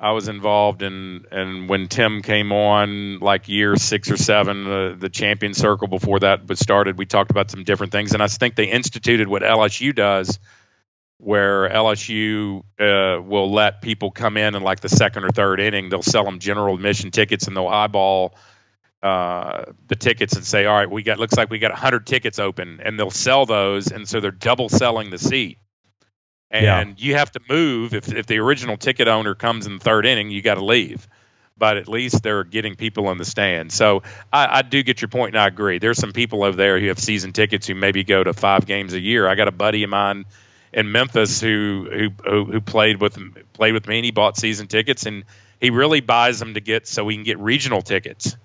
I 0.00 0.12
was 0.12 0.28
involved 0.28 0.82
in, 0.82 1.26
and 1.30 1.68
when 1.68 1.88
Tim 1.88 2.22
came 2.22 2.52
on, 2.52 3.18
like 3.18 3.48
year 3.48 3.76
six 3.76 4.10
or 4.10 4.16
seven, 4.16 4.64
the, 4.64 4.96
the 4.98 5.10
champion 5.10 5.52
circle 5.52 5.88
before 5.88 6.20
that 6.20 6.48
was 6.48 6.58
started, 6.58 6.96
we 6.96 7.04
talked 7.04 7.30
about 7.30 7.50
some 7.50 7.64
different 7.64 7.92
things, 7.92 8.14
and 8.14 8.22
I 8.22 8.26
think 8.26 8.54
they 8.54 8.64
instituted 8.64 9.28
what 9.28 9.42
LSU 9.42 9.94
does 9.94 10.38
where 11.20 11.68
LSU 11.68 12.62
uh, 12.80 13.20
will 13.20 13.52
let 13.52 13.82
people 13.82 14.10
come 14.10 14.38
in 14.38 14.54
in 14.54 14.62
like 14.62 14.80
the 14.80 14.88
second 14.88 15.24
or 15.24 15.28
third 15.28 15.60
inning. 15.60 15.90
They'll 15.90 16.02
sell 16.02 16.24
them 16.24 16.38
general 16.38 16.74
admission 16.74 17.10
tickets 17.10 17.46
and 17.46 17.54
they'll 17.54 17.68
eyeball 17.68 18.34
uh, 19.02 19.64
the 19.86 19.96
tickets 19.96 20.34
and 20.34 20.44
say, 20.44 20.66
"All 20.66 20.76
right, 20.76 20.90
we 20.90 21.02
got 21.02 21.18
looks 21.18 21.34
like 21.34 21.50
we 21.50 21.58
got 21.58 21.72
100 21.72 22.06
tickets 22.06 22.38
open," 22.38 22.80
and 22.82 22.98
they'll 22.98 23.10
sell 23.10 23.46
those, 23.46 23.90
and 23.90 24.08
so 24.08 24.20
they're 24.20 24.30
double 24.30 24.68
selling 24.68 25.10
the 25.10 25.18
seat. 25.18 25.58
And 26.50 26.64
yeah. 26.64 26.94
you 26.96 27.14
have 27.14 27.30
to 27.32 27.40
move 27.48 27.94
if 27.94 28.12
if 28.12 28.26
the 28.26 28.38
original 28.38 28.76
ticket 28.76 29.08
owner 29.08 29.34
comes 29.34 29.66
in 29.66 29.78
the 29.78 29.84
third 29.84 30.06
inning, 30.06 30.30
you 30.30 30.42
got 30.42 30.54
to 30.54 30.64
leave. 30.64 31.06
But 31.56 31.76
at 31.76 31.88
least 31.88 32.22
they're 32.22 32.42
getting 32.42 32.74
people 32.74 33.10
in 33.10 33.18
the 33.18 33.24
stand. 33.24 33.70
So 33.70 34.02
I, 34.32 34.58
I 34.58 34.62
do 34.62 34.82
get 34.82 35.02
your 35.02 35.10
point, 35.10 35.34
and 35.34 35.42
I 35.42 35.46
agree. 35.46 35.78
There's 35.78 35.98
some 35.98 36.12
people 36.12 36.42
over 36.42 36.56
there 36.56 36.80
who 36.80 36.88
have 36.88 36.98
season 36.98 37.32
tickets 37.32 37.66
who 37.66 37.74
maybe 37.74 38.02
go 38.02 38.24
to 38.24 38.32
five 38.32 38.64
games 38.64 38.94
a 38.94 39.00
year. 39.00 39.28
I 39.28 39.34
got 39.34 39.46
a 39.46 39.52
buddy 39.52 39.82
of 39.82 39.90
mine 39.90 40.24
in 40.72 40.90
Memphis 40.90 41.40
who 41.40 42.10
who 42.24 42.44
who 42.44 42.60
played 42.60 43.00
with 43.00 43.18
played 43.52 43.74
with 43.74 43.86
me 43.86 43.98
and 43.98 44.04
he 44.04 44.10
bought 44.10 44.36
season 44.36 44.66
tickets 44.66 45.06
and 45.06 45.24
he 45.60 45.70
really 45.70 46.00
buys 46.00 46.38
them 46.38 46.54
to 46.54 46.60
get 46.60 46.86
so 46.86 47.06
he 47.08 47.16
can 47.16 47.24
get 47.24 47.38
regional 47.38 47.82
tickets. 47.82 48.36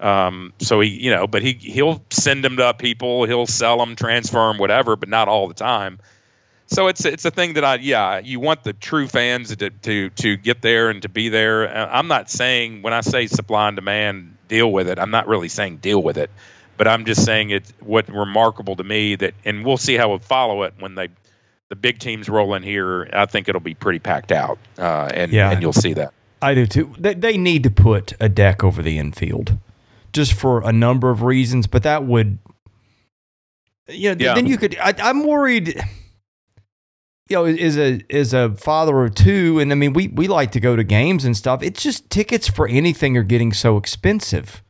Um, 0.00 0.52
so 0.60 0.80
he 0.80 0.90
you 0.90 1.10
know, 1.10 1.26
but 1.26 1.42
he 1.42 1.52
he'll 1.54 2.02
send 2.10 2.44
them 2.44 2.56
to 2.56 2.74
people, 2.74 3.24
he'll 3.24 3.46
sell 3.46 3.78
them, 3.78 3.96
transfer 3.96 4.48
them, 4.48 4.58
whatever, 4.58 4.96
but 4.96 5.08
not 5.08 5.28
all 5.28 5.48
the 5.48 5.54
time. 5.54 5.98
So 6.68 6.88
it's 6.88 7.04
it's 7.04 7.24
a 7.24 7.30
thing 7.30 7.54
that 7.54 7.64
I 7.64 7.76
yeah 7.76 8.18
you 8.18 8.40
want 8.40 8.62
the 8.62 8.72
true 8.72 9.08
fans 9.08 9.54
to 9.56 9.70
to 9.70 10.10
to 10.10 10.36
get 10.36 10.62
there 10.62 10.90
and 10.90 11.02
to 11.02 11.08
be 11.08 11.28
there. 11.28 11.68
Uh, 11.68 11.88
I'm 11.90 12.08
not 12.08 12.30
saying 12.30 12.82
when 12.82 12.92
I 12.92 13.00
say 13.00 13.26
supply 13.26 13.68
and 13.68 13.76
demand 13.76 14.36
deal 14.48 14.70
with 14.70 14.88
it, 14.88 14.98
I'm 14.98 15.10
not 15.10 15.26
really 15.28 15.48
saying 15.48 15.78
deal 15.78 16.02
with 16.02 16.18
it, 16.18 16.30
but 16.76 16.86
I'm 16.86 17.04
just 17.04 17.24
saying 17.24 17.50
it's 17.50 17.72
what 17.80 18.08
remarkable 18.08 18.76
to 18.76 18.84
me 18.84 19.16
that 19.16 19.34
and 19.44 19.64
we'll 19.64 19.78
see 19.78 19.96
how 19.96 20.12
we 20.12 20.18
follow 20.18 20.62
it 20.62 20.74
when 20.78 20.94
they 20.94 21.08
the 21.68 21.76
big 21.76 21.98
teams 21.98 22.28
roll 22.28 22.54
in 22.54 22.62
here, 22.62 23.08
I 23.12 23.26
think 23.26 23.48
it'll 23.48 23.60
be 23.60 23.74
pretty 23.74 23.98
packed 23.98 24.32
out, 24.32 24.58
uh, 24.78 25.10
and 25.12 25.32
yeah, 25.32 25.50
and 25.50 25.62
you'll 25.62 25.72
see 25.72 25.92
that. 25.94 26.12
I 26.40 26.54
do 26.54 26.66
too. 26.66 26.94
They, 26.98 27.14
they 27.14 27.36
need 27.36 27.62
to 27.64 27.70
put 27.70 28.14
a 28.20 28.28
deck 28.28 28.64
over 28.64 28.82
the 28.82 28.98
infield, 28.98 29.58
just 30.12 30.32
for 30.32 30.66
a 30.66 30.72
number 30.72 31.10
of 31.10 31.22
reasons. 31.22 31.66
But 31.66 31.82
that 31.82 32.04
would, 32.04 32.38
you 33.88 34.14
know, 34.14 34.24
yeah. 34.24 34.34
then 34.34 34.46
you 34.46 34.56
could. 34.56 34.76
I, 34.78 34.94
I'm 34.98 35.24
worried. 35.24 35.80
You 37.28 37.36
know, 37.36 37.44
is 37.44 37.76
a 37.76 38.00
is 38.08 38.32
a 38.32 38.50
father 38.54 39.04
of 39.04 39.14
two, 39.14 39.58
and 39.58 39.70
I 39.70 39.74
mean, 39.74 39.92
we 39.92 40.08
we 40.08 40.28
like 40.28 40.52
to 40.52 40.60
go 40.60 40.76
to 40.76 40.84
games 40.84 41.24
and 41.24 41.36
stuff. 41.36 41.62
It's 41.62 41.82
just 41.82 42.08
tickets 42.10 42.48
for 42.48 42.66
anything 42.66 43.16
are 43.16 43.22
getting 43.22 43.52
so 43.52 43.76
expensive. 43.76 44.62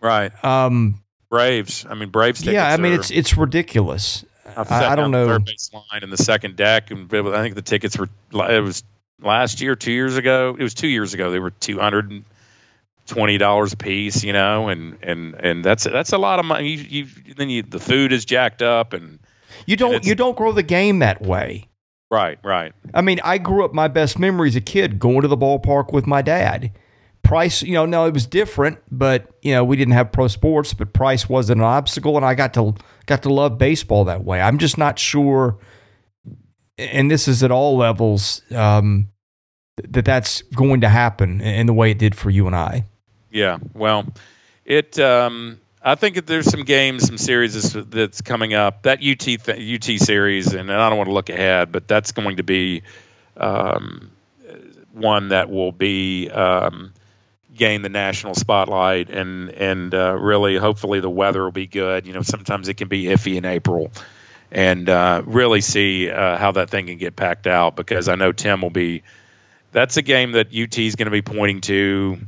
Right. 0.00 0.32
Um. 0.44 1.00
Braves. 1.28 1.84
I 1.88 1.94
mean, 1.94 2.10
Braves. 2.10 2.44
yeah. 2.44 2.72
I 2.72 2.76
mean, 2.76 2.92
are, 2.92 2.96
it's 2.96 3.10
it's 3.10 3.36
ridiculous. 3.36 4.24
I, 4.56 4.92
I 4.92 4.96
don't 4.96 5.10
know. 5.10 5.26
Third 5.26 5.44
base 5.44 5.70
line 5.72 6.02
in 6.02 6.10
the 6.10 6.16
second 6.16 6.56
deck, 6.56 6.90
and 6.90 7.12
I 7.12 7.42
think 7.42 7.54
the 7.54 7.62
tickets 7.62 7.98
were. 7.98 8.08
It 8.32 8.60
was 8.60 8.84
last 9.20 9.60
year, 9.60 9.74
two 9.74 9.92
years 9.92 10.16
ago. 10.16 10.56
It 10.58 10.62
was 10.62 10.74
two 10.74 10.88
years 10.88 11.14
ago. 11.14 11.30
They 11.30 11.38
were 11.38 11.50
two 11.50 11.78
hundred 11.78 12.10
and 12.10 12.24
twenty 13.06 13.38
dollars 13.38 13.72
a 13.72 13.76
piece. 13.76 14.22
You 14.22 14.32
know, 14.32 14.68
and 14.68 14.98
and 15.02 15.34
and 15.34 15.64
that's 15.64 15.84
that's 15.84 16.12
a 16.12 16.18
lot 16.18 16.38
of 16.38 16.44
money. 16.44 16.74
You, 16.74 17.06
you 17.24 17.34
then 17.34 17.50
you 17.50 17.62
the 17.62 17.80
food 17.80 18.12
is 18.12 18.24
jacked 18.24 18.62
up, 18.62 18.92
and 18.92 19.18
you 19.66 19.76
don't 19.76 20.04
you 20.04 20.14
don't 20.14 20.36
grow 20.36 20.52
the 20.52 20.62
game 20.62 21.00
that 21.00 21.22
way. 21.22 21.68
Right, 22.14 22.38
right. 22.44 22.72
I 22.94 23.00
mean, 23.00 23.20
I 23.24 23.38
grew 23.38 23.64
up. 23.64 23.74
My 23.74 23.88
best 23.88 24.18
memory 24.18 24.48
as 24.48 24.56
a 24.56 24.60
kid 24.60 24.98
going 24.98 25.22
to 25.22 25.28
the 25.28 25.36
ballpark 25.36 25.92
with 25.92 26.06
my 26.06 26.22
dad 26.22 26.70
price, 27.24 27.62
you 27.62 27.72
know, 27.72 27.86
no, 27.86 28.06
it 28.06 28.14
was 28.14 28.26
different, 28.26 28.78
but 28.92 29.28
you 29.42 29.52
know, 29.52 29.64
we 29.64 29.76
didn't 29.76 29.94
have 29.94 30.12
pro 30.12 30.28
sports, 30.28 30.72
but 30.72 30.92
price 30.92 31.28
wasn't 31.28 31.58
an 31.58 31.64
obstacle, 31.64 32.16
and 32.16 32.24
I 32.24 32.34
got 32.34 32.54
to 32.54 32.74
got 33.06 33.22
to 33.24 33.32
love 33.32 33.58
baseball 33.58 34.04
that 34.04 34.24
way. 34.24 34.40
I'm 34.40 34.58
just 34.58 34.78
not 34.78 34.98
sure, 34.98 35.58
and 36.78 37.10
this 37.10 37.26
is 37.26 37.42
at 37.42 37.50
all 37.50 37.76
levels, 37.76 38.42
um, 38.52 39.08
that 39.76 40.04
that's 40.04 40.42
going 40.54 40.82
to 40.82 40.88
happen 40.88 41.40
in 41.40 41.66
the 41.66 41.74
way 41.74 41.90
it 41.90 41.98
did 41.98 42.14
for 42.14 42.30
you 42.30 42.46
and 42.46 42.54
I. 42.54 42.86
Yeah, 43.32 43.58
well, 43.74 44.06
it. 44.64 44.98
Um, 45.00 45.58
I 45.84 45.96
think 45.96 46.24
there's 46.24 46.50
some 46.50 46.64
games, 46.64 47.06
some 47.06 47.18
series 47.18 47.72
that's 47.72 48.22
coming 48.22 48.54
up. 48.54 48.82
That 48.82 49.00
UT 49.00 49.18
th- 49.18 49.48
UT 49.48 50.00
series, 50.00 50.54
and 50.54 50.72
I 50.72 50.88
don't 50.88 50.96
want 50.96 51.08
to 51.08 51.14
look 51.14 51.28
ahead, 51.28 51.72
but 51.72 51.86
that's 51.86 52.12
going 52.12 52.38
to 52.38 52.42
be 52.42 52.82
um, 53.36 54.10
one 54.92 55.28
that 55.28 55.50
will 55.50 55.72
be. 55.72 56.30
Um, 56.30 56.92
gain 57.54 57.82
the 57.82 57.88
national 57.88 58.34
spotlight 58.34 59.10
and 59.10 59.48
and 59.50 59.94
uh, 59.94 60.12
really 60.12 60.56
hopefully 60.56 61.00
the 61.00 61.10
weather 61.10 61.42
will 61.44 61.52
be 61.52 61.66
good. 61.66 62.06
You 62.06 62.12
know, 62.12 62.22
sometimes 62.22 62.68
it 62.68 62.74
can 62.74 62.88
be 62.88 63.04
iffy 63.04 63.36
in 63.36 63.44
April, 63.44 63.90
and 64.50 64.88
uh, 64.88 65.22
really 65.24 65.60
see 65.60 66.10
uh, 66.10 66.36
how 66.36 66.52
that 66.52 66.70
thing 66.70 66.86
can 66.86 66.98
get 66.98 67.16
packed 67.16 67.46
out 67.46 67.76
because 67.76 68.08
I 68.08 68.16
know 68.16 68.32
Tim 68.32 68.60
will 68.60 68.70
be. 68.70 69.02
That's 69.72 69.96
a 69.96 70.02
game 70.02 70.32
that 70.32 70.48
UT 70.48 70.78
is 70.78 70.94
going 70.94 71.06
to 71.06 71.10
be 71.10 71.22
pointing 71.22 71.60
to. 71.62 72.18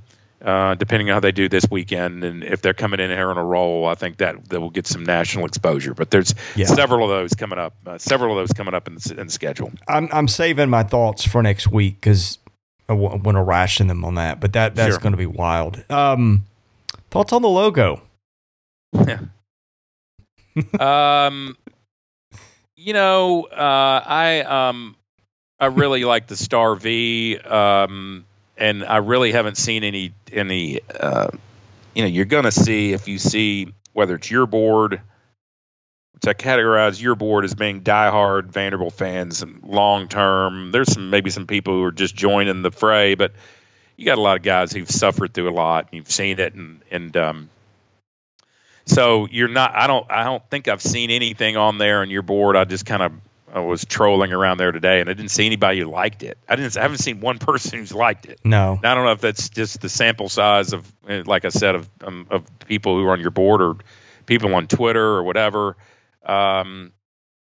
Uh, 0.47 0.77
depending 0.77 1.11
on 1.11 1.15
how 1.15 1.19
they 1.19 1.33
do 1.33 1.49
this 1.49 1.65
weekend, 1.73 2.23
and 2.23 2.45
if 2.45 2.63
they're 2.63 2.73
coming 2.73 3.01
in 3.01 3.11
here 3.11 3.31
on 3.31 3.37
a 3.37 3.45
roll, 3.45 3.85
I 3.85 3.97
think 3.97 4.19
that 4.19 4.49
that 4.51 4.61
will 4.61 4.71
get 4.71 4.87
some 4.87 5.03
national 5.03 5.45
exposure. 5.45 5.93
But 5.93 6.13
there's 6.13 6.37
yeah. 6.55 6.67
several 6.67 7.03
of 7.03 7.11
those 7.11 7.35
coming 7.35 7.59
up, 7.59 7.75
uh, 7.85 7.99
several 7.99 8.39
of 8.39 8.47
those 8.47 8.53
coming 8.57 8.73
up 8.73 8.87
in 8.87 8.95
the, 8.95 9.17
in 9.19 9.27
the 9.27 9.33
schedule. 9.33 9.73
I'm 9.89 10.09
I'm 10.13 10.29
saving 10.29 10.71
my 10.71 10.85
thoughts 10.85 11.27
for 11.27 11.43
next 11.43 11.67
week 11.73 12.01
because 12.01 12.39
I 12.89 12.93
want 12.93 13.25
to 13.25 13.43
ration 13.43 13.89
them 13.89 14.05
on 14.05 14.15
that. 14.15 14.39
But 14.39 14.53
that 14.53 14.77
that's 14.77 14.95
sure. 14.95 15.01
going 15.01 15.15
to 15.15 15.19
be 15.19 15.27
wild. 15.27 15.83
Um, 15.91 16.45
thoughts 17.11 17.33
on 17.33 17.43
the 17.43 17.49
logo? 17.49 18.03
Yeah. 18.93 19.19
um, 21.27 21.57
you 22.77 22.93
know, 22.93 23.49
uh, 23.51 24.03
I 24.07 24.43
um, 24.43 24.95
I 25.59 25.67
really 25.67 26.05
like 26.05 26.29
the 26.29 26.37
Star 26.37 26.77
V. 26.77 27.37
Um, 27.39 28.25
and 28.57 28.85
I 28.85 28.99
really 28.99 29.33
haven't 29.33 29.57
seen 29.57 29.85
any 29.85 30.13
any. 30.33 30.81
Uh, 30.89 31.29
you 31.95 32.03
know, 32.03 32.09
you're 32.09 32.27
going 32.27 32.45
to 32.45 32.53
see 32.53 32.93
if 32.93 33.09
you 33.09 33.19
see 33.19 33.73
whether 33.93 34.17
it's 34.17 34.31
your 34.31 34.47
board, 34.47 35.01
which 36.13 36.27
I 36.27 36.35
categorize 36.35 37.01
your 37.01 37.15
board 37.15 37.45
as 37.45 37.55
being 37.55 37.81
diehard 37.81 38.47
Vanderbilt 38.47 38.93
fans 38.93 39.43
and 39.43 39.63
long 39.63 40.09
term. 40.09 40.73
There's 40.73 40.93
some 40.93 41.11
maybe 41.11 41.31
some 41.31 41.47
people 41.47 41.75
who 41.75 41.85
are 41.85 41.93
just 41.93 42.15
joining 42.15 42.63
the 42.63 42.71
fray, 42.71 43.15
but 43.15 43.33
you 43.97 44.05
got 44.05 44.19
a 44.19 44.21
lot 44.21 44.37
of 44.37 44.43
guys 44.43 44.73
who've 44.73 44.91
suffered 44.91 45.33
through 45.33 45.51
a 45.51 45.53
lot. 45.53 45.87
And 45.87 45.95
you've 45.95 46.11
seen 46.11 46.39
it, 46.39 46.55
and 46.55 46.83
and 46.91 47.17
um, 47.17 47.51
so 48.85 49.27
you're 49.31 49.49
not. 49.49 49.75
I 49.75 49.87
don't. 49.87 50.11
I 50.11 50.25
don't 50.25 50.49
think 50.51 50.69
I've 50.69 50.83
seen 50.83 51.11
anything 51.11 51.57
on 51.57 51.79
there 51.79 52.01
on 52.01 52.11
your 52.11 52.23
board. 52.23 52.57
I 52.57 52.65
just 52.65 52.87
kind 52.87 53.03
of 53.03 53.13
I 53.53 53.61
was 53.61 53.85
trolling 53.85 54.33
around 54.33 54.59
there 54.59 54.73
today, 54.73 55.01
and 55.01 55.09
I 55.09 55.13
didn't 55.13 55.31
see 55.31 55.47
anybody 55.47 55.81
who 55.81 55.87
liked 55.87 56.23
it. 56.23 56.39
I 56.49 56.57
didn't. 56.57 56.77
I 56.77 56.83
haven't 56.83 56.99
seen 56.99 57.21
one 57.21 57.39
person 57.41 57.79
who's 57.79 57.93
liked 57.93 58.27
it. 58.27 58.41
No. 58.45 58.81
I 58.83 58.95
don't 58.95 59.05
know 59.05 59.13
if 59.13 59.21
that's 59.21 59.49
just 59.49 59.81
the 59.81 59.89
sample 59.89 60.29
size 60.29 60.73
of, 60.73 60.91
eh, 61.09 61.23
like 61.25 61.45
I 61.45 61.51
said, 61.51 61.75
of 61.77 61.89
um, 62.03 62.27
of 62.31 62.45
people 62.67 62.97
who 62.97 63.07
are 63.07 63.13
on 63.13 63.21
your 63.21 63.31
board 63.31 63.63
or 63.63 63.77
people 64.27 64.55
on 64.55 64.67
Twitter 64.67 65.05
or 65.05 65.23
whatever. 65.23 65.77
Um, 66.25 66.93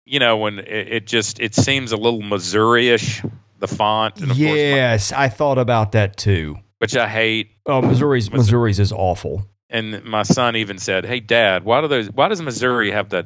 you 0.05 0.19
know, 0.19 0.37
when 0.37 0.59
it, 0.59 0.67
it, 0.67 1.07
just 1.07 1.39
it 1.39 1.55
seems 1.55 1.93
a 1.93 1.97
little 1.97 2.21
Missouri-ish, 2.21 3.23
the 3.59 3.67
font. 3.67 4.19
yes, 4.19 5.11
my, 5.11 5.23
I 5.23 5.29
thought 5.29 5.57
about 5.57 5.93
that 5.93 6.17
too. 6.17 6.57
Which 6.79 6.97
I 6.97 7.07
hate. 7.07 7.51
Oh, 7.65 7.81
Missouri's 7.81 8.29
Missouri's 8.29 8.79
is 8.79 8.91
awful. 8.91 9.47
And 9.69 10.03
my 10.03 10.23
son 10.23 10.57
even 10.57 10.77
said, 10.77 11.05
"Hey, 11.05 11.21
Dad, 11.21 11.63
why 11.63 11.79
do 11.79 11.87
those? 11.87 12.11
Why 12.11 12.27
does 12.27 12.41
Missouri 12.41 12.91
have 12.91 13.09
that 13.09 13.25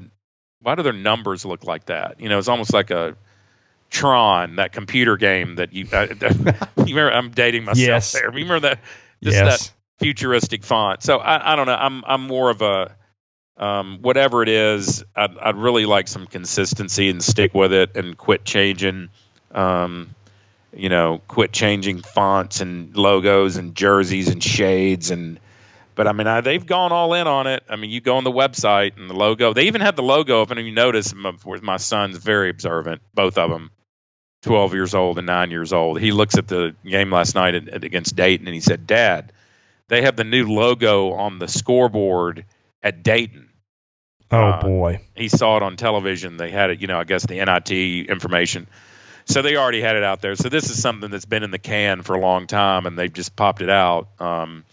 why 0.61 0.75
do 0.75 0.83
their 0.83 0.93
numbers 0.93 1.45
look 1.45 1.63
like 1.63 1.85
that? 1.85 2.19
You 2.19 2.29
know, 2.29 2.37
it's 2.37 2.47
almost 2.47 2.73
like 2.73 2.91
a 2.91 3.15
Tron, 3.89 4.57
that 4.57 4.73
computer 4.73 5.15
game 5.17 5.55
that 5.55 5.73
you. 5.73 5.87
Uh, 5.91 6.07
you 6.85 6.95
remember? 6.95 7.11
I'm 7.11 7.31
dating 7.31 7.63
myself 7.63 7.87
yes. 7.87 8.11
there. 8.11 8.29
Remember 8.29 8.59
that? 8.61 8.79
Just 9.23 9.37
yes. 9.37 9.67
that 9.67 9.73
futuristic 9.99 10.63
font. 10.63 11.01
So 11.03 11.19
I, 11.19 11.53
I 11.53 11.55
don't 11.55 11.67
know. 11.67 11.75
I'm 11.75 12.03
I'm 12.05 12.21
more 12.23 12.49
of 12.49 12.61
a 12.61 12.95
um, 13.57 13.99
whatever 14.01 14.43
it 14.43 14.49
is. 14.49 15.03
I'd, 15.15 15.37
I'd 15.37 15.55
really 15.55 15.85
like 15.85 16.07
some 16.07 16.27
consistency 16.27 17.09
and 17.09 17.23
stick 17.23 17.53
with 17.53 17.73
it 17.73 17.95
and 17.95 18.17
quit 18.17 18.45
changing. 18.45 19.09
Um, 19.51 20.13
you 20.73 20.89
know, 20.89 21.21
quit 21.27 21.53
changing 21.53 22.01
fonts 22.01 22.61
and 22.61 22.95
logos 22.95 23.55
and 23.55 23.73
jerseys 23.73 24.27
and 24.27 24.43
shades 24.43 25.11
and 25.11 25.39
but 25.97 26.07
I 26.07 26.13
mean, 26.13 26.27
I, 26.27 26.41
they've 26.41 26.65
gone 26.65 26.91
all 26.91 27.15
in 27.15 27.25
on 27.25 27.47
it. 27.47 27.63
I 27.67 27.75
mean, 27.75 27.89
you 27.89 27.99
go 27.99 28.17
on 28.17 28.23
the 28.23 28.31
website 28.31 28.97
and 28.97 29.09
the 29.09 29.15
logo. 29.15 29.53
They 29.53 29.63
even 29.63 29.81
had 29.81 29.95
the 29.95 30.03
logo 30.03 30.43
up, 30.43 30.51
and 30.51 30.59
you 30.65 30.71
notice 30.71 31.13
with 31.43 31.63
my 31.63 31.77
son's 31.77 32.17
very 32.17 32.51
observant, 32.51 33.01
both 33.15 33.39
of 33.39 33.49
them, 33.49 33.71
twelve 34.43 34.75
years 34.75 34.93
old 34.93 35.17
and 35.17 35.25
nine 35.25 35.49
years 35.49 35.73
old. 35.73 35.99
He 35.99 36.11
looks 36.11 36.37
at 36.37 36.47
the 36.47 36.75
game 36.85 37.11
last 37.11 37.33
night 37.33 37.55
at, 37.55 37.67
at, 37.67 37.83
against 37.83 38.15
Dayton, 38.15 38.47
and 38.47 38.53
he 38.53 38.61
said, 38.61 38.85
"Dad, 38.85 39.33
they 39.87 40.03
have 40.03 40.15
the 40.15 40.23
new 40.23 40.47
logo 40.47 41.13
on 41.13 41.39
the 41.39 41.47
scoreboard 41.47 42.45
at 42.83 43.01
Dayton." 43.01 43.49
Oh 44.29 44.37
uh, 44.37 44.61
boy! 44.61 45.01
He 45.15 45.29
saw 45.29 45.57
it 45.57 45.63
on 45.63 45.77
television. 45.77 46.37
They 46.37 46.51
had 46.51 46.69
it, 46.69 46.79
you 46.79 46.85
know, 46.85 46.99
I 46.99 47.05
guess 47.05 47.25
the 47.25 47.43
NIT 47.43 47.71
information. 48.07 48.67
So 49.25 49.41
they 49.41 49.57
already 49.57 49.81
had 49.81 49.95
it 49.95 50.03
out 50.03 50.21
there. 50.21 50.35
So 50.35 50.47
this 50.47 50.69
is 50.69 50.79
something 50.79 51.09
that's 51.09 51.25
been 51.25 51.43
in 51.43 51.49
the 51.49 51.59
can 51.59 52.03
for 52.03 52.15
a 52.15 52.19
long 52.19 52.45
time, 52.45 52.85
and 52.85 52.97
they've 52.97 53.11
just 53.11 53.35
popped 53.35 53.63
it 53.63 53.69
out. 53.69 54.09
Um, 54.19 54.63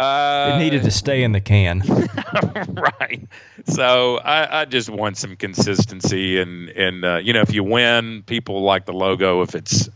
uh, 0.00 0.52
it 0.54 0.58
needed 0.58 0.82
to 0.84 0.90
stay 0.90 1.22
in 1.22 1.32
the 1.32 1.40
can. 1.40 1.80
right. 3.00 3.28
So 3.66 4.16
I, 4.18 4.62
I, 4.62 4.64
just 4.64 4.88
want 4.88 5.18
some 5.18 5.36
consistency, 5.36 6.40
and 6.40 6.70
and 6.70 7.04
uh, 7.04 7.16
you 7.16 7.32
know, 7.32 7.42
if 7.42 7.52
you 7.52 7.62
win, 7.62 8.22
people 8.22 8.62
like 8.62 8.86
the 8.86 8.94
logo. 8.94 9.42
If 9.42 9.54
it's 9.54 9.90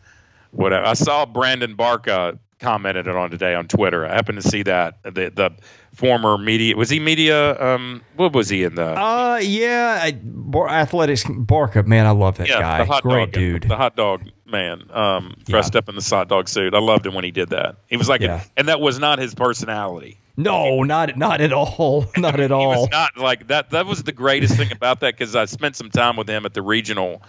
whatever, 0.50 0.84
I 0.84 0.92
saw 0.92 1.24
Brandon 1.24 1.74
Barca 1.74 2.38
commented 2.59 3.07
it 3.07 3.16
on 3.16 3.30
today 3.30 3.55
on 3.55 3.66
Twitter. 3.66 4.07
I 4.07 4.14
happened 4.14 4.42
to 4.42 4.48
see 4.48 4.62
that 4.64 5.02
the 5.02 5.32
the 5.34 5.50
former 5.94 6.36
media 6.36 6.76
was 6.76 6.90
he 6.90 6.98
media 6.98 7.61
um 7.61 8.02
what 8.16 8.32
was 8.34 8.48
he 8.48 8.64
in 8.64 8.74
the 8.74 8.84
uh 8.84 9.38
yeah 9.40 10.11
Bar- 10.24 10.68
athletics 10.68 11.24
Barca 11.28 11.84
man 11.84 12.05
I 12.07 12.11
love 12.11 12.38
that 12.38 12.48
yeah, 12.48 12.61
guy 12.61 12.78
the 12.78 12.84
hot 12.92 13.02
great 13.05 13.30
dog, 13.30 13.32
dude 13.32 13.62
the 13.62 13.76
hot 13.76 13.94
dog 13.94 14.28
man 14.55 14.90
um 14.92 15.34
dressed 15.44 15.74
yeah. 15.74 15.78
up 15.78 15.88
in 15.88 15.94
the 15.94 16.02
hot 16.02 16.28
dog 16.28 16.48
suit 16.48 16.74
I 16.74 16.80
loved 16.80 17.07
him 17.07 17.14
when 17.14 17.24
he 17.24 17.30
did 17.30 17.50
that 17.50 17.76
he 17.88 17.96
was 17.96 18.09
like 18.09 18.20
yeah. 18.20 18.42
a, 18.42 18.46
and 18.57 18.68
that 18.68 18.80
was 18.80 18.98
not 18.98 19.18
his 19.18 19.34
personality 19.34 20.18
no 20.36 20.82
not 20.82 21.16
not 21.16 21.40
at 21.40 21.52
all 21.52 22.07
not 22.16 22.40
at 22.40 22.52
all 22.52 22.88
not 22.88 23.16
like 23.16 23.48
that 23.48 23.70
that 23.70 23.86
was 23.86 24.02
the 24.02 24.12
greatest 24.12 24.57
thing 24.57 24.72
about 24.72 25.00
that 25.00 25.14
because 25.14 25.36
I 25.36 25.44
spent 25.44 25.76
some 25.76 25.90
time 25.90 26.16
with 26.16 26.28
him 26.28 26.46
at 26.46 26.55
the 26.55 26.62
regional 26.62 27.22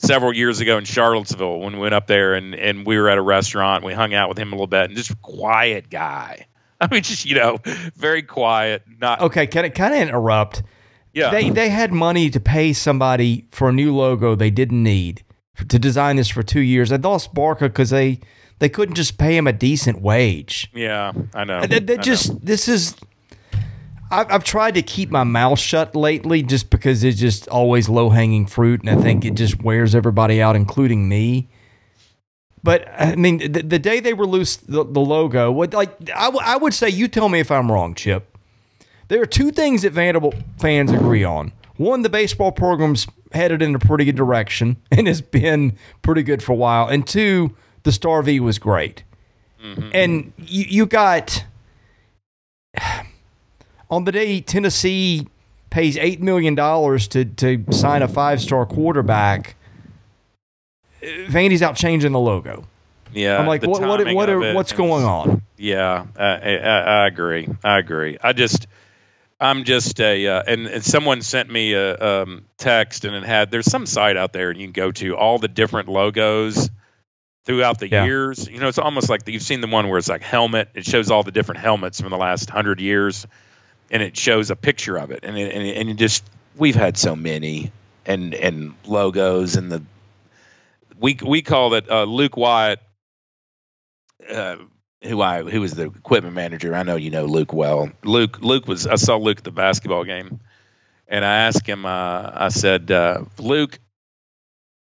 several 0.00 0.34
years 0.34 0.60
ago 0.60 0.78
in 0.78 0.84
Charlottesville 0.84 1.60
when 1.60 1.74
we 1.74 1.78
went 1.78 1.94
up 1.94 2.06
there 2.06 2.34
and, 2.34 2.54
and 2.54 2.86
we 2.86 2.98
were 2.98 3.08
at 3.08 3.18
a 3.18 3.22
restaurant. 3.22 3.84
We 3.84 3.92
hung 3.92 4.14
out 4.14 4.28
with 4.28 4.38
him 4.38 4.48
a 4.48 4.56
little 4.56 4.66
bit 4.66 4.86
and 4.86 4.96
just 4.96 5.20
quiet 5.22 5.90
guy. 5.90 6.46
I 6.80 6.88
mean, 6.90 7.02
just 7.02 7.26
you 7.26 7.34
know, 7.34 7.58
very 7.94 8.22
quiet. 8.22 8.82
Not 8.98 9.20
okay. 9.20 9.46
Can 9.46 9.66
I 9.66 9.68
kind 9.68 9.94
of 9.94 10.00
interrupt? 10.00 10.62
Yeah. 11.12 11.30
They 11.30 11.50
they 11.50 11.68
had 11.68 11.92
money 11.92 12.30
to 12.30 12.40
pay 12.40 12.72
somebody 12.72 13.46
for 13.50 13.68
a 13.68 13.72
new 13.72 13.94
logo 13.94 14.34
they 14.34 14.50
didn't 14.50 14.82
need 14.82 15.22
to 15.68 15.78
design 15.78 16.16
this 16.16 16.28
for 16.28 16.42
two 16.42 16.60
years. 16.60 16.90
They 16.90 16.98
lost 16.98 17.34
Barca 17.34 17.68
because 17.68 17.90
they 17.90 18.20
they 18.58 18.68
couldn't 18.68 18.94
just 18.94 19.18
pay 19.18 19.36
him 19.36 19.46
a 19.46 19.52
decent 19.52 20.00
wage. 20.00 20.70
Yeah, 20.74 21.12
I 21.34 21.44
know. 21.44 21.66
They, 21.66 21.80
they 21.80 21.96
just 21.96 22.32
know. 22.32 22.40
this 22.42 22.68
is. 22.68 22.94
I've, 24.12 24.30
I've 24.30 24.44
tried 24.44 24.74
to 24.74 24.82
keep 24.82 25.10
my 25.10 25.24
mouth 25.24 25.58
shut 25.58 25.94
lately, 25.94 26.42
just 26.42 26.68
because 26.70 27.04
it's 27.04 27.18
just 27.18 27.48
always 27.48 27.88
low 27.88 28.10
hanging 28.10 28.46
fruit, 28.46 28.80
and 28.80 28.90
I 28.90 29.00
think 29.00 29.24
it 29.24 29.34
just 29.34 29.62
wears 29.62 29.94
everybody 29.94 30.42
out, 30.42 30.56
including 30.56 31.08
me. 31.08 31.48
But 32.62 32.86
I 32.98 33.16
mean, 33.16 33.38
the, 33.38 33.62
the 33.62 33.78
day 33.78 34.00
they 34.00 34.12
released 34.12 34.70
the, 34.70 34.84
the 34.84 35.00
logo, 35.00 35.50
what 35.50 35.72
like 35.72 36.10
I, 36.14 36.26
w- 36.26 36.44
I 36.44 36.56
would 36.56 36.74
say, 36.74 36.88
you 36.88 37.08
tell 37.08 37.28
me 37.28 37.40
if 37.40 37.50
I'm 37.50 37.70
wrong, 37.70 37.94
Chip. 37.94 38.36
There 39.08 39.20
are 39.22 39.26
two 39.26 39.50
things 39.50 39.82
that 39.82 39.92
Vanderbilt 39.92 40.36
fans 40.58 40.92
agree 40.92 41.24
on. 41.24 41.52
One, 41.80 42.02
the 42.02 42.10
baseball 42.10 42.52
program's 42.52 43.06
headed 43.32 43.62
in 43.62 43.74
a 43.74 43.78
pretty 43.78 44.04
good 44.04 44.14
direction 44.14 44.76
and 44.90 45.06
has 45.06 45.22
been 45.22 45.78
pretty 46.02 46.22
good 46.22 46.42
for 46.42 46.52
a 46.52 46.56
while. 46.56 46.88
And 46.88 47.06
two, 47.06 47.56
the 47.84 47.92
Star 47.92 48.22
V 48.22 48.38
was 48.38 48.58
great. 48.58 49.02
Mm-hmm. 49.64 49.90
And 49.94 50.32
you, 50.36 50.64
you 50.68 50.86
got 50.86 51.42
on 53.90 54.04
the 54.04 54.12
day 54.12 54.42
Tennessee 54.42 55.26
pays 55.70 55.96
eight 55.96 56.20
million 56.20 56.54
dollars 56.54 57.08
to 57.08 57.24
to 57.24 57.64
sign 57.70 58.02
a 58.02 58.08
five 58.08 58.42
star 58.42 58.66
quarterback 58.66 59.54
Vandy's 61.00 61.62
out 61.62 61.76
changing 61.76 62.12
the 62.12 62.20
logo. 62.20 62.66
Yeah, 63.12 63.38
I'm 63.38 63.46
like, 63.46 63.62
what, 63.62 63.80
what, 63.80 64.14
what 64.14 64.28
are, 64.28 64.52
what's 64.54 64.72
going 64.72 65.04
on? 65.04 65.42
Yeah, 65.56 66.06
I, 66.14 66.24
I, 66.24 66.56
I, 66.56 67.06
agree. 67.06 67.48
I 67.64 67.78
agree. 67.78 68.18
I 68.22 68.32
just, 68.32 68.68
I'm 69.40 69.64
just 69.64 69.98
a, 70.00 70.26
uh, 70.26 70.42
and, 70.46 70.66
and 70.66 70.84
someone 70.84 71.22
sent 71.22 71.50
me 71.50 71.72
a 71.72 71.96
um, 71.96 72.44
text 72.58 73.04
and 73.04 73.14
it 73.14 73.24
had, 73.24 73.50
there's 73.50 73.70
some 73.70 73.86
site 73.86 74.16
out 74.16 74.32
there 74.32 74.50
and 74.50 74.60
you 74.60 74.66
can 74.66 74.72
go 74.72 74.92
to 74.92 75.16
all 75.16 75.38
the 75.38 75.48
different 75.48 75.88
logos 75.88 76.68
throughout 77.44 77.78
the 77.78 77.88
yeah. 77.88 78.04
years. 78.04 78.48
You 78.48 78.60
know, 78.60 78.68
it's 78.68 78.78
almost 78.78 79.08
like 79.08 79.26
you've 79.26 79.42
seen 79.42 79.60
the 79.60 79.66
one 79.66 79.88
where 79.88 79.98
it's 79.98 80.08
like 80.08 80.22
helmet. 80.22 80.68
It 80.74 80.84
shows 80.84 81.10
all 81.10 81.22
the 81.22 81.32
different 81.32 81.60
helmets 81.60 82.00
from 82.00 82.10
the 82.10 82.18
last 82.18 82.50
hundred 82.50 82.80
years, 82.80 83.26
and 83.90 84.02
it 84.02 84.16
shows 84.16 84.50
a 84.50 84.56
picture 84.56 84.96
of 84.96 85.10
it. 85.10 85.20
And 85.22 85.36
it, 85.38 85.54
and, 85.54 85.66
and 85.66 85.88
it 85.90 85.94
just 85.94 86.22
we've 86.56 86.76
had 86.76 86.96
so 86.96 87.16
many 87.16 87.72
and 88.06 88.34
and 88.34 88.74
logos 88.86 89.56
and 89.56 89.70
the 89.70 89.82
we 90.98 91.18
we 91.24 91.42
call 91.42 91.74
it 91.74 91.90
uh, 91.90 92.04
Luke 92.04 92.36
Wyatt, 92.36 92.80
uh, 94.28 94.56
who 95.02 95.20
I 95.20 95.42
who 95.42 95.60
was 95.60 95.72
the 95.72 95.86
equipment 95.86 96.34
manager. 96.34 96.74
I 96.74 96.82
know 96.82 96.96
you 96.96 97.10
know 97.10 97.24
Luke 97.24 97.52
well. 97.52 97.90
Luke 98.04 98.40
Luke 98.40 98.66
was 98.66 98.86
I 98.86 98.96
saw 98.96 99.16
Luke 99.16 99.38
at 99.38 99.44
the 99.44 99.50
basketball 99.50 100.04
game, 100.04 100.40
and 101.08 101.24
I 101.24 101.46
asked 101.46 101.66
him. 101.66 101.86
Uh, 101.86 102.30
I 102.34 102.48
said, 102.48 102.90
uh, 102.90 103.24
Luke, 103.38 103.78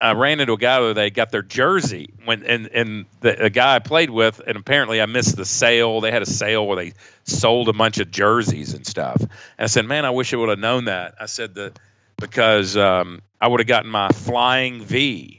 I 0.02 0.14
ran 0.14 0.40
into 0.40 0.54
a 0.54 0.58
guy 0.58 0.80
where 0.80 0.94
they 0.94 1.12
got 1.12 1.32
their 1.32 1.44
jersey 1.44 2.14
when 2.26 2.44
and 2.44 2.68
and 2.68 3.06
the, 3.22 3.34
the 3.34 3.50
guy 3.50 3.76
I 3.76 3.80
played 3.80 4.10
with, 4.10 4.42
and 4.46 4.58
apparently 4.58 5.02
I 5.02 5.06
missed 5.06 5.36
the 5.36 5.46
sale. 5.46 6.02
They 6.02 6.12
had 6.12 6.24
a 6.24 6.28
sale 6.28 6.66
where 6.66 6.78
they 6.78 6.94
sold 7.24 7.70
a 7.70 7.74
bunch 7.74 8.00
of 8.00 8.10
jerseys 8.10 8.74
and 8.74 8.86
stuff. 8.86 9.22
And 9.22 9.30
I 9.60 9.68
said, 9.68 9.86
"Man, 9.86 10.04
I 10.04 10.10
wish 10.10 10.34
I 10.34 10.38
would 10.38 10.50
have 10.50 10.60
known 10.60 10.86
that." 10.86 11.16
I 11.20 11.28
said 11.28 11.56
that 11.56 11.80
because 12.20 12.76
um, 12.76 13.22
I 13.40 13.48
would 13.48 13.60
have 13.60 13.68
gotten 13.68 13.92
my 13.92 14.10
Flying 14.10 14.84
V 14.84 15.37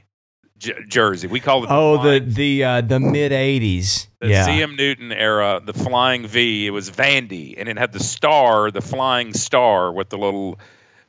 j- 0.58 0.74
jersey. 0.86 1.28
We 1.28 1.40
call 1.40 1.64
it. 1.64 1.68
oh, 1.70 2.02
the 2.02 2.20
the 2.20 2.64
uh, 2.64 2.80
the 2.80 3.00
mid 3.00 3.32
'80s. 3.32 4.06
The 4.20 4.28
yeah. 4.28 4.46
CM 4.46 4.76
Newton 4.76 5.12
era, 5.12 5.60
the 5.64 5.72
Flying 5.72 6.26
V. 6.26 6.66
It 6.66 6.70
was 6.70 6.90
Vandy, 6.90 7.54
and 7.56 7.68
it 7.68 7.78
had 7.78 7.92
the 7.92 8.02
star, 8.02 8.70
the 8.70 8.80
flying 8.80 9.32
star 9.32 9.92
with 9.92 10.08
the 10.08 10.18
little. 10.18 10.58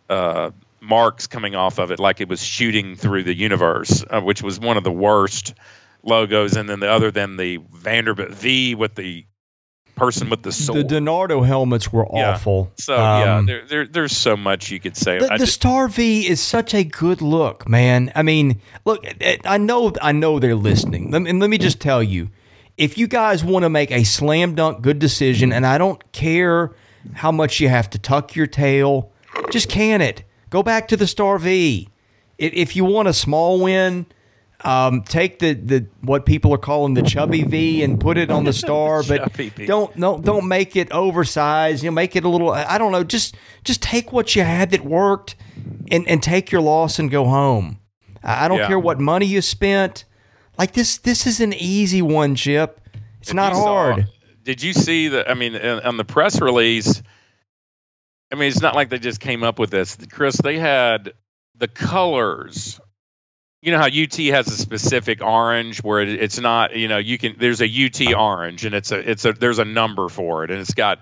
Uh, 0.09 0.51
marks 0.81 1.27
coming 1.27 1.55
off 1.55 1.77
of 1.77 1.91
it 1.91 1.99
like 1.99 2.21
it 2.21 2.29
was 2.29 2.41
shooting 2.41 2.95
through 2.95 3.21
the 3.21 3.33
universe, 3.33 4.03
uh, 4.09 4.21
which 4.21 4.41
was 4.41 4.59
one 4.59 4.77
of 4.77 4.83
the 4.83 4.91
worst 4.91 5.53
logos. 6.03 6.55
And 6.55 6.69
then 6.69 6.79
the 6.79 6.89
other 6.89 7.11
than 7.11 7.37
the 7.37 7.57
Vanderbilt 7.57 8.31
V 8.31 8.75
with 8.75 8.95
the 8.95 9.25
person 9.99 10.29
with 10.29 10.41
the 10.43 10.51
sword. 10.51 10.87
The 10.89 10.95
DiNardo 10.95 11.45
helmets 11.45 11.91
were 11.93 12.07
Yeah. 12.13 12.31
awful. 12.31 12.71
so 12.77 12.95
yeah, 12.95 13.37
Um, 13.37 13.45
there, 13.45 13.65
there, 13.67 13.85
there's 13.85 14.15
so 14.17 14.35
much 14.35 14.71
you 14.71 14.79
could 14.79 14.97
say. 14.97 15.19
The, 15.19 15.27
the 15.27 15.37
ju- 15.39 15.45
Star 15.45 15.87
V 15.87 16.27
is 16.27 16.39
such 16.41 16.73
a 16.73 16.83
good 16.83 17.21
look, 17.21 17.67
man. 17.69 18.11
I 18.15 18.23
mean, 18.23 18.61
look, 18.85 19.05
eh, 19.21 19.37
I 19.45 19.57
know, 19.57 19.93
I 20.01 20.11
know 20.11 20.39
they're 20.39 20.55
listening, 20.55 21.13
and 21.13 21.39
let 21.39 21.49
me 21.49 21.57
just 21.57 21.79
tell 21.79 22.01
you, 22.01 22.29
if 22.77 22.97
you 22.97 23.07
guys 23.07 23.43
want 23.43 23.63
to 23.63 23.69
make 23.69 23.91
a 23.91 24.03
slam 24.05 24.55
dunk 24.55 24.81
good 24.81 24.99
decision, 24.99 25.51
and 25.51 25.65
I 25.65 25.77
don't 25.77 26.11
care 26.13 26.71
how 27.13 27.31
much 27.31 27.59
you 27.59 27.67
have 27.69 27.89
to 27.91 27.99
tuck 27.99 28.35
your 28.35 28.47
tail, 28.47 29.11
just 29.51 29.69
can 29.69 30.01
it. 30.01 30.23
Go 30.49 30.63
back 30.63 30.87
to 30.87 30.97
the 30.97 31.05
Star 31.07 31.37
V. 31.37 31.89
If 32.37 32.75
you 32.75 32.85
want 32.85 33.07
a 33.09 33.13
small 33.13 33.59
win, 33.59 34.05
um, 34.63 35.03
take 35.03 35.39
the, 35.39 35.53
the 35.53 35.87
what 36.01 36.25
people 36.25 36.53
are 36.53 36.57
calling 36.59 36.93
the 36.93 37.01
chubby 37.01 37.43
V 37.43 37.81
and 37.83 37.99
put 37.99 38.17
it 38.17 38.29
on 38.29 38.43
the 38.43 38.53
star, 38.65 39.03
but 39.03 39.31
don't 39.65 39.97
don't 39.97 40.23
don't 40.23 40.47
make 40.47 40.75
it 40.75 40.91
oversized. 40.91 41.83
You 41.83 41.89
know, 41.91 41.95
make 41.95 42.15
it 42.15 42.23
a 42.25 42.29
little. 42.29 42.51
I 42.51 42.77
don't 42.77 42.91
know. 42.91 43.03
Just 43.03 43.35
just 43.63 43.81
take 43.81 44.11
what 44.11 44.35
you 44.35 44.43
had 44.43 44.71
that 44.71 44.83
worked, 44.83 45.35
and 45.91 46.07
and 46.07 46.21
take 46.21 46.51
your 46.51 46.61
loss 46.61 46.99
and 46.99 47.09
go 47.09 47.25
home. 47.25 47.79
I 48.23 48.47
don't 48.49 48.57
Yeah. 48.59 48.67
care 48.67 48.79
what 48.79 48.99
money 48.99 49.25
you 49.25 49.41
spent. 49.41 50.03
Like 50.57 50.73
this, 50.73 50.97
this 50.97 51.25
is 51.25 51.39
an 51.39 51.53
easy 51.53 52.01
one, 52.01 52.35
Chip. 52.35 52.81
It's 53.21 53.33
not 53.33 53.53
you 53.53 53.59
saw- 53.59 53.65
hard. 53.65 54.07
did 54.43 54.61
you 54.61 54.73
see 54.73 55.07
the? 55.07 55.29
I 55.29 55.35
mean, 55.35 55.55
in- 55.55 55.79
on 55.79 55.95
the 55.95 56.03
press 56.03 56.41
release. 56.41 57.01
I 58.31 58.35
mean, 58.35 58.49
it's 58.49 58.61
not 58.61 58.75
like 58.75 58.89
they 58.89 58.99
just 58.99 59.21
came 59.21 59.41
up 59.43 59.57
with 59.57 59.71
this, 59.71 59.97
Chris. 60.11 60.35
They 60.35 60.59
had 60.59 61.13
the 61.55 61.67
colors. 61.67 62.79
You 63.61 63.73
know 63.73 63.77
how 63.77 63.87
UT 63.87 64.13
has 64.15 64.47
a 64.47 64.55
specific 64.57 65.21
orange 65.21 65.83
where 65.83 65.99
it, 65.99 66.09
it's 66.09 66.39
not. 66.39 66.75
You 66.75 66.87
know, 66.87 66.97
you 66.97 67.17
can. 67.17 67.35
There's 67.37 67.61
a 67.61 67.65
UT 67.65 68.15
orange, 68.15 68.63
and 68.65 68.73
it's 68.73 68.91
a. 68.91 69.09
It's 69.09 69.25
a. 69.25 69.33
There's 69.33 69.59
a 69.59 69.65
number 69.65 70.07
for 70.07 70.45
it, 70.45 70.51
and 70.51 70.61
it's 70.61 70.73
got 70.73 70.99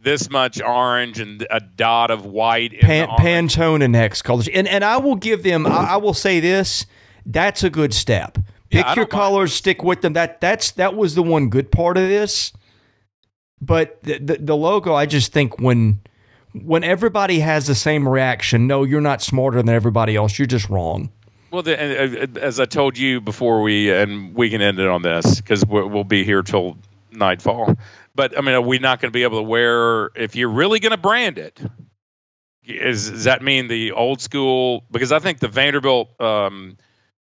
this 0.00 0.28
much 0.28 0.60
orange 0.60 1.18
and 1.18 1.46
a 1.50 1.60
dot 1.60 2.10
of 2.10 2.26
white. 2.26 2.74
in 2.74 2.80
Pan. 2.80 3.08
Pantone 3.08 3.82
and 3.82 3.96
X 3.96 4.20
colors, 4.20 4.48
and 4.48 4.68
and 4.68 4.84
I 4.84 4.98
will 4.98 5.14
give 5.16 5.42
them. 5.42 5.66
I, 5.66 5.92
I 5.92 5.96
will 5.96 6.12
say 6.12 6.40
this: 6.40 6.84
that's 7.24 7.64
a 7.64 7.70
good 7.70 7.94
step. 7.94 8.36
Yeah, 8.70 8.82
Pick 8.82 8.86
I 8.86 8.88
your 8.90 9.04
don't 9.06 9.12
mind. 9.14 9.22
colors, 9.22 9.52
stick 9.54 9.82
with 9.82 10.02
them. 10.02 10.12
That 10.12 10.42
that's 10.42 10.72
that 10.72 10.94
was 10.94 11.14
the 11.14 11.22
one 11.22 11.48
good 11.48 11.72
part 11.72 11.96
of 11.96 12.06
this. 12.06 12.52
But 13.62 14.02
the, 14.02 14.18
the 14.18 14.36
the 14.40 14.56
logo, 14.56 14.92
I 14.92 15.06
just 15.06 15.32
think 15.32 15.58
when 15.58 16.00
when 16.52 16.84
everybody 16.84 17.40
has 17.40 17.66
the 17.66 17.74
same 17.74 18.06
reaction, 18.06 18.66
no, 18.66 18.84
you're 18.84 19.00
not 19.00 19.22
smarter 19.22 19.56
than 19.62 19.74
everybody 19.74 20.16
else. 20.16 20.38
You're 20.38 20.44
just 20.46 20.68
wrong. 20.68 21.10
Well, 21.54 21.62
the, 21.62 21.78
uh, 21.78 22.40
as 22.40 22.58
I 22.58 22.64
told 22.64 22.98
you 22.98 23.20
before, 23.20 23.62
we 23.62 23.92
and 23.92 24.34
we 24.34 24.50
can 24.50 24.60
end 24.60 24.80
it 24.80 24.88
on 24.88 25.02
this 25.02 25.36
because 25.36 25.64
we'll, 25.64 25.86
we'll 25.86 26.02
be 26.02 26.24
here 26.24 26.42
till 26.42 26.76
nightfall. 27.12 27.78
But 28.12 28.36
I 28.36 28.40
mean, 28.40 28.56
are 28.56 28.60
we 28.60 28.80
not 28.80 29.00
going 29.00 29.12
to 29.12 29.16
be 29.16 29.22
able 29.22 29.38
to 29.38 29.44
wear 29.44 30.10
if 30.16 30.34
you're 30.34 30.48
really 30.48 30.80
going 30.80 30.90
to 30.90 30.98
brand 30.98 31.38
it? 31.38 31.60
Is 32.64 33.08
does 33.08 33.24
that 33.24 33.40
mean 33.40 33.68
the 33.68 33.92
old 33.92 34.20
school? 34.20 34.82
Because 34.90 35.12
I 35.12 35.20
think 35.20 35.38
the 35.38 35.46
Vanderbilt, 35.46 36.20
um, 36.20 36.76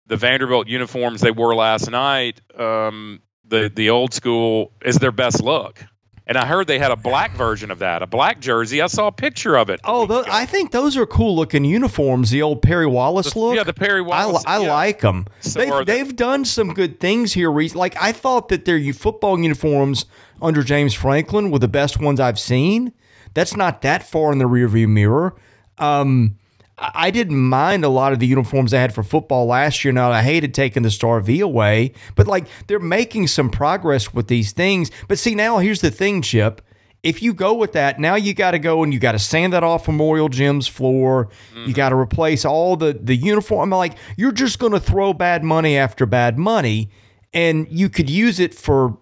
the 0.08 0.16
Vanderbilt 0.16 0.66
uniforms 0.66 1.20
they 1.20 1.30
wore 1.30 1.54
last 1.54 1.88
night, 1.88 2.40
um, 2.58 3.22
the 3.46 3.70
the 3.72 3.90
old 3.90 4.12
school 4.12 4.72
is 4.84 4.96
their 4.96 5.12
best 5.12 5.40
look. 5.40 5.84
And 6.28 6.36
I 6.36 6.44
heard 6.44 6.66
they 6.66 6.80
had 6.80 6.90
a 6.90 6.96
black 6.96 7.32
version 7.36 7.70
of 7.70 7.78
that, 7.78 8.02
a 8.02 8.06
black 8.06 8.40
jersey. 8.40 8.82
I 8.82 8.88
saw 8.88 9.06
a 9.06 9.12
picture 9.12 9.56
of 9.56 9.70
it. 9.70 9.78
Oh, 9.84 10.02
ago. 10.04 10.24
I 10.28 10.44
think 10.44 10.72
those 10.72 10.96
are 10.96 11.06
cool 11.06 11.36
looking 11.36 11.64
uniforms. 11.64 12.30
The 12.30 12.42
old 12.42 12.62
Perry 12.62 12.86
Wallace 12.86 13.32
The- 13.32 13.38
look. 13.38 13.54
yeah, 13.54 13.62
the 13.62 13.72
Perry 13.72 14.00
I, 14.00 14.02
Wallace. 14.02 14.42
I 14.44 14.60
yeah. 14.60 14.72
like 14.74 15.00
them. 15.02 15.26
So 15.40 15.60
they've, 15.60 15.68
the- 15.72 15.84
they've 15.84 16.16
done 16.16 16.44
some 16.44 16.74
good 16.74 16.98
things 16.98 17.32
here. 17.34 17.50
Recently. 17.50 17.78
Like 17.78 17.96
I 18.02 18.10
thought 18.10 18.48
that 18.48 18.64
their 18.64 18.92
football 18.92 19.38
uniforms 19.38 20.06
under 20.42 20.64
James 20.64 20.94
Franklin 20.94 21.52
were 21.52 21.60
the 21.60 21.68
best 21.68 22.00
ones 22.00 22.18
I've 22.18 22.40
seen. 22.40 22.92
That's 23.34 23.54
not 23.54 23.82
that 23.82 24.02
far 24.02 24.32
in 24.32 24.38
the 24.38 24.46
rearview 24.46 24.88
mirror. 24.88 25.36
Um, 25.78 26.38
I 26.78 27.10
didn't 27.10 27.38
mind 27.38 27.84
a 27.84 27.88
lot 27.88 28.12
of 28.12 28.18
the 28.18 28.26
uniforms 28.26 28.74
I 28.74 28.80
had 28.80 28.94
for 28.94 29.02
football 29.02 29.46
last 29.46 29.82
year. 29.84 29.92
Now 29.92 30.10
I 30.10 30.22
hated 30.22 30.52
taking 30.52 30.82
the 30.82 30.90
Star 30.90 31.20
V 31.20 31.40
away, 31.40 31.92
but 32.14 32.26
like 32.26 32.46
they're 32.66 32.78
making 32.78 33.28
some 33.28 33.48
progress 33.48 34.12
with 34.12 34.28
these 34.28 34.52
things. 34.52 34.90
But 35.08 35.18
see, 35.18 35.34
now 35.34 35.58
here's 35.58 35.80
the 35.80 35.90
thing, 35.90 36.20
Chip. 36.20 36.60
If 37.02 37.22
you 37.22 37.32
go 37.32 37.54
with 37.54 37.72
that, 37.72 37.98
now 37.98 38.16
you 38.16 38.34
got 38.34 38.50
to 38.50 38.58
go 38.58 38.82
and 38.82 38.92
you 38.92 38.98
got 38.98 39.12
to 39.12 39.18
sand 39.18 39.52
that 39.52 39.62
off 39.62 39.86
Memorial 39.86 40.28
Gym's 40.28 40.68
floor. 40.68 41.28
You 41.54 41.60
mm-hmm. 41.60 41.72
got 41.72 41.90
to 41.90 41.96
replace 41.96 42.44
all 42.44 42.76
the 42.76 42.98
the 43.00 43.16
uniform. 43.16 43.72
I'm 43.72 43.78
like, 43.78 43.96
you're 44.16 44.32
just 44.32 44.58
going 44.58 44.72
to 44.72 44.80
throw 44.80 45.14
bad 45.14 45.44
money 45.44 45.78
after 45.78 46.04
bad 46.04 46.36
money, 46.38 46.90
and 47.32 47.66
you 47.70 47.88
could 47.88 48.10
use 48.10 48.38
it 48.38 48.54
for. 48.54 48.98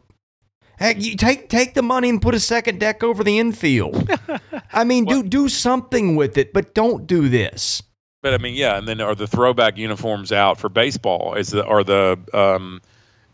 Heck, 0.85 1.03
you 1.03 1.17
take 1.17 1.49
take 1.49 1.73
the 1.73 1.81
money 1.81 2.11
and 2.11 2.21
put 2.21 2.35
a 2.35 2.41
second 2.41 2.79
deck 2.79 3.03
over 3.03 3.25
the 3.25 3.39
infield. 3.39 4.07
I 4.73 4.85
mean, 4.85 5.07
do 5.07 5.23
do 5.23 5.49
something 5.49 6.15
with 6.15 6.37
it, 6.37 6.53
but 6.53 6.75
don't 6.75 7.07
do 7.07 7.31
this. 7.31 7.83
But 8.21 8.35
I 8.35 8.39
mean, 8.39 8.55
yeah, 8.55 8.77
and 8.77 8.87
then 8.87 9.01
are 9.01 9.15
the 9.15 9.27
throwback 9.27 9.79
uniforms 9.79 10.31
out 10.31 10.59
for 10.61 10.69
baseball? 10.69 11.37
Is 11.37 11.49
the 11.49 11.65
are 11.65 11.85
the 11.85 12.19
um, 12.35 12.83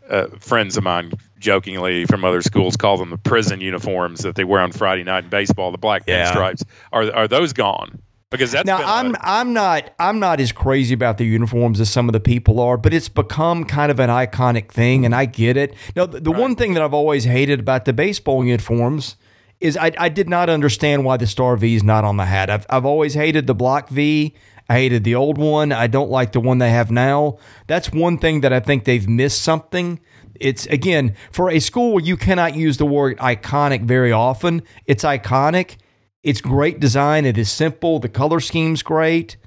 uh, 0.09 0.27
friends 0.39 0.77
of 0.77 0.85
mine 0.85 1.11
jokingly 1.39 2.05
from 2.05 2.23
other 2.23 2.41
schools 2.41 2.77
call 2.77 2.97
them 2.97 3.09
the 3.09 3.17
prison 3.17 3.59
uniforms 3.59 4.21
that 4.21 4.35
they 4.35 4.45
wear 4.45 4.61
on 4.61 4.71
Friday 4.71 5.03
night 5.03 5.25
in 5.25 5.29
baseball, 5.29 5.71
the 5.73 5.77
black 5.77 6.03
Yeah. 6.07 6.33
pinstripes. 6.33 6.63
Are 6.93 7.11
are 7.13 7.27
those 7.27 7.51
gone? 7.51 8.01
Because 8.31 8.51
that's 8.53 8.65
Now 8.65 8.77
I'm 8.77 9.13
a- 9.13 9.19
I'm 9.21 9.53
not 9.53 9.93
I'm 9.99 10.19
not 10.19 10.39
as 10.39 10.51
crazy 10.53 10.93
about 10.93 11.17
the 11.17 11.25
uniforms 11.25 11.79
as 11.81 11.89
some 11.89 12.07
of 12.07 12.13
the 12.13 12.19
people 12.21 12.59
are, 12.61 12.77
but 12.77 12.93
it's 12.93 13.09
become 13.09 13.65
kind 13.65 13.91
of 13.91 13.99
an 13.99 14.09
iconic 14.09 14.69
thing, 14.71 15.05
and 15.05 15.13
I 15.13 15.25
get 15.25 15.57
it. 15.57 15.75
Now 15.95 16.05
the, 16.05 16.21
the 16.21 16.31
one 16.31 16.55
thing 16.55 16.73
that 16.73 16.81
I've 16.81 16.93
always 16.93 17.25
hated 17.25 17.59
about 17.59 17.83
the 17.85 17.93
baseball 17.93 18.43
uniforms 18.45 19.17
is 19.59 19.75
I, 19.77 19.91
I 19.97 20.09
did 20.09 20.29
not 20.29 20.49
understand 20.49 21.03
why 21.05 21.17
the 21.17 21.27
star 21.27 21.57
V 21.57 21.75
is 21.75 21.83
not 21.83 22.05
on 22.05 22.15
the 22.17 22.25
hat. 22.25 22.49
I've 22.49 22.65
I've 22.69 22.85
always 22.85 23.13
hated 23.15 23.47
the 23.47 23.53
block 23.53 23.89
V. 23.89 24.33
I 24.69 24.75
hated 24.75 25.03
the 25.03 25.15
old 25.15 25.37
one. 25.37 25.73
I 25.73 25.87
don't 25.87 26.09
like 26.09 26.31
the 26.31 26.39
one 26.39 26.59
they 26.59 26.69
have 26.69 26.89
now. 26.89 27.37
That's 27.67 27.91
one 27.91 28.17
thing 28.17 28.39
that 28.41 28.53
I 28.53 28.61
think 28.61 28.85
they've 28.85 29.09
missed 29.09 29.41
something. 29.41 29.99
It's 30.39 30.65
again 30.67 31.15
for 31.31 31.51
a 31.51 31.59
school 31.59 31.95
where 31.95 32.03
you 32.03 32.15
cannot 32.15 32.55
use 32.55 32.77
the 32.77 32.85
word 32.85 33.17
iconic 33.17 33.83
very 33.83 34.13
often. 34.13 34.61
It's 34.85 35.03
iconic. 35.03 35.75
It's 36.23 36.41
great 36.41 36.79
design. 36.79 37.25
It 37.25 37.37
is 37.37 37.51
simple. 37.51 37.99
The 37.99 38.09
color 38.09 38.39
scheme's 38.39 38.83
great. 38.83 39.37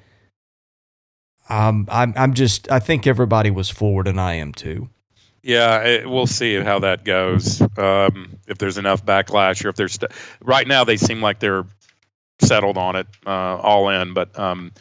Um, 1.49 1.87
I'm, 1.91 2.15
I'm 2.17 2.35
just, 2.35 2.71
I 2.71 2.79
think 2.81 3.07
everybody 3.07 3.51
was 3.51 3.71
floored, 3.71 4.09
and 4.09 4.21
I 4.21 4.35
am 4.35 4.53
too. 4.53 4.89
yeah, 5.43 5.83
it, 5.83 6.09
we'll 6.09 6.27
see 6.27 6.55
how 6.59 6.79
that 6.81 7.05
goes. 7.05 7.61
Um, 7.77 8.39
if 8.49 8.57
there's 8.59 8.79
enough 8.79 9.05
backlash, 9.05 9.65
or 9.65 9.69
if 9.69 9.77
there's 9.77 9.93
st- 9.93 10.11
right 10.43 10.67
now 10.67 10.85
they 10.85 10.97
seem 10.97 11.21
like 11.21 11.39
they're 11.41 11.65
settled 12.41 12.79
on 12.79 12.97
it, 12.97 13.07
uh, 13.27 13.31
all 13.31 13.91
in. 13.91 14.15
But 14.15 14.37
um, 14.39 14.73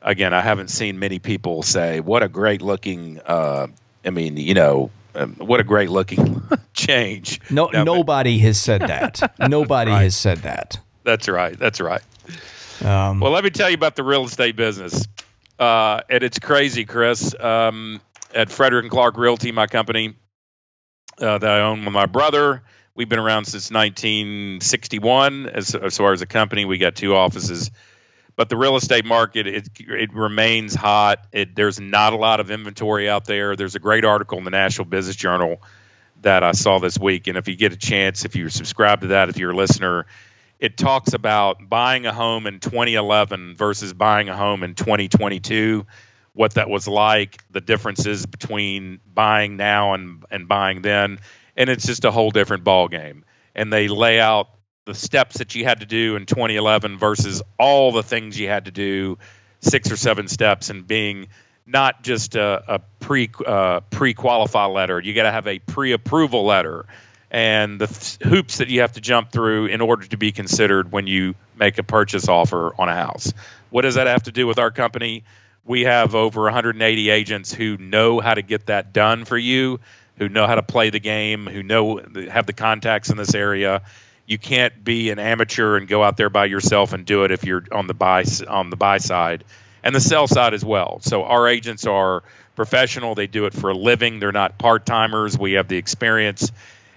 again, 0.00 0.34
I 0.34 0.42
haven't 0.42 0.68
seen 0.68 0.98
many 0.98 1.18
people 1.20 1.62
say, 1.62 2.00
"What 2.00 2.22
a 2.22 2.28
great 2.28 2.60
looking." 2.60 3.18
Uh, 3.24 3.68
I 4.04 4.10
mean, 4.10 4.36
you 4.36 4.52
know, 4.52 4.90
um, 5.14 5.36
what 5.36 5.58
a 5.60 5.64
great 5.64 5.88
looking 5.88 6.42
change. 6.74 7.40
No, 7.50 7.64
No, 7.66 7.70
but- 7.72 7.84
nobody 7.84 8.38
has 8.40 8.60
said 8.60 8.82
that. 8.82 9.34
nobody 9.48 9.90
Right. 9.90 10.02
has 10.02 10.14
said 10.16 10.38
that. 10.40 10.78
That's 11.04 11.28
right. 11.28 11.56
That's 11.58 11.80
right. 11.80 12.02
Um, 12.82 13.20
Well, 13.20 13.30
let 13.30 13.44
me 13.44 13.50
tell 13.50 13.68
you 13.68 13.74
about 13.74 13.94
the 13.94 14.02
real 14.02 14.24
estate 14.24 14.56
business. 14.56 15.06
Uh, 15.58 16.00
and 16.10 16.24
it's 16.24 16.38
crazy, 16.38 16.84
Chris. 16.84 17.34
Um, 17.38 18.00
at 18.34 18.48
Fridrich 18.48 18.80
and 18.80 18.90
Clark 18.90 19.16
Realty, 19.16 19.52
my 19.52 19.66
company 19.66 20.14
uh, 21.20 21.38
that 21.38 21.50
I 21.50 21.60
own 21.60 21.84
with 21.84 21.94
my 21.94 22.06
brother, 22.06 22.62
we've 22.94 23.08
been 23.08 23.20
around 23.20 23.44
since 23.44 23.70
1961. 23.70 25.46
As, 25.46 25.74
as 25.74 25.96
far 25.96 26.12
as 26.12 26.22
a 26.22 26.26
company, 26.26 26.64
we 26.64 26.78
got 26.78 26.96
two 26.96 27.14
offices. 27.14 27.70
But 28.36 28.48
the 28.48 28.56
real 28.56 28.74
estate 28.74 29.04
market, 29.04 29.46
it, 29.46 29.68
it 29.78 30.12
remains 30.12 30.74
hot. 30.74 31.24
It, 31.30 31.54
there's 31.54 31.78
not 31.78 32.12
a 32.14 32.16
lot 32.16 32.40
of 32.40 32.50
inventory 32.50 33.08
out 33.08 33.26
there. 33.26 33.54
There's 33.54 33.76
a 33.76 33.78
great 33.78 34.04
article 34.04 34.38
in 34.38 34.44
the 34.44 34.50
Nashville 34.50 34.86
Business 34.86 35.14
Journal 35.14 35.62
that 36.22 36.42
I 36.42 36.50
saw 36.52 36.80
this 36.80 36.98
week. 36.98 37.28
And 37.28 37.38
if 37.38 37.46
you 37.46 37.54
get 37.54 37.72
a 37.72 37.76
chance, 37.76 38.24
if 38.24 38.34
you 38.34 38.48
subscribe 38.48 39.02
to 39.02 39.06
that, 39.08 39.28
if 39.28 39.38
you're 39.38 39.52
a 39.52 39.56
listener, 39.56 40.06
it 40.64 40.78
talks 40.78 41.12
about 41.12 41.68
buying 41.68 42.06
a 42.06 42.12
home 42.12 42.46
in 42.46 42.58
2011 42.58 43.54
versus 43.54 43.92
buying 43.92 44.30
a 44.30 44.36
home 44.36 44.62
in 44.62 44.74
2022 44.74 45.84
what 46.32 46.54
that 46.54 46.70
was 46.70 46.88
like, 46.88 47.44
the 47.50 47.60
differences 47.60 48.24
between 48.24 48.98
buying 49.06 49.58
now 49.58 49.92
and 49.92 50.24
and 50.30 50.48
buying 50.48 50.80
then, 50.80 51.20
and 51.54 51.68
it's 51.68 51.86
just 51.86 52.06
a 52.06 52.10
whole 52.10 52.30
different 52.30 52.64
ball 52.64 52.88
game. 52.88 53.26
And 53.54 53.70
they 53.70 53.88
lay 53.88 54.18
out 54.20 54.48
the 54.86 54.94
steps 54.94 55.38
that 55.38 55.54
you 55.54 55.64
had 55.64 55.80
to 55.80 55.86
do 55.86 56.16
in 56.16 56.24
2011 56.24 56.98
versus 56.98 57.42
all 57.58 57.92
the 57.92 58.02
things 58.02 58.40
you 58.40 58.48
had 58.48 58.64
to 58.64 58.70
do, 58.70 59.18
six 59.60 59.92
or 59.92 59.96
seven 59.96 60.26
steps, 60.26 60.70
and 60.70 60.86
being 60.86 61.28
not 61.66 62.02
just 62.02 62.36
a, 62.36 62.74
a 62.74 62.80
pre 63.00 63.30
uh, 63.46 63.80
pre 63.90 64.14
qualify 64.14 64.64
letter. 64.64 64.98
You 64.98 65.12
got 65.12 65.24
to 65.24 65.32
have 65.32 65.46
a 65.46 65.58
pre 65.58 65.92
approval 65.92 66.46
letter, 66.46 66.86
and 67.34 67.80
the 67.80 67.88
th- 67.88 68.18
hoops 68.22 68.58
that 68.58 68.68
you 68.68 68.82
have 68.82 68.92
to 68.92 69.00
jump 69.00 69.32
through 69.32 69.66
in 69.66 69.80
order 69.80 70.06
to 70.06 70.16
be 70.16 70.30
considered 70.30 70.92
when 70.92 71.08
you 71.08 71.34
make 71.56 71.78
a 71.78 71.82
purchase 71.82 72.28
offer 72.28 72.72
on 72.80 72.88
a 72.88 72.94
house. 72.94 73.32
What 73.70 73.82
does 73.82 73.96
that 73.96 74.06
have 74.06 74.22
to 74.22 74.32
do 74.32 74.46
with 74.46 74.60
our 74.60 74.70
company? 74.70 75.24
We 75.64 75.82
have 75.82 76.14
over 76.14 76.42
180 76.42 77.10
agents 77.10 77.52
who 77.52 77.76
know 77.76 78.20
how 78.20 78.34
to 78.34 78.42
get 78.42 78.66
that 78.66 78.92
done 78.92 79.24
for 79.24 79.36
you, 79.36 79.80
who 80.16 80.28
know 80.28 80.46
how 80.46 80.54
to 80.54 80.62
play 80.62 80.90
the 80.90 81.00
game, 81.00 81.48
who 81.48 81.64
know 81.64 82.00
have 82.30 82.46
the 82.46 82.52
contacts 82.52 83.10
in 83.10 83.16
this 83.16 83.34
area. 83.34 83.82
You 84.26 84.38
can't 84.38 84.84
be 84.84 85.10
an 85.10 85.18
amateur 85.18 85.76
and 85.76 85.88
go 85.88 86.04
out 86.04 86.16
there 86.16 86.30
by 86.30 86.44
yourself 86.44 86.92
and 86.92 87.04
do 87.04 87.24
it 87.24 87.32
if 87.32 87.42
you're 87.42 87.64
on 87.72 87.88
the 87.88 87.94
buy 87.94 88.24
on 88.46 88.70
the 88.70 88.76
buy 88.76 88.98
side 88.98 89.42
and 89.82 89.92
the 89.92 90.00
sell 90.00 90.28
side 90.28 90.54
as 90.54 90.64
well. 90.64 91.00
So 91.02 91.24
our 91.24 91.48
agents 91.48 91.84
are 91.84 92.22
professional. 92.54 93.16
They 93.16 93.26
do 93.26 93.46
it 93.46 93.54
for 93.54 93.70
a 93.70 93.74
living. 93.74 94.20
They're 94.20 94.30
not 94.30 94.56
part 94.56 94.86
timers. 94.86 95.36
We 95.36 95.54
have 95.54 95.66
the 95.66 95.78
experience. 95.78 96.52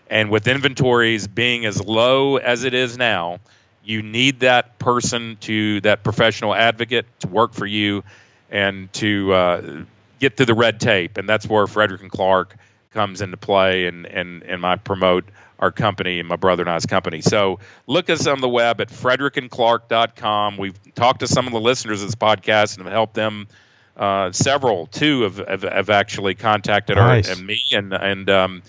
And 0.09 0.29
with 0.29 0.47
inventories 0.47 1.27
being 1.27 1.65
as 1.65 1.83
low 1.83 2.37
as 2.37 2.63
it 2.63 2.73
is 2.73 2.97
now, 2.97 3.39
you 3.83 4.01
need 4.01 4.41
that 4.41 4.79
person 4.79 5.37
to 5.41 5.81
that 5.81 6.03
professional 6.03 6.53
advocate 6.53 7.05
to 7.21 7.27
work 7.27 7.53
for 7.53 7.65
you 7.65 8.03
and 8.49 8.91
to 8.93 9.33
uh, 9.33 9.83
get 10.19 10.37
through 10.37 10.45
the 10.47 10.53
red 10.53 10.79
tape. 10.79 11.17
And 11.17 11.27
that's 11.27 11.47
where 11.47 11.65
Fridrich 11.65 12.01
and 12.01 12.11
Clark 12.11 12.57
comes 12.91 13.21
into 13.21 13.37
play 13.37 13.87
and, 13.87 14.05
and, 14.05 14.43
and 14.43 14.65
I 14.65 14.75
promote 14.75 15.25
our 15.59 15.71
company 15.71 16.19
and 16.19 16.27
my 16.27 16.35
brother 16.35 16.63
and 16.63 16.69
I's 16.69 16.85
company. 16.85 17.21
So 17.21 17.59
look 17.87 18.09
us 18.09 18.27
on 18.27 18.41
the 18.41 18.49
web 18.49 18.79
at 18.81 18.89
fridrichandclark.com. 18.89 20.57
We've 20.57 20.93
talked 20.93 21.21
to 21.21 21.27
some 21.27 21.47
of 21.47 21.53
the 21.53 21.59
listeners 21.59 22.01
of 22.01 22.09
this 22.09 22.15
podcast 22.15 22.77
and 22.77 22.85
have 22.85 22.93
helped 22.93 23.13
them. 23.13 23.47
Uh, 23.95 24.31
several, 24.31 24.85
two 24.85 25.21
have, 25.23 25.37
have, 25.37 25.63
have 25.63 25.89
actually 25.89 26.35
contacted 26.35 26.97
nice. 26.97 27.29
our 27.29 27.35
and 27.35 27.47
me 27.47 27.59
and 27.71 27.93
and 27.93 28.29
um, 28.29 28.61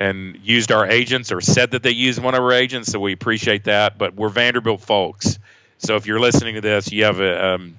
and 0.00 0.38
used 0.42 0.72
our 0.72 0.88
agents 0.88 1.30
or 1.30 1.42
said 1.42 1.72
that 1.72 1.82
they 1.82 1.90
used 1.90 2.20
one 2.20 2.34
of 2.34 2.42
our 2.42 2.52
agents. 2.52 2.90
So 2.90 2.98
we 2.98 3.12
appreciate 3.12 3.64
that. 3.64 3.98
But 3.98 4.14
we're 4.14 4.30
Vanderbilt 4.30 4.80
folks. 4.80 5.38
So 5.76 5.96
if 5.96 6.06
you're 6.06 6.18
listening 6.18 6.54
to 6.54 6.62
this, 6.62 6.90
you 6.90 7.04
have 7.04 7.20
a, 7.20 7.54
um, 7.54 7.78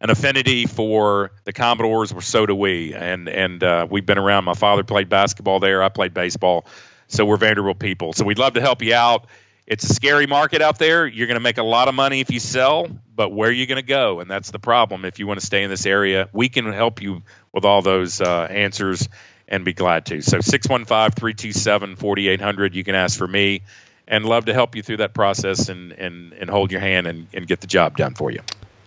an 0.00 0.10
affinity 0.10 0.66
for 0.66 1.32
the 1.44 1.54
Commodores. 1.54 2.12
Well, 2.12 2.20
so 2.20 2.44
do 2.44 2.54
we. 2.54 2.94
And 2.94 3.28
and 3.30 3.64
uh, 3.64 3.86
we've 3.90 4.04
been 4.04 4.18
around. 4.18 4.44
My 4.44 4.54
father 4.54 4.84
played 4.84 5.08
basketball 5.08 5.58
there. 5.58 5.82
I 5.82 5.88
played 5.88 6.12
baseball. 6.12 6.66
So 7.08 7.24
we're 7.24 7.38
Vanderbilt 7.38 7.78
people. 7.78 8.12
So 8.12 8.24
we'd 8.24 8.38
love 8.38 8.52
to 8.54 8.60
help 8.60 8.82
you 8.82 8.94
out. 8.94 9.26
It's 9.66 9.88
a 9.88 9.94
scary 9.94 10.26
market 10.26 10.60
out 10.60 10.78
there. 10.78 11.06
You're 11.06 11.26
going 11.26 11.38
to 11.38 11.42
make 11.42 11.58
a 11.58 11.62
lot 11.64 11.88
of 11.88 11.94
money 11.94 12.20
if 12.20 12.30
you 12.30 12.38
sell, 12.38 12.88
but 13.14 13.30
where 13.30 13.48
are 13.48 13.52
you 13.52 13.66
going 13.66 13.76
to 13.76 13.82
go? 13.82 14.20
And 14.20 14.30
that's 14.30 14.52
the 14.52 14.60
problem. 14.60 15.04
If 15.04 15.18
you 15.18 15.26
want 15.26 15.40
to 15.40 15.46
stay 15.46 15.64
in 15.64 15.70
this 15.70 15.86
area, 15.86 16.28
we 16.32 16.48
can 16.48 16.72
help 16.72 17.02
you 17.02 17.22
with 17.52 17.64
all 17.64 17.82
those 17.82 18.20
uh, 18.20 18.46
answers 18.48 19.08
and 19.48 19.64
be 19.64 19.72
glad 19.72 20.06
to. 20.06 20.22
So 20.22 20.40
615 20.40 21.12
327 21.12 21.96
4800. 21.96 22.74
You 22.74 22.84
can 22.84 22.94
ask 22.94 23.18
for 23.18 23.28
me 23.28 23.62
and 24.08 24.24
love 24.24 24.46
to 24.46 24.54
help 24.54 24.76
you 24.76 24.82
through 24.82 24.98
that 24.98 25.14
process 25.14 25.68
and, 25.68 25.92
and, 25.92 26.32
and 26.32 26.50
hold 26.50 26.70
your 26.70 26.80
hand 26.80 27.06
and, 27.06 27.26
and 27.32 27.46
get 27.46 27.60
the 27.60 27.66
job 27.66 27.96
done 27.96 28.14
for 28.14 28.30
you. 28.30 28.40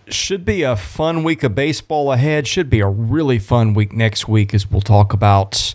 Should 0.08 0.44
be 0.44 0.62
a 0.62 0.76
fun 0.76 1.22
week 1.22 1.42
of 1.44 1.54
baseball 1.54 2.12
ahead. 2.12 2.46
Should 2.46 2.68
be 2.68 2.80
a 2.80 2.88
really 2.88 3.38
fun 3.38 3.74
week 3.74 3.92
next 3.92 4.26
week 4.26 4.52
as 4.54 4.68
we'll 4.68 4.80
talk 4.80 5.12
about 5.12 5.74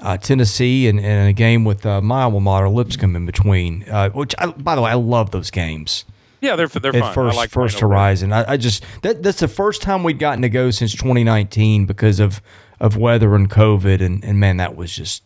uh, 0.00 0.16
Tennessee 0.16 0.88
and, 0.88 1.00
and, 1.00 1.28
a 1.28 1.32
game 1.32 1.64
with 1.64 1.84
uh, 1.86 2.00
my 2.00 2.22
alma 2.22 2.40
mater, 2.40 2.68
Lipscomb, 2.68 3.16
in 3.16 3.26
between. 3.26 3.88
Uh, 3.88 4.10
which, 4.10 4.34
I, 4.38 4.46
by 4.46 4.74
the 4.74 4.82
way, 4.82 4.90
I 4.90 4.94
love 4.94 5.30
those 5.30 5.50
games. 5.50 6.04
Yeah, 6.40 6.56
they're 6.56 6.66
they're 6.66 6.96
At 6.96 7.14
First, 7.14 7.36
like 7.36 7.50
first 7.50 7.78
Horizon. 7.78 8.32
I, 8.32 8.52
I, 8.52 8.56
just 8.56 8.84
that 9.02 9.22
that's 9.22 9.38
the 9.38 9.46
first 9.46 9.80
time 9.80 10.02
we'd 10.02 10.18
gotten 10.18 10.42
to 10.42 10.48
go 10.48 10.72
since 10.72 10.92
2019 10.92 11.86
because 11.86 12.18
of 12.18 12.42
of 12.82 12.96
weather 12.96 13.34
and 13.34 13.48
COVID, 13.48 14.02
and, 14.02 14.22
and 14.22 14.38
man, 14.38 14.58
that 14.58 14.76
was 14.76 14.94
just. 14.94 15.22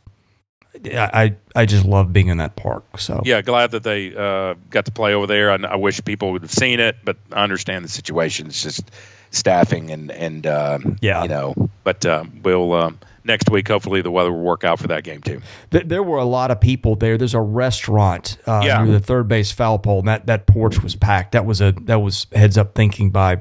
I 0.84 1.34
I 1.54 1.64
just 1.64 1.86
love 1.86 2.12
being 2.12 2.28
in 2.28 2.36
that 2.36 2.54
park. 2.54 3.00
So 3.00 3.22
yeah, 3.24 3.40
glad 3.40 3.70
that 3.70 3.82
they 3.82 4.14
uh, 4.14 4.56
got 4.68 4.84
to 4.84 4.92
play 4.92 5.14
over 5.14 5.26
there. 5.26 5.50
I, 5.50 5.54
I, 5.54 5.76
wish 5.76 6.04
people 6.04 6.32
would 6.32 6.42
have 6.42 6.52
seen 6.52 6.80
it, 6.80 6.96
but 7.02 7.16
I 7.32 7.42
understand 7.42 7.82
the 7.82 7.88
situation. 7.88 8.48
It's 8.48 8.62
just 8.62 8.90
staffing 9.30 9.90
and 9.90 10.10
and 10.10 10.46
uh, 10.46 10.78
yeah, 11.00 11.22
you 11.22 11.30
know. 11.30 11.70
But 11.82 12.04
uh, 12.04 12.24
we'll 12.42 12.74
um, 12.74 12.98
next 13.24 13.48
week. 13.50 13.68
Hopefully, 13.68 14.02
the 14.02 14.10
weather 14.10 14.30
will 14.30 14.42
work 14.42 14.64
out 14.64 14.78
for 14.78 14.88
that 14.88 15.02
game 15.02 15.22
too. 15.22 15.40
There 15.70 16.02
were 16.02 16.18
a 16.18 16.26
lot 16.26 16.50
of 16.50 16.60
people 16.60 16.94
there. 16.94 17.16
There's 17.16 17.32
a 17.32 17.40
restaurant 17.40 18.36
uh, 18.46 18.60
yeah. 18.62 18.84
near 18.84 18.92
the 18.92 19.00
third 19.00 19.28
base 19.28 19.52
foul 19.52 19.78
pole, 19.78 20.00
and 20.00 20.08
that, 20.08 20.26
that 20.26 20.46
porch 20.46 20.82
was 20.82 20.94
packed. 20.94 21.32
That 21.32 21.46
was 21.46 21.62
a 21.62 21.72
that 21.84 22.02
was 22.02 22.26
heads 22.34 22.58
up 22.58 22.74
thinking 22.74 23.12
by. 23.12 23.40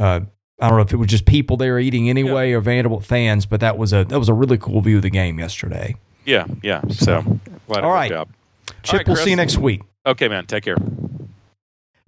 Uh, 0.00 0.22
I 0.60 0.68
don't 0.68 0.78
know 0.78 0.82
if 0.82 0.92
it 0.92 0.96
was 0.96 1.08
just 1.08 1.26
people 1.26 1.56
there 1.56 1.78
eating 1.78 2.08
anyway 2.08 2.50
yeah. 2.50 2.56
or 2.56 2.60
Vanderbilt 2.60 3.04
fans, 3.04 3.44
but 3.44 3.60
that 3.60 3.76
was 3.76 3.92
a 3.92 4.04
that 4.04 4.18
was 4.18 4.28
a 4.28 4.34
really 4.34 4.58
cool 4.58 4.80
view 4.80 4.96
of 4.96 5.02
the 5.02 5.10
game 5.10 5.38
yesterday. 5.38 5.96
Yeah, 6.24 6.46
yeah. 6.62 6.80
So, 6.90 7.24
all 7.68 7.90
right, 7.90 8.10
Chip, 8.10 8.28
all 8.92 8.98
right, 8.98 9.06
we'll 9.06 9.16
see 9.16 9.30
you 9.30 9.36
next 9.36 9.58
week. 9.58 9.82
Okay, 10.06 10.28
man. 10.28 10.46
Take 10.46 10.64
care. 10.64 10.76